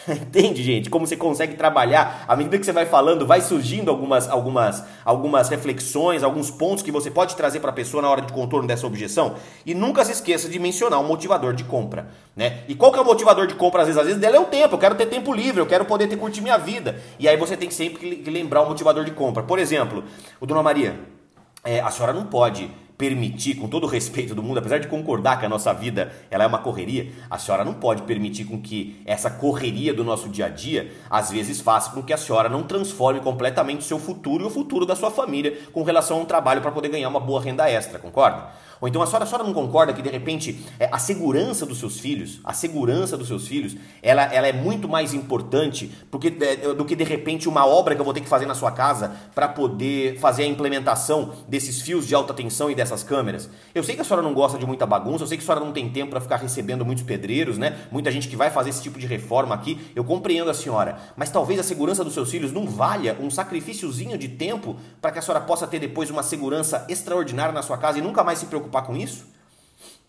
Entende, 0.08 0.62
gente? 0.62 0.90
Como 0.90 1.06
você 1.06 1.16
consegue 1.16 1.54
trabalhar, 1.56 2.24
à 2.26 2.36
medida 2.36 2.58
que 2.58 2.64
você 2.64 2.72
vai 2.72 2.86
falando, 2.86 3.26
vai 3.26 3.40
surgindo 3.40 3.90
algumas, 3.90 4.28
algumas, 4.28 4.84
algumas 5.04 5.48
reflexões, 5.48 6.22
alguns 6.22 6.50
pontos 6.50 6.82
que 6.82 6.90
você 6.90 7.10
pode 7.10 7.36
trazer 7.36 7.60
para 7.60 7.70
a 7.70 7.72
pessoa 7.72 8.02
na 8.02 8.10
hora 8.10 8.20
de 8.20 8.32
contorno 8.32 8.66
dessa 8.66 8.86
objeção. 8.86 9.36
E 9.64 9.74
nunca 9.74 10.04
se 10.04 10.12
esqueça 10.12 10.48
de 10.48 10.58
mencionar 10.58 11.00
o 11.00 11.04
motivador 11.04 11.54
de 11.54 11.64
compra, 11.64 12.08
né? 12.36 12.64
E 12.68 12.74
qual 12.74 12.92
que 12.92 12.98
é 12.98 13.02
o 13.02 13.04
motivador 13.04 13.46
de 13.46 13.54
compra 13.54 13.82
às 13.82 13.86
vezes? 13.86 14.00
Às 14.00 14.06
vezes 14.06 14.20
dela 14.20 14.36
é 14.36 14.40
o 14.40 14.46
tempo, 14.46 14.74
eu 14.74 14.78
quero 14.78 14.94
ter 14.94 15.06
tempo 15.06 15.32
livre, 15.32 15.60
eu 15.60 15.66
quero 15.66 15.84
poder 15.84 16.08
ter 16.08 16.16
curtir 16.16 16.40
minha 16.40 16.58
vida. 16.58 17.00
E 17.18 17.28
aí 17.28 17.36
você 17.36 17.56
tem 17.56 17.70
sempre 17.70 18.16
que 18.16 18.30
lembrar 18.30 18.62
o 18.62 18.68
motivador 18.68 19.04
de 19.04 19.12
compra. 19.12 19.42
Por 19.42 19.58
exemplo, 19.58 20.04
o 20.40 20.46
Dona 20.46 20.62
Maria, 20.62 20.98
é, 21.62 21.80
a 21.80 21.90
senhora 21.90 22.12
não 22.12 22.26
pode 22.26 22.70
permitir, 22.96 23.56
com 23.56 23.68
todo 23.68 23.84
o 23.84 23.86
respeito 23.86 24.34
do 24.34 24.42
mundo, 24.42 24.58
apesar 24.58 24.78
de 24.78 24.86
concordar 24.86 25.38
que 25.38 25.46
a 25.46 25.48
nossa 25.48 25.72
vida 25.72 26.12
ela 26.30 26.44
é 26.44 26.46
uma 26.46 26.58
correria, 26.58 27.10
a 27.28 27.38
senhora 27.38 27.64
não 27.64 27.74
pode 27.74 28.02
permitir 28.02 28.44
com 28.44 28.60
que 28.60 29.00
essa 29.04 29.30
correria 29.30 29.92
do 29.92 30.04
nosso 30.04 30.28
dia 30.28 30.46
a 30.46 30.48
dia, 30.48 30.92
às 31.10 31.30
vezes, 31.30 31.60
faça 31.60 31.90
com 31.90 32.02
que 32.02 32.12
a 32.12 32.16
senhora 32.16 32.48
não 32.48 32.62
transforme 32.62 33.20
completamente 33.20 33.80
o 33.80 33.84
seu 33.84 33.98
futuro 33.98 34.44
e 34.44 34.46
o 34.46 34.50
futuro 34.50 34.86
da 34.86 34.94
sua 34.94 35.10
família 35.10 35.58
com 35.72 35.82
relação 35.82 36.18
a 36.18 36.20
um 36.20 36.24
trabalho 36.24 36.60
para 36.60 36.70
poder 36.70 36.88
ganhar 36.88 37.08
uma 37.08 37.20
boa 37.20 37.40
renda 37.40 37.68
extra, 37.68 37.98
concorda? 37.98 38.48
Ou 38.80 38.88
então 38.88 39.00
a 39.00 39.06
senhora, 39.06 39.24
a 39.24 39.26
senhora 39.26 39.44
não 39.44 39.54
concorda 39.54 39.92
que 39.92 40.02
de 40.02 40.10
repente 40.10 40.62
é, 40.78 40.88
a 40.92 40.98
segurança 40.98 41.64
dos 41.64 41.78
seus 41.78 41.98
filhos, 41.98 42.40
a 42.44 42.52
segurança 42.52 43.16
dos 43.16 43.28
seus 43.28 43.48
filhos, 43.48 43.74
ela, 44.02 44.24
ela 44.24 44.46
é 44.46 44.52
muito 44.52 44.88
mais 44.88 45.14
importante 45.14 45.90
porque, 46.10 46.36
é, 46.40 46.74
do 46.74 46.84
que 46.84 46.94
de 46.94 47.02
repente 47.04 47.48
uma 47.48 47.66
obra 47.66 47.94
que 47.94 48.00
eu 48.00 48.04
vou 48.04 48.12
ter 48.12 48.20
que 48.20 48.28
fazer 48.28 48.46
na 48.46 48.54
sua 48.54 48.72
casa 48.72 49.16
para 49.34 49.48
poder 49.48 50.18
fazer 50.18 50.42
a 50.42 50.46
implementação 50.46 51.32
desses 51.48 51.80
fios 51.80 52.06
de 52.06 52.14
alta 52.14 52.34
tensão 52.34 52.70
e 52.70 52.74
dessas 52.94 53.06
câmeras? 53.06 53.48
Eu 53.74 53.84
sei 53.84 53.94
que 53.94 54.00
a 54.00 54.04
senhora 54.04 54.22
não 54.22 54.34
gosta 54.34 54.58
de 54.58 54.66
muita 54.66 54.84
bagunça, 54.84 55.22
eu 55.22 55.28
sei 55.28 55.38
que 55.38 55.44
a 55.44 55.46
senhora 55.46 55.64
não 55.64 55.72
tem 55.72 55.88
tempo 55.88 56.10
para 56.10 56.20
ficar 56.20 56.36
recebendo 56.36 56.84
muitos 56.84 57.04
pedreiros, 57.04 57.56
né? 57.56 57.78
Muita 57.92 58.10
gente 58.10 58.28
que 58.28 58.36
vai 58.36 58.50
fazer 58.50 58.70
esse 58.70 58.82
tipo 58.82 58.98
de 58.98 59.06
reforma 59.06 59.54
aqui. 59.54 59.80
Eu 59.94 60.04
compreendo 60.04 60.50
a 60.50 60.54
senhora, 60.54 60.98
mas 61.16 61.30
talvez 61.30 61.60
a 61.60 61.62
segurança 61.62 62.02
dos 62.02 62.12
seus 62.12 62.30
filhos 62.30 62.52
não 62.52 62.66
valha 62.66 63.16
um 63.20 63.30
sacrifíciozinho 63.30 64.18
de 64.18 64.28
tempo 64.28 64.76
para 65.00 65.12
que 65.12 65.18
a 65.18 65.22
senhora 65.22 65.44
possa 65.44 65.66
ter 65.66 65.78
depois 65.78 66.10
uma 66.10 66.22
segurança 66.22 66.84
extraordinária 66.88 67.52
na 67.52 67.62
sua 67.62 67.78
casa 67.78 67.98
e 67.98 68.02
nunca 68.02 68.24
mais 68.24 68.38
se 68.38 68.46
preocupar 68.46 68.64
preocupar 68.64 68.84
com 68.84 68.96
isso? 68.96 69.26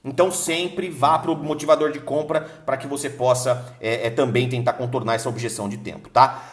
Então 0.04 0.32
sempre 0.32 0.90
vá 0.90 1.18
para 1.18 1.32
o 1.32 1.36
motivador 1.36 1.92
de 1.92 2.00
compra 2.00 2.42
para 2.42 2.78
que 2.78 2.88
você 2.88 3.10
possa 3.10 3.76
é, 3.82 4.08
é, 4.08 4.10
também 4.10 4.48
tentar 4.48 4.74
contornar 4.74 5.16
essa 5.16 5.28
objeção 5.28 5.68
de 5.68 5.78
tempo, 5.78 6.10
tá? 6.10 6.44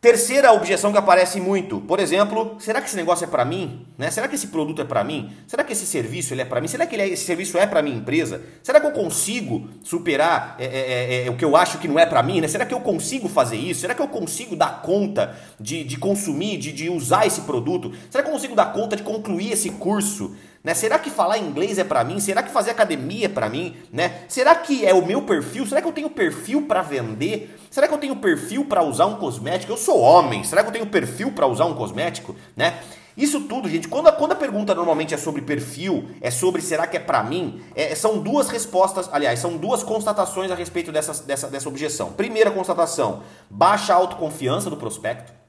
Terceira 0.00 0.50
objeção 0.54 0.92
que 0.92 0.96
aparece 0.96 1.38
muito, 1.42 1.78
por 1.82 2.00
exemplo, 2.00 2.56
será 2.58 2.80
que 2.80 2.86
esse 2.86 2.96
negócio 2.96 3.24
é 3.24 3.26
para 3.26 3.44
mim? 3.44 3.86
Né? 3.98 4.10
Será 4.10 4.26
que 4.28 4.34
esse 4.34 4.46
produto 4.46 4.80
é 4.80 4.84
para 4.86 5.04
mim? 5.04 5.30
Será 5.46 5.62
que 5.62 5.74
esse 5.74 5.84
serviço 5.84 6.32
ele 6.32 6.40
é 6.40 6.44
para 6.46 6.58
mim? 6.58 6.68
Será 6.68 6.86
que 6.86 6.96
é, 6.96 7.06
esse 7.06 7.24
serviço 7.26 7.58
é 7.58 7.66
para 7.66 7.82
minha 7.82 7.98
empresa? 7.98 8.40
Será 8.62 8.80
que 8.80 8.86
eu 8.86 8.92
consigo 8.92 9.68
superar 9.82 10.56
é, 10.58 10.64
é, 10.64 11.14
é, 11.24 11.26
é 11.26 11.30
o 11.30 11.36
que 11.36 11.44
eu 11.44 11.54
acho 11.54 11.76
que 11.76 11.86
não 11.86 11.98
é 11.98 12.06
para 12.06 12.22
mim? 12.22 12.40
Né? 12.40 12.48
Será 12.48 12.64
que 12.64 12.72
eu 12.72 12.80
consigo 12.80 13.28
fazer 13.28 13.58
isso? 13.58 13.82
Será 13.82 13.94
que 13.94 14.00
eu 14.00 14.08
consigo 14.08 14.56
dar 14.56 14.80
conta 14.80 15.36
de, 15.60 15.84
de 15.84 15.98
consumir, 15.98 16.56
de, 16.56 16.72
de 16.72 16.88
usar 16.88 17.26
esse 17.26 17.42
produto? 17.42 17.92
Será 18.08 18.24
que 18.24 18.30
eu 18.30 18.32
consigo 18.32 18.56
dar 18.56 18.72
conta 18.72 18.96
de 18.96 19.02
concluir 19.02 19.52
esse 19.52 19.68
curso? 19.68 20.34
Né? 20.62 20.74
Será 20.74 20.98
que 20.98 21.10
falar 21.10 21.38
inglês 21.38 21.78
é 21.78 21.84
para 21.84 22.04
mim? 22.04 22.20
Será 22.20 22.42
que 22.42 22.50
fazer 22.50 22.70
academia 22.70 23.26
é 23.26 23.28
para 23.28 23.48
mim? 23.48 23.76
Né? 23.90 24.24
Será 24.28 24.54
que 24.54 24.84
é 24.84 24.92
o 24.92 25.04
meu 25.04 25.22
perfil? 25.22 25.66
Será 25.66 25.80
que 25.80 25.88
eu 25.88 25.92
tenho 25.92 26.10
perfil 26.10 26.62
para 26.62 26.82
vender? 26.82 27.58
Será 27.70 27.88
que 27.88 27.94
eu 27.94 27.98
tenho 27.98 28.16
perfil 28.16 28.66
para 28.66 28.82
usar 28.82 29.06
um 29.06 29.16
cosmético? 29.16 29.72
Eu 29.72 29.78
sou 29.78 29.98
homem. 29.98 30.44
Será 30.44 30.62
que 30.62 30.68
eu 30.68 30.72
tenho 30.72 30.86
perfil 30.86 31.32
para 31.32 31.46
usar 31.46 31.64
um 31.64 31.74
cosmético? 31.74 32.36
Né? 32.54 32.78
Isso 33.16 33.40
tudo, 33.42 33.68
gente, 33.68 33.88
quando 33.88 34.06
a, 34.06 34.12
quando 34.12 34.32
a 34.32 34.36
pergunta 34.36 34.74
normalmente 34.74 35.12
é 35.12 35.16
sobre 35.16 35.42
perfil, 35.42 36.08
é 36.20 36.30
sobre 36.30 36.62
será 36.62 36.86
que 36.86 36.96
é 36.96 37.00
para 37.00 37.22
mim, 37.22 37.60
é, 37.74 37.94
são 37.94 38.18
duas 38.18 38.48
respostas, 38.48 39.08
aliás, 39.12 39.40
são 39.40 39.56
duas 39.56 39.82
constatações 39.82 40.50
a 40.50 40.54
respeito 40.54 40.92
dessa, 40.92 41.22
dessa, 41.24 41.48
dessa 41.48 41.68
objeção. 41.68 42.12
Primeira 42.12 42.50
constatação, 42.50 43.22
baixa 43.50 43.92
autoconfiança 43.92 44.70
do 44.70 44.76
prospecto. 44.76 45.39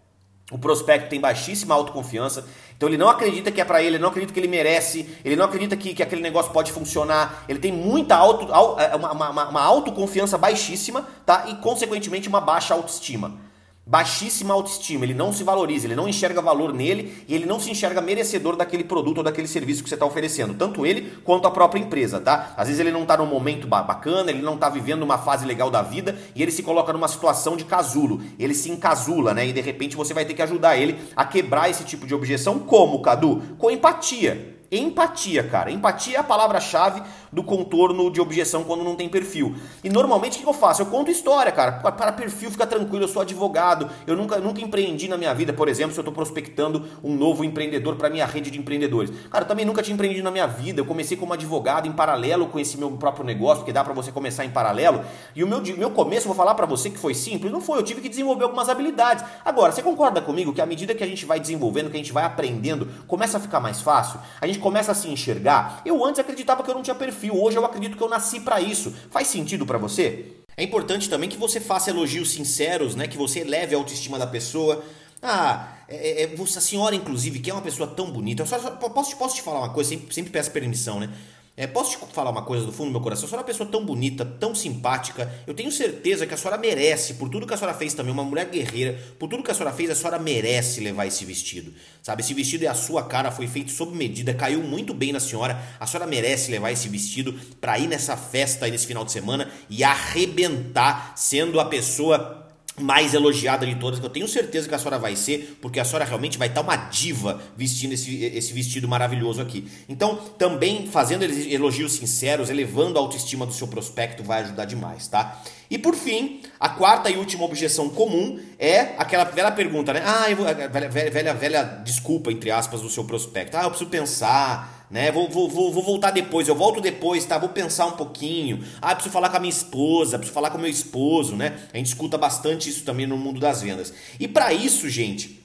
O 0.52 0.58
prospecto 0.58 1.10
tem 1.10 1.20
baixíssima 1.20 1.74
autoconfiança, 1.74 2.46
então 2.76 2.90
ele 2.90 2.98
não 2.98 3.10
acredita 3.10 3.52
que 3.52 3.62
é 3.62 3.66
para 3.66 3.82
ele, 3.82 3.96
ele 3.96 4.00
não 4.00 4.10
acredita 4.10 4.34
que 4.34 4.40
ele 4.40 4.48
merece, 4.48 5.10
ele 5.24 5.36
não 5.36 5.46
acredita 5.46 5.78
que, 5.78 5.94
que 5.94 6.04
aquele 6.04 6.22
negócio 6.22 6.52
pode 6.52 6.72
funcionar, 6.72 7.46
ele 7.48 7.58
tem 7.58 7.72
muita 7.72 8.16
auto, 8.16 8.48
é, 8.80 8.96
uma, 8.96 9.12
uma, 9.12 9.50
uma 9.50 9.62
autoconfiança 9.62 10.38
baixíssima, 10.38 11.08
tá? 11.26 11.46
E 11.48 11.56
consequentemente 11.56 12.28
uma 12.28 12.42
baixa 12.42 12.74
autoestima 12.74 13.50
baixíssima 13.92 14.54
autoestima, 14.54 15.04
ele 15.04 15.14
não 15.14 15.34
se 15.34 15.44
valoriza, 15.44 15.86
ele 15.86 15.98
não 15.98 16.08
enxerga 16.08 16.42
valor 16.42 16.74
nele 16.74 17.14
e 17.28 17.36
ele 17.36 17.46
não 17.46 17.60
se 17.60 17.70
enxerga 17.70 18.00
merecedor 18.00 18.56
daquele 18.56 18.86
produto 18.86 19.18
ou 19.18 19.24
daquele 19.24 19.50
serviço 19.50 19.84
que 19.84 19.90
você 19.90 19.96
está 19.96 20.06
oferecendo, 20.06 20.54
tanto 20.54 20.86
ele 20.86 21.12
quanto 21.26 21.46
a 21.46 21.52
própria 21.52 21.82
empresa, 21.82 22.22
tá? 22.22 22.54
Às 22.56 22.70
vezes 22.70 22.80
ele 22.80 22.90
não 22.90 23.02
está 23.02 23.18
num 23.18 23.26
momento 23.26 23.68
bacana, 23.68 24.32
ele 24.32 24.42
não 24.42 24.54
está 24.54 24.70
vivendo 24.70 25.04
uma 25.04 25.18
fase 25.18 25.46
legal 25.46 25.70
da 25.70 25.82
vida 25.82 26.18
e 26.34 26.42
ele 26.42 26.52
se 26.52 26.64
coloca 26.64 26.94
numa 26.94 27.10
situação 27.10 27.58
de 27.58 27.66
casulo, 27.66 28.22
ele 28.40 28.54
se 28.54 28.72
encasula, 28.72 29.34
né? 29.34 29.46
E 29.48 29.52
de 29.52 29.60
repente 29.60 29.98
você 29.98 30.14
vai 30.14 30.24
ter 30.24 30.36
que 30.36 30.42
ajudar 30.42 30.78
ele 30.78 30.98
a 31.14 31.26
quebrar 31.26 31.70
esse 31.70 31.84
tipo 31.84 32.08
de 32.08 32.16
objeção, 32.16 32.60
como, 32.60 33.02
Cadu? 33.02 33.42
Com 33.58 33.70
empatia. 33.70 34.61
Empatia, 34.72 35.44
cara. 35.44 35.70
Empatia 35.70 36.16
é 36.16 36.20
a 36.22 36.24
palavra-chave 36.24 37.04
do 37.30 37.44
contorno 37.44 38.10
de 38.10 38.22
objeção 38.22 38.64
quando 38.64 38.86
não 38.86 38.96
tem 38.96 39.10
perfil. 39.10 39.54
E 39.84 39.90
normalmente 39.90 40.38
o 40.38 40.42
que 40.42 40.48
eu 40.48 40.54
faço? 40.54 40.82
Eu 40.82 40.86
conto 40.86 41.12
história, 41.12 41.52
cara. 41.52 41.74
Para 41.74 42.14
perfil, 42.14 42.50
fica 42.50 42.66
tranquilo, 42.66 43.04
eu 43.04 43.08
sou 43.10 43.22
advogado. 43.22 43.90
Eu 44.08 44.16
nunca, 44.16 44.38
nunca 44.38 44.62
empreendi 44.62 45.10
na 45.10 45.18
minha 45.18 45.34
vida, 45.34 45.52
por 45.52 45.68
exemplo, 45.68 45.94
se 45.94 46.00
eu 46.00 46.04
estou 46.04 46.14
prospectando 46.14 46.86
um 47.04 47.14
novo 47.14 47.44
empreendedor 47.44 47.98
para 47.98 48.10
minha 48.10 48.26
rede 48.26 48.50
de 48.50 48.58
empreendedores. 48.58 49.12
Cara, 49.30 49.44
eu 49.44 49.48
também 49.48 49.66
nunca 49.66 49.84
tinha 49.84 49.94
empreendido 49.94 50.24
na 50.24 50.32
minha 50.32 50.48
vida. 50.48 50.80
Eu 50.80 50.86
comecei 50.86 51.18
como 51.18 51.34
advogado 51.34 51.86
em 51.86 51.92
paralelo 51.92 52.48
com 52.48 52.58
esse 52.58 52.78
meu 52.78 52.92
próprio 52.92 53.26
negócio, 53.26 53.58
porque 53.58 53.74
dá 53.74 53.84
para 53.84 53.94
você 53.94 54.10
começar 54.10 54.46
em 54.46 54.52
paralelo. 54.52 55.04
E 55.36 55.44
o 55.44 55.48
meu, 55.48 55.62
meu 55.62 55.92
começo, 55.92 56.28
vou 56.28 56.36
falar 56.36 56.56
para 56.56 56.66
você 56.66 56.90
que 56.90 56.98
foi 56.98 57.14
simples, 57.14 57.52
não 57.52 57.60
foi. 57.60 57.78
Eu 57.78 57.84
tive 57.84 58.00
que 58.00 58.08
desenvolver 58.08 58.46
algumas 58.46 58.70
habilidades. 58.70 59.26
Agora, 59.44 59.74
você 59.74 59.84
concorda 59.84 60.22
comigo 60.22 60.54
que 60.54 60.62
à 60.62 60.66
medida 60.66 60.96
que 60.96 61.04
a 61.04 61.08
gente 61.08 61.26
vai 61.26 61.42
desenvolvendo, 61.42 61.90
que 61.90 61.98
a 61.98 62.00
gente 62.00 62.14
vai 62.14 62.24
aprendendo, 62.24 62.88
começa 63.06 63.36
a 63.36 63.40
ficar 63.42 63.60
mais 63.60 63.82
fácil? 63.82 64.18
A 64.40 64.48
gente 64.48 64.61
começa 64.62 64.94
a 64.94 64.96
se 64.96 65.10
enxergar. 65.10 65.82
Eu 65.86 66.06
antes 66.06 66.20
acreditava 66.20 66.64
que 66.64 66.70
eu 66.70 66.76
não 66.76 66.82
tinha 66.82 66.96
perfil, 66.96 67.36
hoje 67.36 67.58
eu 67.58 67.66
acredito 67.66 67.98
que 67.98 68.04
eu 68.04 68.10
nasci 68.10 68.40
para 68.40 68.62
isso. 68.62 68.94
Faz 69.10 69.28
sentido 69.28 69.66
para 69.66 69.78
você? 69.78 70.38
É 70.56 70.64
importante 70.64 71.10
também 71.10 71.30
que 71.30 71.38
você 71.38 71.60
faça 71.60 71.90
elogios 71.90 72.32
sinceros, 72.32 72.96
né? 72.96 73.08
Que 73.08 73.18
você 73.18 73.40
eleve 73.40 73.76
a 73.76 73.78
autoestima 73.78 74.20
da 74.20 74.28
pessoa. 74.28 74.84
Ah, 75.22 75.76
é, 75.88 76.24
é, 76.24 76.24
é 76.24 76.36
a 76.42 76.62
senhora, 76.62 76.96
inclusive, 76.96 77.40
que 77.40 77.50
é 77.50 77.54
uma 77.54 77.62
pessoa 77.62 77.88
tão 77.88 78.12
bonita. 78.12 78.44
Eu 78.44 78.48
só, 78.48 78.60
só, 78.60 78.72
posso, 78.72 79.16
posso 79.18 79.36
te 79.36 79.42
falar 79.42 79.60
uma 79.60 79.74
coisa, 79.74 79.90
sempre, 79.90 80.14
sempre 80.14 80.32
peço 80.32 80.52
permissão, 80.52 81.00
né? 81.00 81.10
É, 81.58 81.68
posso 81.68 82.00
te 82.00 82.14
falar 82.14 82.32
uma 82.32 82.44
coisa 82.44 82.66
do 82.66 82.72
fundo 82.72 82.88
do 82.88 82.92
meu 82.94 83.02
coração? 83.02 83.26
A 83.26 83.28
senhora 83.28 83.42
é 83.42 83.44
uma 83.44 83.48
pessoa 83.48 83.70
tão 83.70 83.86
bonita, 83.86 84.24
tão 84.24 84.56
simpática. 84.56 85.30
Eu 85.46 85.54
tenho 85.54 85.70
certeza 85.70 86.26
que 86.26 86.34
a 86.34 86.38
senhora 86.38 86.58
merece, 86.58 87.16
por 87.16 87.28
tudo 87.28 87.46
que 87.46 87.54
a 87.54 87.58
senhora 87.58 87.78
fez 87.78 87.94
também, 87.94 88.14
uma 88.14 88.24
mulher 88.24 88.50
guerreira, 88.50 88.98
por 89.20 89.28
tudo 89.28 89.44
que 89.44 89.52
a 89.52 89.54
senhora 89.54 89.76
fez, 89.76 89.90
a 89.90 89.96
senhora 89.96 90.18
merece 90.18 90.80
levar 90.80 91.06
esse 91.08 91.26
vestido. 91.26 91.74
Sabe, 92.02 92.22
esse 92.22 92.34
vestido 92.34 92.64
é 92.64 92.68
a 92.68 92.74
sua 92.74 93.04
cara, 93.04 93.32
foi 93.32 93.48
feito 93.48 93.70
sob 93.70 93.96
medida, 93.96 94.34
caiu 94.34 94.64
muito 94.64 94.94
bem 94.94 95.12
na 95.12 95.20
senhora. 95.20 95.62
A 95.78 95.86
senhora 95.86 96.10
merece 96.10 96.50
levar 96.50 96.72
esse 96.72 96.88
vestido 96.88 97.34
para 97.60 97.78
ir 97.78 97.88
nessa 97.88 98.16
festa 98.16 98.66
aí 98.66 98.72
nesse 98.72 98.88
final 98.88 99.04
de 99.04 99.12
semana 99.12 99.52
e 99.70 99.84
arrebentar 99.84 101.14
sendo 101.18 101.60
a 101.60 101.66
pessoa 101.66 102.41
mais 102.82 103.14
elogiada 103.14 103.66
de 103.66 103.76
todas, 103.76 104.00
que 104.00 104.06
eu 104.06 104.10
tenho 104.10 104.28
certeza 104.28 104.68
que 104.68 104.76
a 104.76 104.78
senhora 104.78 104.98
vai 104.98 105.16
ser, 105.16 105.58
porque 105.62 105.80
a 105.80 105.86
senhora 105.86 106.06
realmente 106.06 106.38
vai 106.38 106.48
estar 106.48 106.62
uma 106.62 106.76
diva 106.76 107.42
vestindo 107.56 107.94
esse, 107.94 108.24
esse 108.26 108.54
vestido 108.54 108.88
maravilhoso 108.88 109.42
aqui. 109.42 109.68
Então, 109.88 110.16
também 110.38 110.88
fazendo 110.88 111.24
elogios 111.24 111.94
sinceros, 111.94 112.50
elevando 112.50 112.98
a 112.98 113.02
autoestima 113.02 113.46
do 113.46 113.54
seu 113.54 113.68
prospecto, 113.68 114.24
vai 114.24 114.42
ajudar 114.42 114.66
demais, 114.66 115.08
tá? 115.08 115.42
E 115.72 115.78
por 115.78 115.96
fim, 115.96 116.42
a 116.60 116.68
quarta 116.68 117.10
e 117.10 117.16
última 117.16 117.46
objeção 117.46 117.88
comum 117.88 118.38
é 118.60 118.94
aquela 118.98 119.24
velha 119.24 119.50
pergunta, 119.54 119.94
né? 119.94 120.04
Ah, 120.06 120.30
eu 120.30 120.36
vou, 120.36 120.46
velha, 120.46 120.90
velha, 120.90 121.34
velha 121.34 121.64
desculpa, 121.86 122.30
entre 122.30 122.52
aspas, 122.52 122.82
do 122.82 122.90
seu 122.90 123.06
prospecto. 123.06 123.56
Ah, 123.56 123.64
eu 123.64 123.70
preciso 123.70 123.90
pensar, 123.90 124.86
né? 124.92 125.14
Vou, 125.14 125.30
vou, 125.30 125.48
vou, 125.48 125.72
vou, 125.72 125.82
voltar 125.82 126.12
depois, 126.12 126.50
eu 126.50 126.56
volto 126.56 126.82
depois, 126.82 127.24
tá? 127.24 127.38
Vou 127.38 127.48
pensar 127.48 127.86
um 127.86 127.94
pouquinho. 127.94 128.62
Ah, 128.82 128.94
preciso 128.94 129.14
falar 129.14 129.30
com 129.30 129.38
a 129.38 129.40
minha 129.40 129.50
esposa, 129.50 130.18
preciso 130.18 130.34
falar 130.34 130.50
com 130.50 130.58
o 130.58 130.62
meu 130.62 130.70
esposo, 130.70 131.38
né? 131.38 131.58
A 131.74 131.78
gente 131.78 131.88
escuta 131.88 132.18
bastante 132.18 132.70
isso 132.70 132.84
também 132.84 133.08
no 133.08 133.16
mundo 133.16 133.40
das 133.40 133.62
vendas. 133.62 133.94
E 134.20 134.28
para 134.28 134.52
isso, 134.52 134.90
gente, 134.90 135.42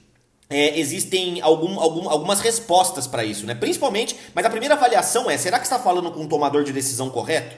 é, 0.49 0.77
existem 0.77 1.39
algum, 1.39 1.79
algum, 1.79 2.09
algumas 2.09 2.41
respostas 2.41 3.07
para 3.07 3.23
isso, 3.23 3.45
né? 3.45 3.55
Principalmente, 3.55 4.13
mas 4.35 4.45
a 4.45 4.49
primeira 4.49 4.75
avaliação 4.75 5.31
é: 5.31 5.37
será 5.37 5.57
que 5.57 5.65
está 5.65 5.79
falando 5.79 6.11
com 6.11 6.19
um 6.19 6.27
tomador 6.27 6.65
de 6.65 6.73
decisão 6.73 7.09
correto? 7.09 7.55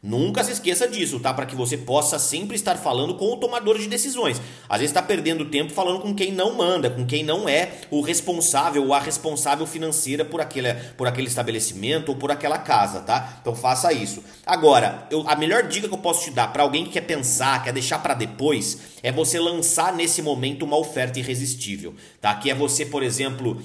Nunca 0.00 0.44
se 0.44 0.52
esqueça 0.52 0.86
disso, 0.86 1.18
tá? 1.18 1.34
Para 1.34 1.44
que 1.44 1.56
você 1.56 1.76
possa 1.76 2.20
sempre 2.20 2.54
estar 2.54 2.76
falando 2.76 3.16
com 3.16 3.32
o 3.32 3.36
tomador 3.36 3.76
de 3.78 3.88
decisões. 3.88 4.40
Às 4.68 4.78
vezes 4.78 4.90
está 4.90 5.02
perdendo 5.02 5.46
tempo 5.46 5.72
falando 5.72 6.00
com 6.00 6.14
quem 6.14 6.30
não 6.30 6.54
manda, 6.54 6.88
com 6.88 7.04
quem 7.04 7.24
não 7.24 7.48
é 7.48 7.72
o 7.90 8.00
responsável 8.00 8.84
ou 8.86 8.94
a 8.94 9.00
responsável 9.00 9.66
financeira 9.66 10.24
por 10.24 10.40
aquele, 10.40 10.72
por 10.96 11.08
aquele 11.08 11.26
estabelecimento 11.26 12.10
ou 12.10 12.16
por 12.16 12.30
aquela 12.30 12.58
casa, 12.58 13.00
tá? 13.00 13.38
Então 13.40 13.56
faça 13.56 13.92
isso. 13.92 14.22
Agora, 14.46 15.08
eu, 15.10 15.24
a 15.26 15.34
melhor 15.34 15.64
dica 15.64 15.88
que 15.88 15.94
eu 15.94 15.98
posso 15.98 16.22
te 16.24 16.30
dar 16.30 16.52
para 16.52 16.62
alguém 16.62 16.84
que 16.84 16.92
quer 16.92 17.00
pensar, 17.00 17.64
quer 17.64 17.72
deixar 17.72 17.98
para 17.98 18.14
depois, 18.14 18.78
é 19.02 19.10
você 19.10 19.40
lançar 19.40 19.92
nesse 19.92 20.22
momento 20.22 20.64
uma 20.64 20.76
oferta 20.76 21.18
irresistível, 21.18 21.92
tá? 22.20 22.32
Que 22.36 22.52
é 22.52 22.54
você, 22.54 22.86
por 22.86 23.02
exemplo, 23.02 23.60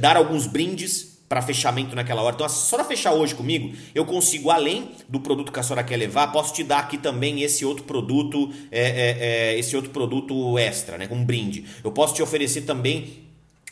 dar 0.00 0.16
alguns 0.16 0.48
brindes 0.48 1.15
para 1.28 1.42
fechamento 1.42 1.94
naquela 1.96 2.22
hora. 2.22 2.34
Então, 2.34 2.48
se 2.48 2.54
a 2.54 2.68
senhora 2.68 2.88
fechar 2.88 3.12
hoje 3.12 3.34
comigo, 3.34 3.76
eu 3.94 4.04
consigo, 4.04 4.50
além 4.50 4.90
do 5.08 5.20
produto 5.20 5.50
que 5.50 5.58
a 5.58 5.62
senhora 5.62 5.82
quer 5.82 5.96
levar, 5.96 6.28
posso 6.28 6.54
te 6.54 6.62
dar 6.62 6.78
aqui 6.78 6.96
também 6.96 7.42
esse 7.42 7.64
outro 7.64 7.84
produto, 7.84 8.50
é, 8.70 8.80
é, 8.80 9.16
é, 9.54 9.58
esse 9.58 9.74
outro 9.74 9.90
produto 9.90 10.58
extra, 10.58 10.96
né? 10.96 11.08
Um 11.10 11.24
brinde. 11.24 11.64
Eu 11.82 11.90
posso 11.90 12.14
te 12.14 12.22
oferecer 12.22 12.62
também 12.62 13.25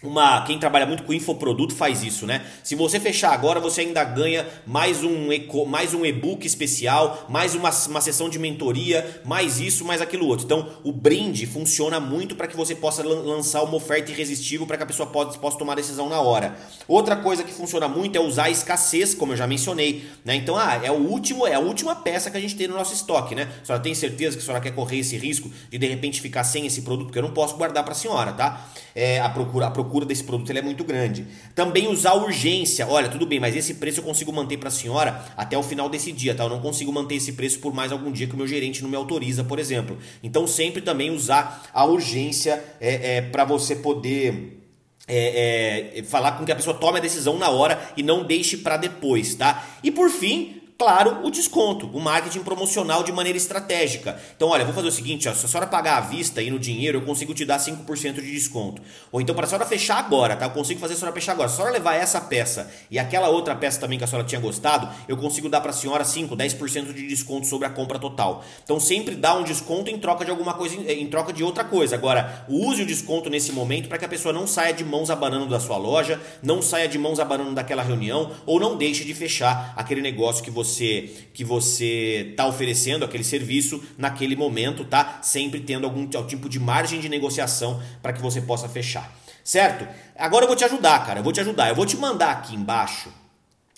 uma 0.04 0.42
quem 0.42 0.58
trabalha 0.58 0.86
muito 0.86 1.02
com 1.02 1.12
infoproduto 1.12 1.74
faz 1.74 2.02
isso, 2.02 2.26
né? 2.26 2.44
Se 2.62 2.74
você 2.74 3.00
fechar 3.00 3.32
agora, 3.32 3.58
você 3.58 3.80
ainda 3.80 4.04
ganha 4.04 4.46
mais 4.66 5.02
um 5.02 5.32
eco, 5.32 5.64
mais 5.66 5.94
um 5.94 6.04
e-book 6.04 6.46
especial, 6.46 7.26
mais 7.28 7.54
uma, 7.54 7.70
uma 7.88 8.00
sessão 8.00 8.28
de 8.28 8.38
mentoria, 8.38 9.22
mais 9.24 9.60
isso, 9.60 9.84
mais 9.84 10.00
aquilo 10.00 10.26
outro. 10.26 10.44
Então, 10.44 10.68
o 10.82 10.92
brinde 10.92 11.46
funciona 11.46 11.98
muito 11.98 12.34
para 12.34 12.46
que 12.46 12.56
você 12.56 12.74
possa 12.74 13.02
lançar 13.02 13.62
uma 13.62 13.76
oferta 13.76 14.10
irresistível 14.10 14.66
para 14.66 14.76
que 14.76 14.82
a 14.82 14.86
pessoa 14.86 15.08
possa, 15.08 15.38
possa 15.38 15.58
tomar 15.58 15.74
decisão 15.74 16.08
na 16.08 16.20
hora. 16.20 16.56
Outra 16.86 17.16
coisa 17.16 17.42
que 17.42 17.52
funciona 17.52 17.88
muito 17.88 18.16
é 18.16 18.20
usar 18.20 18.44
a 18.44 18.50
escassez, 18.50 19.14
como 19.14 19.32
eu 19.32 19.36
já 19.36 19.46
mencionei, 19.46 20.04
né? 20.24 20.34
Então, 20.34 20.56
ah, 20.56 20.80
é 20.82 20.90
o 20.90 20.94
último, 20.94 21.46
é 21.46 21.54
a 21.54 21.60
última 21.60 21.94
peça 21.96 22.30
que 22.30 22.36
a 22.36 22.40
gente 22.40 22.56
tem 22.56 22.68
no 22.68 22.74
nosso 22.74 22.92
estoque, 22.92 23.34
né? 23.34 23.48
A 23.62 23.66
senhora 23.66 23.82
tem 23.82 23.94
certeza 23.94 24.36
que 24.36 24.42
a 24.42 24.44
senhora 24.44 24.62
quer 24.62 24.74
correr 24.74 24.98
esse 24.98 25.16
risco 25.16 25.50
de 25.70 25.78
de 25.78 25.86
repente 25.86 26.20
ficar 26.20 26.44
sem 26.44 26.66
esse 26.66 26.82
produto, 26.82 27.06
porque 27.06 27.18
eu 27.18 27.22
não 27.22 27.32
posso 27.32 27.56
guardar 27.56 27.84
para 27.84 27.92
a 27.92 27.96
senhora, 27.96 28.32
tá? 28.32 28.66
É, 28.94 29.20
a 29.20 29.28
procura 29.28 29.66
a 29.66 29.70
procura 29.70 29.93
procura 29.94 30.04
desse 30.04 30.24
produto 30.24 30.50
é 30.50 30.62
muito 30.62 30.82
grande. 30.82 31.24
Também 31.54 31.86
usar 31.86 32.14
urgência. 32.14 32.86
Olha, 32.88 33.08
tudo 33.08 33.24
bem, 33.24 33.38
mas 33.38 33.54
esse 33.54 33.74
preço 33.74 34.00
eu 34.00 34.04
consigo 34.04 34.32
manter 34.32 34.56
para 34.56 34.68
a 34.68 34.72
senhora 34.72 35.24
até 35.36 35.56
o 35.56 35.62
final 35.62 35.88
desse 35.88 36.10
dia, 36.10 36.34
tá? 36.34 36.42
Eu 36.44 36.48
não 36.48 36.60
consigo 36.60 36.92
manter 36.92 37.14
esse 37.14 37.32
preço 37.32 37.60
por 37.60 37.72
mais 37.72 37.92
algum 37.92 38.10
dia 38.10 38.26
que 38.26 38.34
o 38.34 38.36
meu 38.36 38.46
gerente 38.46 38.82
não 38.82 38.90
me 38.90 38.96
autoriza, 38.96 39.44
por 39.44 39.58
exemplo. 39.58 39.96
Então 40.22 40.46
sempre 40.48 40.82
também 40.82 41.10
usar 41.10 41.70
a 41.72 41.84
urgência 41.84 42.62
é, 42.80 43.18
é 43.18 43.22
para 43.22 43.44
você 43.44 43.76
poder 43.76 44.60
é, 45.06 45.92
é, 45.98 46.02
falar 46.02 46.32
com 46.32 46.44
que 46.44 46.50
a 46.50 46.56
pessoa 46.56 46.76
tome 46.76 46.98
a 46.98 47.02
decisão 47.02 47.38
na 47.38 47.50
hora 47.50 47.80
e 47.96 48.02
não 48.02 48.24
deixe 48.24 48.56
para 48.56 48.76
depois, 48.76 49.34
tá? 49.36 49.64
E 49.82 49.92
por 49.92 50.10
fim, 50.10 50.60
claro, 50.76 51.24
o 51.24 51.30
desconto, 51.30 51.86
o 51.86 52.00
marketing 52.00 52.40
promocional 52.40 53.02
de 53.04 53.12
maneira 53.12 53.38
estratégica. 53.38 54.20
Então, 54.36 54.48
olha, 54.48 54.64
vou 54.64 54.74
fazer 54.74 54.88
o 54.88 54.92
seguinte, 54.92 55.28
ó, 55.28 55.32
se 55.32 55.46
a 55.46 55.48
senhora 55.48 55.66
pagar 55.66 55.98
à 55.98 56.00
vista 56.00 56.42
e 56.42 56.50
no 56.50 56.58
dinheiro, 56.58 56.98
eu 56.98 57.02
consigo 57.02 57.32
te 57.32 57.44
dar 57.44 57.58
5% 57.58 58.14
de 58.14 58.32
desconto. 58.32 58.82
Ou 59.12 59.20
então, 59.20 59.34
para 59.34 59.44
a 59.44 59.48
senhora 59.48 59.64
fechar 59.64 59.98
agora, 59.98 60.36
tá? 60.36 60.46
Eu 60.46 60.50
consigo 60.50 60.80
fazer 60.80 60.94
a 60.94 60.96
senhora 60.96 61.14
fechar 61.14 61.32
agora. 61.32 61.48
Se 61.48 61.54
a 61.54 61.56
senhora 61.58 61.72
levar 61.72 61.94
essa 61.94 62.20
peça 62.20 62.70
e 62.90 62.98
aquela 62.98 63.28
outra 63.28 63.54
peça 63.54 63.80
também 63.80 63.98
que 63.98 64.04
a 64.04 64.06
senhora 64.06 64.26
tinha 64.26 64.40
gostado, 64.40 64.88
eu 65.08 65.16
consigo 65.16 65.48
dar 65.48 65.60
para 65.60 65.70
a 65.70 65.74
senhora 65.74 66.04
5, 66.04 66.36
10% 66.36 66.92
de 66.92 67.06
desconto 67.06 67.46
sobre 67.46 67.66
a 67.66 67.70
compra 67.70 67.98
total. 67.98 68.44
Então, 68.64 68.80
sempre 68.80 69.14
dá 69.14 69.34
um 69.34 69.44
desconto 69.44 69.90
em 69.90 69.98
troca 69.98 70.24
de 70.24 70.30
alguma 70.30 70.54
coisa, 70.54 70.76
em 70.76 71.06
troca 71.06 71.32
de 71.32 71.44
outra 71.44 71.64
coisa. 71.64 71.94
Agora, 71.94 72.44
use 72.48 72.82
o 72.82 72.86
desconto 72.86 73.30
nesse 73.30 73.52
momento 73.52 73.88
para 73.88 73.98
que 73.98 74.04
a 74.04 74.08
pessoa 74.08 74.32
não 74.32 74.46
saia 74.46 74.74
de 74.74 74.84
mãos 74.84 75.08
abanando 75.08 75.46
da 75.46 75.60
sua 75.60 75.76
loja, 75.76 76.20
não 76.42 76.60
saia 76.60 76.88
de 76.88 76.98
mãos 76.98 77.20
abanando 77.20 77.52
daquela 77.52 77.82
reunião 77.82 78.32
ou 78.44 78.58
não 78.58 78.76
deixe 78.76 79.04
de 79.04 79.14
fechar 79.14 79.72
aquele 79.76 80.00
negócio 80.00 80.42
que 80.42 80.50
você 80.50 80.63
você 80.64 81.10
que 81.32 81.44
você 81.44 82.28
está 82.30 82.46
oferecendo 82.46 83.04
aquele 83.04 83.24
serviço 83.24 83.82
naquele 83.98 84.36
momento, 84.36 84.84
tá? 84.84 85.18
Sempre 85.22 85.60
tendo 85.60 85.84
algum 85.84 86.06
tipo 86.06 86.48
de 86.48 86.58
margem 86.58 87.00
de 87.00 87.08
negociação 87.08 87.82
para 88.02 88.12
que 88.12 88.22
você 88.22 88.40
possa 88.40 88.68
fechar. 88.68 89.14
Certo? 89.42 89.86
Agora 90.16 90.44
eu 90.44 90.48
vou 90.48 90.56
te 90.56 90.64
ajudar, 90.64 91.04
cara. 91.04 91.20
Eu 91.20 91.24
vou 91.24 91.32
te 91.32 91.40
ajudar. 91.40 91.68
Eu 91.68 91.74
vou 91.74 91.84
te 91.84 91.96
mandar 91.96 92.30
aqui 92.30 92.54
embaixo. 92.54 93.12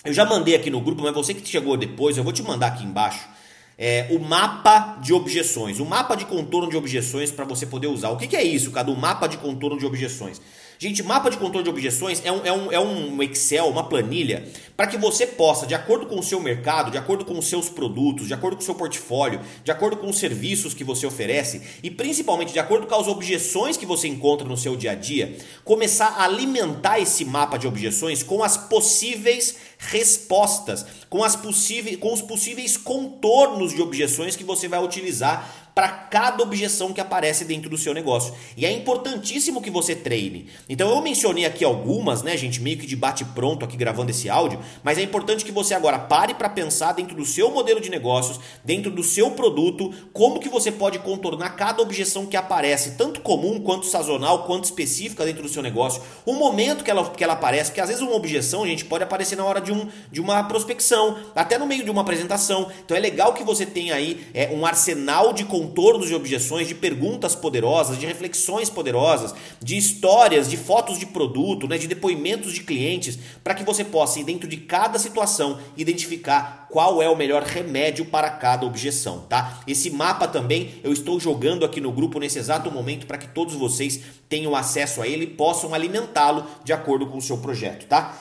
Eu 0.05 0.13
já 0.13 0.25
mandei 0.25 0.55
aqui 0.55 0.71
no 0.71 0.81
grupo, 0.81 1.03
mas 1.03 1.13
você 1.13 1.35
que 1.35 1.47
chegou 1.49 1.77
depois, 1.77 2.17
eu 2.17 2.23
vou 2.23 2.33
te 2.33 2.43
mandar 2.43 2.69
aqui 2.69 2.85
embaixo. 2.85 3.29
É, 3.77 4.07
o 4.11 4.19
mapa 4.21 4.99
de 5.03 5.13
objeções, 5.13 5.81
o 5.81 5.85
mapa 5.85 6.15
de 6.15 6.25
contorno 6.25 6.71
de 6.71 6.77
objeções 6.77 7.31
para 7.31 7.45
você 7.45 7.67
poder 7.67 7.89
usar. 7.89 8.11
O 8.11 8.17
que, 8.17 8.29
que 8.29 8.37
é 8.37 8.43
isso, 8.45 8.71
cara? 8.71 8.91
O 8.91 8.97
mapa 8.97 9.27
de 9.27 9.37
contorno 9.37 9.79
de 9.79 9.85
objeções. 9.85 10.41
Gente, 10.79 11.03
mapa 11.03 11.31
de 11.31 11.39
controle 11.39 11.65
de 11.65 11.71
objeções 11.71 12.21
é 12.23 12.31
um, 12.31 12.45
é 12.45 12.53
um, 12.53 12.73
é 12.73 12.79
um 12.79 13.23
Excel, 13.23 13.67
uma 13.69 13.85
planilha, 13.89 14.47
para 14.77 14.87
que 14.87 14.99
você 14.99 15.27
possa, 15.27 15.67
de 15.67 15.75
acordo 15.75 16.05
com 16.05 16.19
o 16.19 16.23
seu 16.23 16.39
mercado, 16.39 16.91
de 16.91 16.99
acordo 16.99 17.25
com 17.25 17.39
os 17.39 17.47
seus 17.47 17.71
produtos, 17.71 18.27
de 18.27 18.35
acordo 18.35 18.57
com 18.57 18.63
o 18.63 18.65
seu 18.65 18.75
portfólio, 18.75 19.41
de 19.65 19.71
acordo 19.71 19.97
com 19.97 20.11
os 20.11 20.19
serviços 20.19 20.75
que 20.75 20.85
você 20.85 21.07
oferece 21.07 21.63
e 21.83 21.91
principalmente 21.91 22.53
de 22.53 22.59
acordo 22.59 22.87
com 22.87 22.95
as 22.95 23.09
objeções 23.09 23.79
que 23.79 23.87
você 23.87 24.07
encontra 24.07 24.47
no 24.47 24.57
seu 24.57 24.77
dia 24.77 24.91
a 24.91 24.95
dia, 24.95 25.39
começar 25.65 26.09
a 26.09 26.25
alimentar 26.25 27.01
esse 27.01 27.25
mapa 27.25 27.57
de 27.57 27.67
objeções 27.67 28.23
com 28.23 28.45
as 28.45 28.59
possíveis 28.59 29.57
respostas, 29.79 30.85
com, 31.09 31.25
as 31.25 31.37
possíveis, 31.37 31.97
com 31.97 32.13
os 32.13 32.21
possíveis 32.21 32.77
contornos 32.77 33.73
de 33.75 33.81
objeções 33.81 34.37
que 34.37 34.45
você 34.45 34.69
vai 34.69 34.83
utilizar 34.85 35.66
para 35.77 35.89
cada 35.89 36.43
objeção 36.43 36.91
que 36.91 37.03
aparece 37.03 37.45
dentro 37.45 37.69
do 37.69 37.77
seu 37.77 37.93
negócio. 37.93 38.33
E 38.57 38.65
é 38.65 38.73
importantíssimo 38.73 39.61
que 39.61 39.71
você 39.71 39.95
treine. 39.95 40.49
Então 40.71 40.89
eu 40.89 41.03
mencionei 41.03 41.45
aqui 41.45 41.67
algumas, 41.67 42.23
né, 42.23 42.35
gente, 42.35 42.63
meio 42.63 42.79
que 42.79 42.87
de 42.87 42.97
bate 42.97 43.27
pronto 43.27 43.63
aqui 43.63 43.77
gravando 43.77 44.11
esse 44.11 44.31
áudio, 44.31 44.59
mas 44.83 44.97
é 44.97 45.03
importante 45.03 45.45
que 45.45 45.53
você 45.53 45.75
agora 45.75 45.99
pare 45.99 46.33
para 46.33 46.49
pensar 46.49 46.93
dentro 46.93 47.15
do 47.15 47.27
seu 47.27 47.51
modelo 47.51 47.79
de 47.79 47.91
negócios, 47.91 48.41
dentro 48.65 48.91
do 48.91 49.03
seu 49.03 49.33
produto, 49.33 49.93
como 50.15 50.41
que 50.41 50.49
você 50.49 50.73
pode 50.73 50.99
contornar 51.01 51.51
cada 51.57 51.83
objeção 51.83 52.25
que 52.25 52.39
aparece, 52.39 52.93
tanto 52.93 53.21
comum 53.21 53.61
quanto 53.61 53.85
sazonal, 53.85 54.45
quanto 54.45 54.65
específica 54.65 55.27
dentro 55.27 55.43
do 55.43 55.49
seu 55.51 55.63
negócio, 55.63 56.01
o 56.25 56.33
momento 56.33 56.85
que 56.85 56.91
ela, 56.91 57.07
que 57.11 57.23
ela 57.23 57.35
aparece, 57.35 57.69
porque 57.69 57.83
às 57.83 57.89
vezes 57.89 58.03
uma 58.03 58.15
objeção, 58.15 58.67
gente, 58.67 58.87
pode 58.87 59.05
aparecer 59.05 59.37
na 59.37 59.45
hora 59.45 59.61
de, 59.61 59.73
um, 59.73 59.87
de 60.11 60.23
uma 60.23 60.43
prospecção, 60.45 61.19
até 61.35 61.59
no 61.59 61.67
meio 61.67 61.85
de 61.85 61.91
uma 61.91 62.01
apresentação. 62.01 62.73
Então 62.83 62.97
é 62.97 63.01
legal 63.01 63.35
que 63.35 63.45
você 63.45 63.67
tenha 63.67 63.95
aí 63.95 64.27
é, 64.33 64.49
um 64.55 64.65
arsenal 64.65 65.35
de 65.35 65.45
contornos 65.67 66.07
de 66.07 66.15
objeções, 66.15 66.69
de 66.69 66.75
perguntas 66.75 67.35
poderosas, 67.35 67.99
de 67.99 68.07
reflexões 68.07 68.71
poderosas, 68.71 69.35
de 69.61 69.77
histórias, 69.77 70.49
de 70.49 70.57
fotos 70.57 70.99
de 70.99 71.07
produto, 71.07 71.67
né, 71.67 71.77
de 71.77 71.89
depoimentos 71.89 72.53
de 72.53 72.63
clientes, 72.63 73.19
para 73.43 73.55
que 73.55 73.65
você 73.65 73.83
possa, 73.83 74.23
dentro 74.23 74.49
de 74.49 74.57
cada 74.59 74.99
situação, 74.99 75.59
identificar 75.77 76.67
qual 76.71 77.03
é 77.03 77.09
o 77.09 77.17
melhor 77.17 77.43
remédio 77.43 78.05
para 78.05 78.31
cada 78.31 78.65
objeção, 78.65 79.21
tá? 79.29 79.61
Esse 79.67 79.91
mapa 79.91 80.29
também 80.29 80.75
eu 80.85 80.93
estou 80.93 81.19
jogando 81.19 81.65
aqui 81.65 81.81
no 81.81 81.93
grupo 81.93 82.19
nesse 82.19 82.39
exato 82.39 82.71
momento 82.71 83.07
para 83.07 83.19
que 83.19 83.29
todos 83.29 83.55
vocês 83.55 84.01
tenham 84.29 84.55
acesso 84.55 85.03
a 85.03 85.09
ele 85.09 85.25
e 85.25 85.29
possam 85.29 85.75
alimentá-lo 85.75 86.45
de 86.65 86.73
acordo 86.73 87.07
com 87.07 87.19
o 87.19 87.23
seu 87.23 87.39
projeto, 87.39 87.87
tá? 87.87 88.17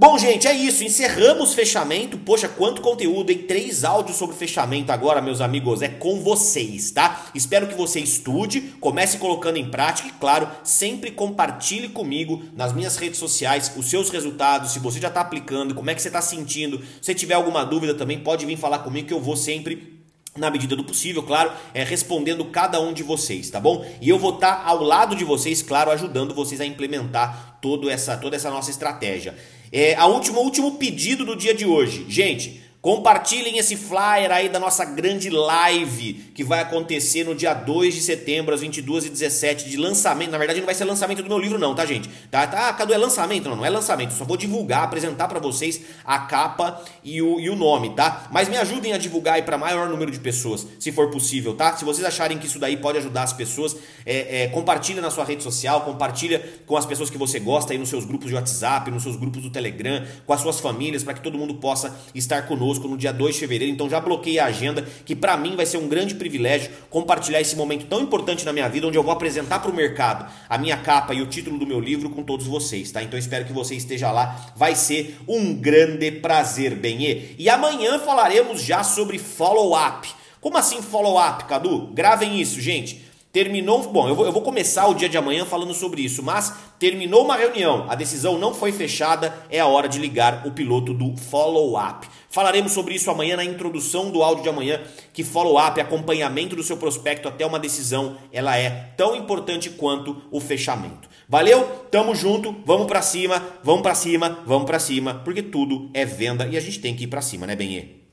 Bom, 0.00 0.16
gente, 0.16 0.48
é 0.48 0.54
isso. 0.54 0.82
Encerramos 0.82 1.52
fechamento. 1.52 2.16
Poxa, 2.16 2.48
quanto 2.48 2.80
conteúdo 2.80 3.30
em 3.30 3.36
três 3.36 3.84
áudios 3.84 4.16
sobre 4.16 4.34
fechamento 4.34 4.90
agora, 4.90 5.20
meus 5.20 5.42
amigos. 5.42 5.82
É 5.82 5.88
com 5.88 6.22
vocês, 6.22 6.90
tá? 6.90 7.26
Espero 7.34 7.66
que 7.66 7.74
você 7.74 8.00
estude, 8.00 8.62
comece 8.80 9.18
colocando 9.18 9.58
em 9.58 9.70
prática 9.70 10.08
e, 10.08 10.12
claro, 10.12 10.48
sempre 10.64 11.10
compartilhe 11.10 11.90
comigo 11.90 12.42
nas 12.56 12.72
minhas 12.72 12.96
redes 12.96 13.18
sociais 13.18 13.70
os 13.76 13.90
seus 13.90 14.08
resultados, 14.08 14.72
se 14.72 14.78
você 14.78 14.98
já 14.98 15.08
está 15.08 15.20
aplicando, 15.20 15.74
como 15.74 15.90
é 15.90 15.94
que 15.94 16.00
você 16.00 16.08
está 16.08 16.22
sentindo. 16.22 16.82
Se 17.02 17.14
tiver 17.14 17.34
alguma 17.34 17.62
dúvida 17.62 17.92
também, 17.92 18.20
pode 18.20 18.46
vir 18.46 18.56
falar 18.56 18.78
comigo 18.78 19.06
que 19.06 19.12
eu 19.12 19.20
vou 19.20 19.36
sempre 19.36 20.00
na 20.34 20.50
medida 20.50 20.74
do 20.74 20.84
possível, 20.84 21.22
claro, 21.22 21.52
é 21.74 21.84
respondendo 21.84 22.46
cada 22.46 22.80
um 22.80 22.94
de 22.94 23.02
vocês, 23.02 23.50
tá 23.50 23.60
bom? 23.60 23.84
E 24.00 24.08
eu 24.08 24.18
vou 24.18 24.36
estar 24.36 24.62
tá 24.62 24.66
ao 24.66 24.82
lado 24.82 25.14
de 25.14 25.24
vocês, 25.24 25.60
claro, 25.60 25.90
ajudando 25.90 26.34
vocês 26.34 26.58
a 26.58 26.64
implementar 26.64 27.58
toda 27.60 27.92
essa, 27.92 28.16
toda 28.16 28.34
essa 28.36 28.48
nossa 28.48 28.70
estratégia. 28.70 29.36
É, 29.72 29.94
a 29.94 30.06
última, 30.06 30.38
o 30.38 30.44
último 30.44 30.72
pedido 30.72 31.24
do 31.24 31.36
dia 31.36 31.54
de 31.54 31.64
hoje. 31.64 32.04
Gente, 32.08 32.59
Compartilhem 32.82 33.58
esse 33.58 33.76
flyer 33.76 34.32
aí 34.32 34.48
da 34.48 34.58
nossa 34.58 34.86
grande 34.86 35.28
live 35.28 36.14
que 36.34 36.42
vai 36.42 36.60
acontecer 36.60 37.24
no 37.24 37.34
dia 37.34 37.52
2 37.52 37.92
de 37.92 38.00
setembro, 38.00 38.54
às 38.54 38.62
22h17, 38.62 39.68
de 39.68 39.76
lançamento. 39.76 40.30
Na 40.30 40.38
verdade, 40.38 40.60
não 40.60 40.66
vai 40.66 40.74
ser 40.74 40.84
lançamento 40.86 41.22
do 41.22 41.28
meu 41.28 41.38
livro, 41.38 41.58
não, 41.58 41.74
tá, 41.74 41.84
gente? 41.84 42.08
Tá, 42.30 42.46
tá, 42.46 42.72
Cadu, 42.72 42.94
é 42.94 42.96
lançamento? 42.96 43.50
Não, 43.50 43.56
não 43.56 43.66
é 43.66 43.68
lançamento. 43.68 44.14
Só 44.14 44.24
vou 44.24 44.38
divulgar, 44.38 44.84
apresentar 44.84 45.28
para 45.28 45.38
vocês 45.38 45.82
a 46.06 46.20
capa 46.20 46.82
e 47.04 47.20
o, 47.20 47.38
e 47.38 47.50
o 47.50 47.56
nome, 47.56 47.90
tá? 47.90 48.28
Mas 48.32 48.48
me 48.48 48.56
ajudem 48.56 48.94
a 48.94 48.98
divulgar 48.98 49.34
aí 49.34 49.42
para 49.42 49.58
maior 49.58 49.86
número 49.86 50.10
de 50.10 50.18
pessoas, 50.18 50.66
se 50.78 50.90
for 50.90 51.10
possível, 51.10 51.54
tá? 51.54 51.76
Se 51.76 51.84
vocês 51.84 52.06
acharem 52.06 52.38
que 52.38 52.46
isso 52.46 52.58
daí 52.58 52.78
pode 52.78 52.96
ajudar 52.96 53.24
as 53.24 53.34
pessoas, 53.34 53.76
é, 54.06 54.44
é, 54.44 54.48
compartilha 54.48 55.02
na 55.02 55.10
sua 55.10 55.24
rede 55.24 55.42
social, 55.42 55.82
compartilha 55.82 56.42
com 56.64 56.78
as 56.78 56.86
pessoas 56.86 57.10
que 57.10 57.18
você 57.18 57.38
gosta 57.38 57.74
aí 57.74 57.78
nos 57.78 57.90
seus 57.90 58.06
grupos 58.06 58.30
de 58.30 58.34
WhatsApp, 58.34 58.90
nos 58.90 59.02
seus 59.02 59.16
grupos 59.16 59.42
do 59.42 59.50
Telegram, 59.50 60.02
com 60.24 60.32
as 60.32 60.40
suas 60.40 60.58
famílias, 60.58 61.04
para 61.04 61.12
que 61.12 61.20
todo 61.20 61.36
mundo 61.36 61.56
possa 61.56 61.94
estar 62.14 62.46
conosco 62.46 62.69
conosco 62.70 62.88
no 62.88 62.96
dia 62.96 63.12
2 63.12 63.34
de 63.34 63.40
fevereiro, 63.40 63.72
então 63.72 63.88
já 63.88 64.00
bloqueei 64.00 64.38
a 64.38 64.46
agenda, 64.46 64.86
que 65.04 65.16
para 65.16 65.36
mim 65.36 65.56
vai 65.56 65.66
ser 65.66 65.78
um 65.78 65.88
grande 65.88 66.14
privilégio 66.14 66.70
compartilhar 66.88 67.40
esse 67.40 67.56
momento 67.56 67.86
tão 67.86 68.00
importante 68.00 68.44
na 68.44 68.52
minha 68.52 68.68
vida, 68.68 68.86
onde 68.86 68.96
eu 68.96 69.02
vou 69.02 69.12
apresentar 69.12 69.60
para 69.60 69.70
o 69.70 69.74
mercado 69.74 70.30
a 70.48 70.58
minha 70.58 70.76
capa 70.76 71.14
e 71.14 71.22
o 71.22 71.26
título 71.26 71.58
do 71.58 71.66
meu 71.66 71.80
livro 71.80 72.10
com 72.10 72.22
todos 72.22 72.46
vocês, 72.46 72.90
tá? 72.90 73.02
Então 73.02 73.18
espero 73.18 73.44
que 73.44 73.52
você 73.52 73.74
esteja 73.74 74.10
lá, 74.10 74.52
vai 74.56 74.74
ser 74.74 75.18
um 75.28 75.54
grande 75.54 76.10
prazer, 76.10 76.74
Benê. 76.74 77.34
E 77.38 77.48
amanhã 77.48 77.98
falaremos 77.98 78.62
já 78.62 78.82
sobre 78.82 79.18
follow-up. 79.18 80.08
Como 80.40 80.56
assim 80.56 80.80
follow-up, 80.80 81.44
Cadu? 81.44 81.88
Gravem 81.92 82.40
isso, 82.40 82.60
gente. 82.60 83.10
Terminou. 83.32 83.82
Bom, 83.84 84.08
eu 84.08 84.14
vou, 84.14 84.26
eu 84.26 84.32
vou 84.32 84.42
começar 84.42 84.88
o 84.88 84.94
dia 84.94 85.08
de 85.08 85.16
amanhã 85.16 85.44
falando 85.44 85.72
sobre 85.72 86.02
isso, 86.02 86.20
mas 86.20 86.52
terminou 86.80 87.24
uma 87.24 87.36
reunião, 87.36 87.86
a 87.88 87.94
decisão 87.94 88.38
não 88.38 88.54
foi 88.54 88.72
fechada, 88.72 89.32
é 89.50 89.60
a 89.60 89.66
hora 89.66 89.86
de 89.86 89.98
ligar 89.98 90.46
o 90.46 90.50
piloto 90.50 90.94
do 90.94 91.14
follow-up. 91.16 92.08
Falaremos 92.30 92.70
sobre 92.70 92.94
isso 92.94 93.10
amanhã 93.10 93.36
na 93.36 93.44
introdução 93.44 94.10
do 94.10 94.22
áudio 94.22 94.44
de 94.44 94.48
amanhã, 94.48 94.80
que 95.12 95.24
follow-up, 95.24 95.80
acompanhamento 95.80 96.54
do 96.54 96.62
seu 96.62 96.76
prospecto 96.76 97.26
até 97.26 97.44
uma 97.44 97.58
decisão, 97.58 98.16
ela 98.32 98.56
é 98.56 98.70
tão 98.96 99.16
importante 99.16 99.68
quanto 99.68 100.22
o 100.30 100.40
fechamento. 100.40 101.08
Valeu? 101.28 101.64
Tamo 101.90 102.14
junto, 102.14 102.54
vamos 102.64 102.86
para 102.86 103.02
cima, 103.02 103.42
vamos 103.64 103.82
para 103.82 103.96
cima, 103.96 104.38
vamos 104.46 104.66
para 104.66 104.78
cima, 104.78 105.14
porque 105.24 105.42
tudo 105.42 105.90
é 105.92 106.04
venda 106.04 106.46
e 106.46 106.56
a 106.56 106.60
gente 106.60 106.78
tem 106.78 106.94
que 106.94 107.04
ir 107.04 107.08
para 107.08 107.20
cima, 107.20 107.48
né, 107.48 107.56
Benê? 107.56 107.99